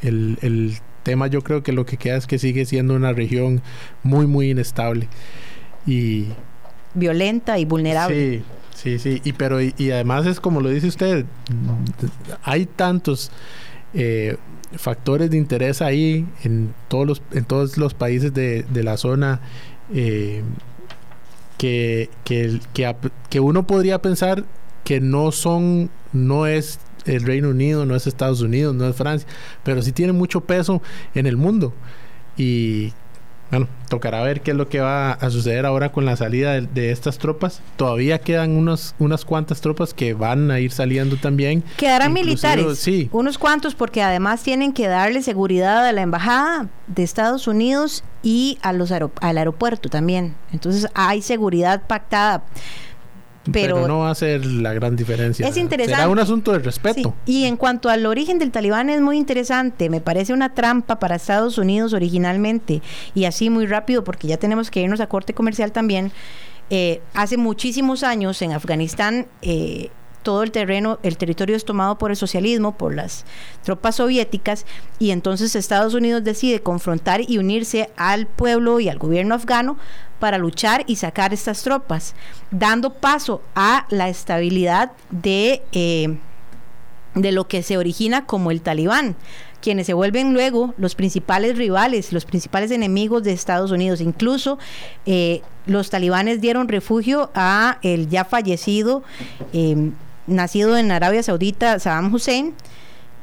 El, 0.03 0.79
tema 1.03 1.29
yo 1.29 1.43
creo 1.43 1.63
que 1.63 1.71
lo 1.71 1.87
que 1.87 1.99
queda 1.99 2.17
es 2.17 2.27
que 2.27 2.37
sigue 2.37 2.65
siendo 2.67 2.95
una 2.95 3.13
región 3.13 3.63
muy, 4.03 4.27
muy 4.27 4.51
inestable 4.51 5.07
y... 5.87 6.27
Violenta 6.95 7.61
y 7.61 7.65
vulnerable. 7.65 8.43
Sí, 8.75 8.99
sí, 8.99 8.99
sí. 8.99 9.21
Y, 9.23 9.33
pero, 9.35 9.63
y, 9.63 9.73
además 9.93 10.27
es 10.27 10.41
como 10.41 10.61
lo 10.61 10.69
dice 10.69 10.89
usted, 10.89 11.25
hay 12.43 12.67
tantos... 12.67 13.31
Eh, 13.95 14.37
factores 14.77 15.31
de 15.31 15.37
interés 15.37 15.81
ahí 15.81 16.27
en 16.43 16.75
todos 16.89 17.07
los 17.07 17.23
en 17.31 17.45
todos 17.45 17.79
los 17.79 17.95
países 17.95 18.35
de, 18.35 18.65
de 18.65 18.83
la 18.83 18.97
zona 18.97 19.41
eh, 19.95 20.43
que, 21.59 22.11
que, 22.25 22.61
que, 23.31 23.41
uno 23.41 23.67
podría 23.67 24.03
pensar 24.03 24.45
que 24.85 25.01
no 25.01 25.33
son, 25.33 25.91
no 26.13 26.47
es 26.47 26.79
el 27.05 27.23
Reino 27.25 27.51
Unido, 27.51 27.87
no 27.87 27.97
es 27.97 28.07
Estados 28.07 28.41
Unidos, 28.41 28.75
no 28.75 28.87
es 28.87 28.97
Francia, 28.97 29.29
pero 29.63 29.83
sí 29.83 29.93
tiene 29.93 30.13
mucho 30.13 30.43
peso 30.43 30.83
en 31.15 31.27
el 31.27 31.37
mundo. 31.37 31.73
Y 32.37 32.93
bueno, 33.51 33.69
tocará 33.89 34.23
ver 34.23 34.41
qué 34.41 34.51
es 34.51 34.57
lo 34.57 34.69
que 34.69 34.81
va 34.81 35.13
a 35.13 35.31
suceder 35.31 35.67
ahora 35.67 35.93
con 35.93 36.05
la 36.05 36.17
salida 36.17 36.61
de, 36.61 36.91
estas 36.91 37.19
tropas. 37.19 37.61
Todavía 37.77 38.19
quedan 38.19 38.53
unos, 38.53 38.95
unas 38.99 39.25
cuantas 39.25 39.61
tropas 39.61 39.95
que 39.95 40.15
van 40.15 40.51
a 40.51 40.59
ir 40.59 40.73
saliendo 40.73 41.17
también. 41.17 41.63
Quedarán 41.77 42.13
militares, 42.13 42.79
sí. 42.79 43.09
unos 43.13 43.39
cuantos, 43.39 43.75
porque 43.75 44.03
además 44.03 44.43
tienen 44.43 44.73
que 44.73 44.89
darle 44.89 45.23
seguridad 45.23 45.87
a 45.87 45.93
la 45.93 46.03
embajada 46.03 46.69
de 46.89 47.03
Estados 47.03 47.47
Unidos 47.47 48.03
y 48.23 48.59
a 48.63 48.73
los 48.73 48.91
al 48.91 49.39
aeropuerto 49.39 49.89
también. 49.89 50.35
Entonces 50.53 50.89
hay 50.95 51.23
seguridad 51.23 51.87
pactada. 51.87 52.45
Pero, 53.53 53.87
no 53.87 54.01
va 54.01 54.11
a 54.11 54.15
ser 54.15 54.45
la 54.45 54.73
gran 54.73 54.97
diferencia. 54.97 55.47
Es 55.47 55.57
interesante. 55.57 55.97
Será 55.97 56.09
un 56.09 56.19
asunto 56.19 56.53
de 56.53 56.59
respeto. 56.59 57.15
Y 57.27 57.45
en 57.45 57.57
cuanto 57.57 57.89
al 57.89 58.07
origen 58.07 58.39
del 58.39 58.51
talibán 58.51 58.91
es 58.91 59.01
muy 59.01 59.17
interesante. 59.17 59.91
Me 59.91 60.01
parece 60.01 60.33
una 60.33 60.55
trampa 60.55 60.99
para 60.99 61.17
Estados 61.17 61.59
Unidos 61.59 61.93
originalmente. 61.93 62.83
Y 63.15 63.25
así 63.25 63.51
muy 63.51 63.67
rápido, 63.67 64.05
porque 64.05 64.29
ya 64.29 64.37
tenemos 64.37 64.71
que 64.71 64.81
irnos 64.81 65.01
a 65.01 65.09
corte 65.09 65.35
comercial 65.35 65.73
también. 65.73 66.13
Eh, 66.71 67.01
hace 67.15 67.37
muchísimos 67.37 68.03
años 68.03 68.43
en 68.43 68.53
Afganistán 68.53 69.27
eh, 69.43 69.91
todo 70.27 70.43
el 70.43 70.51
terreno, 70.51 70.99
el 71.05 71.19
territorio 71.19 71.55
es 71.55 71.65
tomado 71.65 71.99
por 71.99 72.11
el 72.11 72.17
socialismo, 72.17 72.77
por 72.77 72.93
las 72.93 73.25
tropas 73.63 73.95
soviéticas, 73.95 74.67
y 74.99 75.13
entonces 75.13 75.55
Estados 75.55 75.95
Unidos 75.95 76.25
decide 76.25 76.59
confrontar 76.59 77.21
y 77.21 77.39
unirse 77.39 77.91
al 77.97 78.27
pueblo 78.27 78.81
y 78.81 78.89
al 78.89 78.99
gobierno 78.99 79.37
afgano 79.37 79.77
para 80.19 80.37
luchar 80.37 80.83
y 80.89 80.97
sacar 80.97 81.33
estas 81.33 81.63
tropas, 81.63 82.17
dando 82.51 82.95
paso 82.95 83.41
a 83.55 83.87
la 83.89 84.09
estabilidad 84.09 84.91
de, 85.11 85.63
eh, 85.71 86.19
de 87.15 87.31
lo 87.31 87.47
que 87.47 87.63
se 87.63 87.79
origina 87.79 88.27
como 88.27 88.51
el 88.51 88.63
talibán 88.63 89.15
quienes 89.61 89.87
se 89.87 89.95
vuelven 89.95 90.33
luego 90.33 90.75
los 90.79 90.95
principales 90.95 91.59
rivales, 91.59 92.13
los 92.13 92.25
principales 92.25 92.71
enemigos 92.71 93.25
de 93.25 93.33
Estados 93.33 93.73
Unidos. 93.73 94.01
Incluso 94.01 94.59
eh, 95.07 95.43
los 95.67 95.91
talibanes 95.91 96.41
dieron 96.41 96.69
refugio 96.69 97.33
a 97.35 97.79
el 97.83 98.09
ya 98.09 98.25
fallecido, 98.25 99.03
em, 99.53 99.93
nacido 100.27 100.77
en 100.77 100.91
Arabia 100.91 101.23
Saudita, 101.23 101.79
Saddam 101.79 102.13
Hussein, 102.13 102.55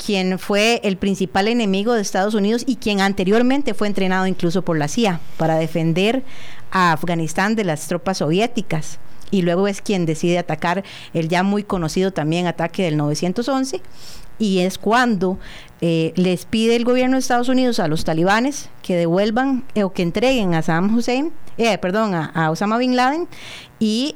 quien 0.04 0.39
fue 0.39 0.82
el 0.84 0.97
principal 0.97 1.47
enemigo 1.47 1.93
de 1.93 2.01
Estados 2.01 2.34
Unidos 2.34 2.64
y 2.66 2.76
quien 2.76 3.01
anteriormente 3.01 3.74
fue 3.74 3.88
entrenado 3.88 4.28
incluso 4.28 4.62
por 4.64 4.78
la 4.78 4.88
CIA 4.88 5.20
para 5.38 5.56
defender 5.56 6.24
a 6.72 6.91
Afganistán 6.91 7.56
de 7.56 7.64
las 7.64 7.88
tropas 7.88 8.18
soviéticas. 8.18 8.99
Y 9.32 9.41
luego 9.41 9.68
es 9.68 9.82
quien 9.82 10.06
decide 10.06 10.38
atacar 10.38 10.84
el 11.14 11.28
ya 11.28 11.41
muy 11.41 11.64
conocido 11.64 12.12
también 12.12 12.45
ataque 12.45 12.84
del 12.84 12.97
911 12.97 13.82
y 14.39 14.60
es 14.60 14.78
cuando 14.78 15.39
eh, 15.82 16.12
les 16.16 16.45
pide 16.45 16.76
el 16.76 16.86
gobierno 16.86 17.16
de 17.16 17.20
Estados 17.20 17.49
Unidos 17.49 17.80
a 17.80 17.88
los 17.88 18.04
talibanes 18.04 18.70
que 18.82 18.95
devuelvan 18.95 19.64
eh, 19.74 19.84
o 19.84 19.93
que 19.93 20.04
entreguen 20.04 20.54
a 20.54 20.62
Saddam 20.62 20.95
Hussein, 20.95 21.32
eh, 21.58 21.78
perdón, 21.78 22.14
a, 22.14 22.51
Osama 22.51 22.78
Bin 22.78 22.95
Laden 22.95 23.28
y 23.80 24.16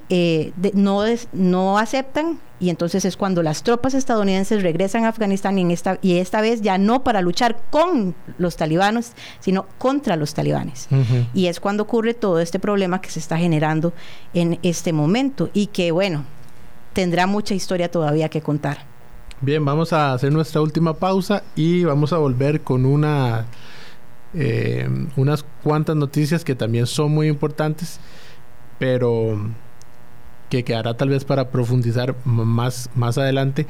no, 0.73 1.03
no 1.33 1.77
aceptan 1.77 2.39
y 2.59 2.69
entonces 2.69 3.05
es 3.05 3.17
cuando 3.17 3.43
las 3.43 3.63
tropas 3.63 3.93
estadounidenses 3.93 4.63
regresan 4.63 5.05
a 5.05 5.09
Afganistán 5.09 5.57
y, 5.59 5.61
en 5.61 5.71
esta, 5.71 5.99
y 6.01 6.17
esta 6.17 6.41
vez 6.41 6.61
ya 6.61 6.77
no 6.77 7.03
para 7.03 7.21
luchar 7.21 7.57
con 7.69 8.15
los 8.37 8.57
talibanos, 8.57 9.11
sino 9.39 9.67
contra 9.77 10.15
los 10.15 10.33
talibanes. 10.33 10.87
Y 11.33 11.47
es 11.47 11.59
cuando 11.59 11.83
ocurre 11.83 12.13
todo 12.13 12.39
este 12.39 12.59
problema 12.59 12.99
que 13.01 13.09
se 13.09 13.19
está 13.19 13.37
generando 13.37 13.93
en 14.33 14.59
este 14.63 14.91
momento 14.91 15.49
y 15.53 15.67
que 15.67 15.91
bueno, 15.91 16.25
tendrá 16.93 17.27
mucha 17.27 17.53
historia 17.53 17.91
todavía 17.91 18.29
que 18.29 18.41
contar. 18.41 18.79
Bien, 19.39 19.63
vamos 19.63 19.93
a 19.93 20.13
hacer 20.13 20.31
nuestra 20.31 20.61
última 20.61 20.95
pausa 20.95 21.43
y 21.55 21.83
vamos 21.83 22.11
a 22.11 22.17
volver 22.17 22.61
con 22.61 22.87
una 22.87 23.45
eh, 24.33 24.87
unas 25.15 25.45
cuantas 25.63 25.95
noticias 25.95 26.43
que 26.43 26.55
también 26.55 26.87
son 26.87 27.11
muy 27.11 27.27
importantes, 27.27 27.99
pero 28.79 29.39
que 30.49 30.63
quedará 30.63 30.95
tal 30.95 31.09
vez 31.09 31.25
para 31.25 31.49
profundizar 31.49 32.15
más, 32.25 32.89
más 32.95 33.17
adelante. 33.17 33.67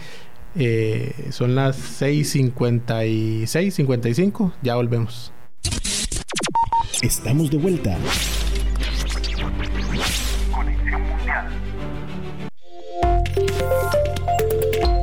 Eh, 0.56 1.14
son 1.32 1.56
las 1.56 2.02
6.56, 2.02 3.72
55, 3.72 4.54
ya 4.62 4.76
volvemos. 4.76 5.32
Estamos 7.02 7.52
de 7.52 7.58
vuelta. 7.58 7.98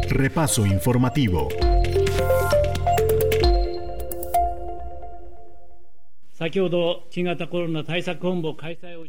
Repaso 0.09 0.67
informativo. 0.67 1.49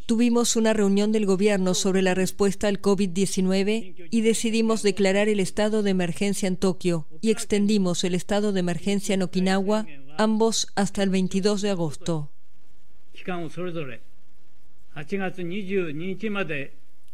Tuvimos 0.05 0.55
una 0.55 0.73
reunión 0.73 1.11
del 1.11 1.25
gobierno 1.25 1.73
sobre 1.73 2.03
la 2.03 2.13
respuesta 2.13 2.67
al 2.67 2.79
COVID-19 2.79 4.09
y 4.11 4.21
decidimos 4.21 4.83
declarar 4.83 5.27
el 5.27 5.39
estado 5.39 5.81
de 5.81 5.89
emergencia 5.89 6.47
en 6.47 6.55
Tokio 6.55 7.07
y 7.21 7.31
extendimos 7.31 8.03
el 8.03 8.13
estado 8.13 8.53
de 8.53 8.59
emergencia 8.59 9.15
en 9.15 9.23
Okinawa, 9.23 9.87
ambos 10.19 10.67
hasta 10.75 11.01
el 11.01 11.09
22 11.09 11.63
de 11.63 11.71
agosto. 11.71 12.31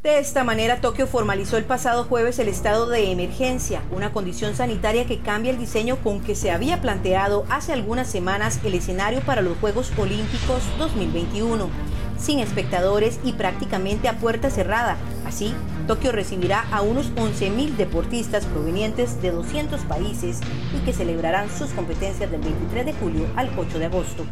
De 0.03 0.17
esta 0.17 0.43
manera, 0.43 0.81
Tokio 0.81 1.05
formalizó 1.05 1.57
el 1.57 1.63
pasado 1.63 2.05
jueves 2.05 2.39
el 2.39 2.47
estado 2.47 2.89
de 2.89 3.11
emergencia, 3.11 3.83
una 3.91 4.11
condición 4.11 4.55
sanitaria 4.55 5.05
que 5.05 5.19
cambia 5.19 5.51
el 5.51 5.59
diseño 5.59 5.97
con 5.97 6.21
que 6.21 6.33
se 6.33 6.49
había 6.49 6.81
planteado 6.81 7.45
hace 7.49 7.71
algunas 7.71 8.07
semanas 8.07 8.59
el 8.63 8.73
escenario 8.73 9.21
para 9.21 9.43
los 9.43 9.59
Juegos 9.59 9.91
Olímpicos 9.99 10.63
2021, 10.79 11.69
sin 12.17 12.39
espectadores 12.39 13.19
y 13.23 13.33
prácticamente 13.33 14.09
a 14.09 14.17
puerta 14.17 14.49
cerrada. 14.49 14.97
Así, 15.23 15.53
Tokio 15.85 16.11
recibirá 16.11 16.65
a 16.71 16.81
unos 16.81 17.13
11.000 17.13 17.75
deportistas 17.75 18.47
provenientes 18.47 19.21
de 19.21 19.29
200 19.29 19.81
países 19.81 20.39
y 20.75 20.83
que 20.83 20.93
celebrarán 20.93 21.47
sus 21.47 21.69
competencias 21.73 22.31
del 22.31 22.41
23 22.41 22.87
de 22.87 22.93
julio 22.93 23.27
al 23.35 23.51
8 23.55 23.77
de 23.77 23.85
agosto. 23.85 24.25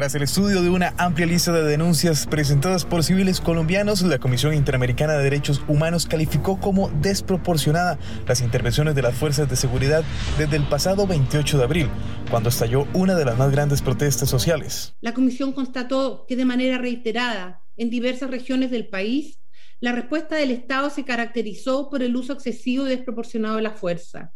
Tras 0.00 0.14
el 0.14 0.22
estudio 0.22 0.62
de 0.62 0.70
una 0.70 0.94
amplia 0.96 1.26
lista 1.26 1.52
de 1.52 1.62
denuncias 1.62 2.26
presentadas 2.26 2.86
por 2.86 3.04
civiles 3.04 3.38
colombianos, 3.38 4.00
la 4.00 4.18
Comisión 4.18 4.54
Interamericana 4.54 5.12
de 5.12 5.24
Derechos 5.24 5.62
Humanos 5.68 6.06
calificó 6.06 6.58
como 6.58 6.88
desproporcionada 6.88 7.98
las 8.26 8.40
intervenciones 8.40 8.94
de 8.94 9.02
las 9.02 9.14
fuerzas 9.14 9.50
de 9.50 9.56
seguridad 9.56 10.02
desde 10.38 10.56
el 10.56 10.66
pasado 10.66 11.06
28 11.06 11.58
de 11.58 11.64
abril, 11.64 11.88
cuando 12.30 12.48
estalló 12.48 12.88
una 12.94 13.14
de 13.14 13.26
las 13.26 13.36
más 13.36 13.50
grandes 13.50 13.82
protestas 13.82 14.30
sociales. 14.30 14.94
La 15.02 15.12
Comisión 15.12 15.52
constató 15.52 16.24
que 16.26 16.34
de 16.34 16.46
manera 16.46 16.78
reiterada 16.78 17.62
en 17.76 17.90
diversas 17.90 18.30
regiones 18.30 18.70
del 18.70 18.88
país, 18.88 19.38
la 19.80 19.92
respuesta 19.92 20.34
del 20.34 20.50
Estado 20.50 20.88
se 20.88 21.04
caracterizó 21.04 21.90
por 21.90 22.02
el 22.02 22.16
uso 22.16 22.32
excesivo 22.32 22.86
y 22.86 22.88
desproporcionado 22.88 23.56
de 23.56 23.62
la 23.62 23.72
fuerza. 23.72 24.32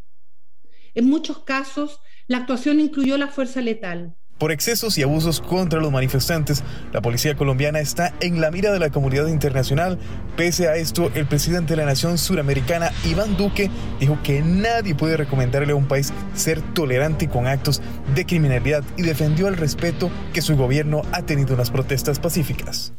En 0.92 1.08
muchos 1.08 1.38
casos, 1.38 2.00
la 2.26 2.36
actuación 2.36 2.80
incluyó 2.80 3.16
la 3.16 3.28
fuerza 3.28 3.62
letal 3.62 4.14
por 4.38 4.52
excesos 4.52 4.98
y 4.98 5.02
abusos 5.02 5.40
contra 5.40 5.80
los 5.80 5.92
manifestantes, 5.92 6.62
la 6.92 7.00
policía 7.00 7.36
colombiana 7.36 7.80
está 7.80 8.12
en 8.20 8.40
la 8.40 8.50
mira 8.50 8.72
de 8.72 8.78
la 8.78 8.90
comunidad 8.90 9.28
internacional. 9.28 9.98
Pese 10.36 10.68
a 10.68 10.76
esto, 10.76 11.10
el 11.14 11.26
presidente 11.26 11.74
de 11.74 11.76
la 11.76 11.86
nación 11.86 12.18
suramericana, 12.18 12.90
Iván 13.04 13.36
Duque, 13.36 13.70
dijo 14.00 14.18
que 14.22 14.42
nadie 14.42 14.94
puede 14.94 15.16
recomendarle 15.16 15.72
a 15.72 15.76
un 15.76 15.86
país 15.86 16.12
ser 16.34 16.60
tolerante 16.74 17.28
con 17.28 17.46
actos 17.46 17.80
de 18.14 18.26
criminalidad 18.26 18.84
y 18.96 19.02
defendió 19.02 19.48
el 19.48 19.56
respeto 19.56 20.10
que 20.32 20.42
su 20.42 20.56
gobierno 20.56 21.02
ha 21.12 21.22
tenido 21.22 21.52
en 21.52 21.58
las 21.58 21.70
protestas 21.70 22.18
pacíficas. 22.18 22.92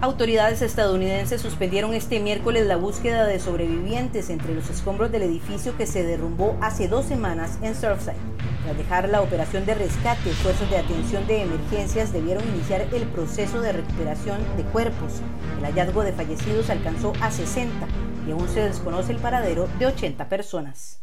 Autoridades 0.00 0.62
estadounidenses 0.62 1.40
suspendieron 1.40 1.92
este 1.92 2.20
miércoles 2.20 2.68
la 2.68 2.76
búsqueda 2.76 3.26
de 3.26 3.40
sobrevivientes 3.40 4.30
entre 4.30 4.54
los 4.54 4.70
escombros 4.70 5.10
del 5.10 5.22
edificio 5.22 5.76
que 5.76 5.88
se 5.88 6.04
derrumbó 6.04 6.56
hace 6.60 6.86
dos 6.86 7.04
semanas 7.04 7.58
en 7.62 7.74
Surfside. 7.74 8.14
Tras 8.62 8.76
dejar 8.76 9.08
la 9.08 9.22
operación 9.22 9.66
de 9.66 9.74
rescate, 9.74 10.30
fuerzas 10.30 10.70
de 10.70 10.78
atención 10.78 11.26
de 11.26 11.42
emergencias 11.42 12.12
debieron 12.12 12.46
iniciar 12.46 12.82
el 12.92 13.08
proceso 13.08 13.60
de 13.60 13.72
recuperación 13.72 14.38
de 14.56 14.62
cuerpos. 14.62 15.14
El 15.58 15.64
hallazgo 15.64 16.04
de 16.04 16.12
fallecidos 16.12 16.70
alcanzó 16.70 17.12
a 17.20 17.32
60 17.32 17.88
y 18.28 18.30
aún 18.30 18.48
se 18.48 18.60
desconoce 18.60 19.10
el 19.10 19.18
paradero 19.18 19.66
de 19.80 19.86
80 19.86 20.28
personas 20.28 21.00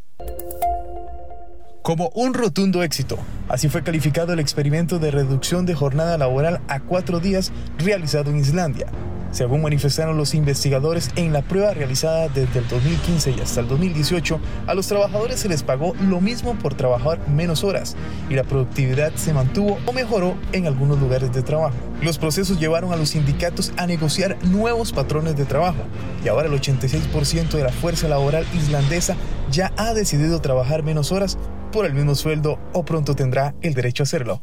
como 1.86 2.10
un 2.16 2.34
rotundo 2.34 2.82
éxito. 2.82 3.16
Así 3.48 3.68
fue 3.68 3.84
calificado 3.84 4.32
el 4.32 4.40
experimento 4.40 4.98
de 4.98 5.12
reducción 5.12 5.66
de 5.66 5.76
jornada 5.76 6.18
laboral 6.18 6.60
a 6.66 6.80
cuatro 6.80 7.20
días 7.20 7.52
realizado 7.78 8.32
en 8.32 8.38
Islandia. 8.38 8.88
Según 9.30 9.62
manifestaron 9.62 10.16
los 10.16 10.34
investigadores, 10.34 11.10
en 11.14 11.32
la 11.32 11.42
prueba 11.42 11.74
realizada 11.74 12.28
desde 12.28 12.58
el 12.58 12.66
2015 12.66 13.36
y 13.38 13.40
hasta 13.40 13.60
el 13.60 13.68
2018, 13.68 14.40
a 14.66 14.74
los 14.74 14.88
trabajadores 14.88 15.38
se 15.38 15.48
les 15.48 15.62
pagó 15.62 15.94
lo 16.00 16.20
mismo 16.20 16.56
por 16.58 16.74
trabajar 16.74 17.20
menos 17.28 17.62
horas 17.62 17.96
y 18.28 18.34
la 18.34 18.42
productividad 18.42 19.14
se 19.14 19.32
mantuvo 19.32 19.78
o 19.86 19.92
mejoró 19.92 20.34
en 20.50 20.66
algunos 20.66 20.98
lugares 20.98 21.32
de 21.32 21.42
trabajo. 21.42 21.76
Los 22.02 22.18
procesos 22.18 22.58
llevaron 22.58 22.92
a 22.92 22.96
los 22.96 23.10
sindicatos 23.10 23.72
a 23.76 23.86
negociar 23.86 24.36
nuevos 24.46 24.90
patrones 24.90 25.36
de 25.36 25.44
trabajo 25.44 25.84
y 26.24 26.26
ahora 26.26 26.48
el 26.48 26.60
86% 26.60 27.50
de 27.50 27.62
la 27.62 27.72
fuerza 27.72 28.08
laboral 28.08 28.44
islandesa 28.56 29.14
ya 29.52 29.72
ha 29.76 29.94
decidido 29.94 30.40
trabajar 30.40 30.82
menos 30.82 31.12
horas 31.12 31.38
por 31.72 31.86
el 31.86 31.94
mismo 31.94 32.14
sueldo 32.14 32.58
o 32.72 32.84
pronto 32.84 33.14
tendrá 33.14 33.54
el 33.62 33.74
derecho 33.74 34.02
a 34.02 34.04
hacerlo. 34.04 34.42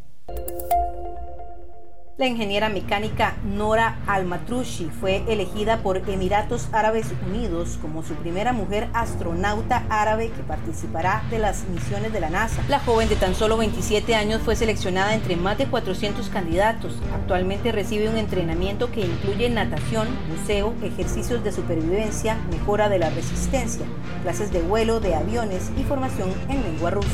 La 2.15 2.27
ingeniera 2.27 2.69
mecánica 2.69 3.37
Nora 3.43 3.97
Almatrushi 4.05 4.85
fue 4.85 5.23
elegida 5.27 5.77
por 5.77 5.97
Emiratos 6.07 6.69
Árabes 6.71 7.07
Unidos 7.27 7.79
como 7.81 8.03
su 8.03 8.13
primera 8.13 8.53
mujer 8.53 8.87
astronauta 8.93 9.83
árabe 9.89 10.29
que 10.29 10.43
participará 10.43 11.23
de 11.31 11.39
las 11.39 11.67
misiones 11.69 12.13
de 12.13 12.19
la 12.19 12.29
NASA. 12.29 12.61
La 12.69 12.79
joven 12.79 13.09
de 13.09 13.15
tan 13.15 13.33
solo 13.33 13.57
27 13.57 14.13
años 14.13 14.43
fue 14.43 14.55
seleccionada 14.55 15.15
entre 15.15 15.37
más 15.37 15.57
de 15.57 15.65
400 15.65 16.29
candidatos. 16.29 16.99
Actualmente 17.15 17.71
recibe 17.71 18.07
un 18.09 18.17
entrenamiento 18.17 18.91
que 18.91 19.01
incluye 19.01 19.49
natación, 19.49 20.07
buceo, 20.29 20.75
ejercicios 20.83 21.43
de 21.43 21.51
supervivencia, 21.51 22.37
mejora 22.51 22.89
de 22.89 22.99
la 22.99 23.09
resistencia, 23.09 23.87
clases 24.21 24.53
de 24.53 24.61
vuelo 24.61 24.99
de 24.99 25.15
aviones 25.15 25.71
y 25.79 25.83
formación 25.83 26.31
en 26.47 26.61
lengua 26.61 26.91
rusa. 26.91 27.09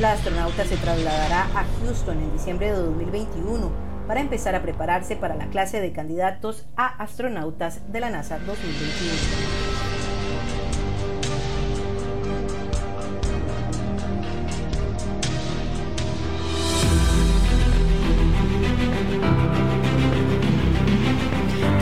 La 0.00 0.10
astronauta 0.10 0.64
se 0.64 0.76
trasladará 0.76 1.44
a 1.54 1.64
Houston 1.78 2.18
en 2.18 2.32
diciembre 2.32 2.72
de 2.72 2.78
2021 2.78 3.83
para 4.06 4.20
empezar 4.20 4.54
a 4.54 4.62
prepararse 4.62 5.16
para 5.16 5.34
la 5.34 5.46
clase 5.48 5.80
de 5.80 5.92
candidatos 5.92 6.66
a 6.76 6.86
astronautas 6.86 7.92
de 7.92 8.00
la 8.00 8.10
NASA 8.10 8.38
2021. 8.38 9.74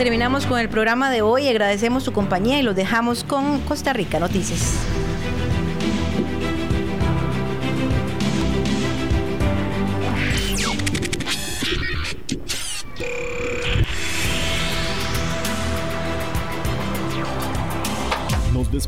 terminamos 0.03 0.47
con 0.47 0.59
el 0.59 0.68
programa 0.68 1.12
de 1.12 1.23
hoy. 1.23 1.47
Agradecemos 1.47 2.03
su 2.03 2.12
compañía 2.12 2.59
y 2.59 2.62
los 2.62 2.75
dejamos 2.75 3.23
con 3.23 3.61
Costa 3.61 3.93
Rica 3.93 4.18
Noticias. 4.18 4.75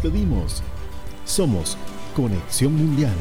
Despedimos. 0.04 0.62
Somos 1.24 1.78
Conexión 2.14 2.74
Mundial. 2.76 3.14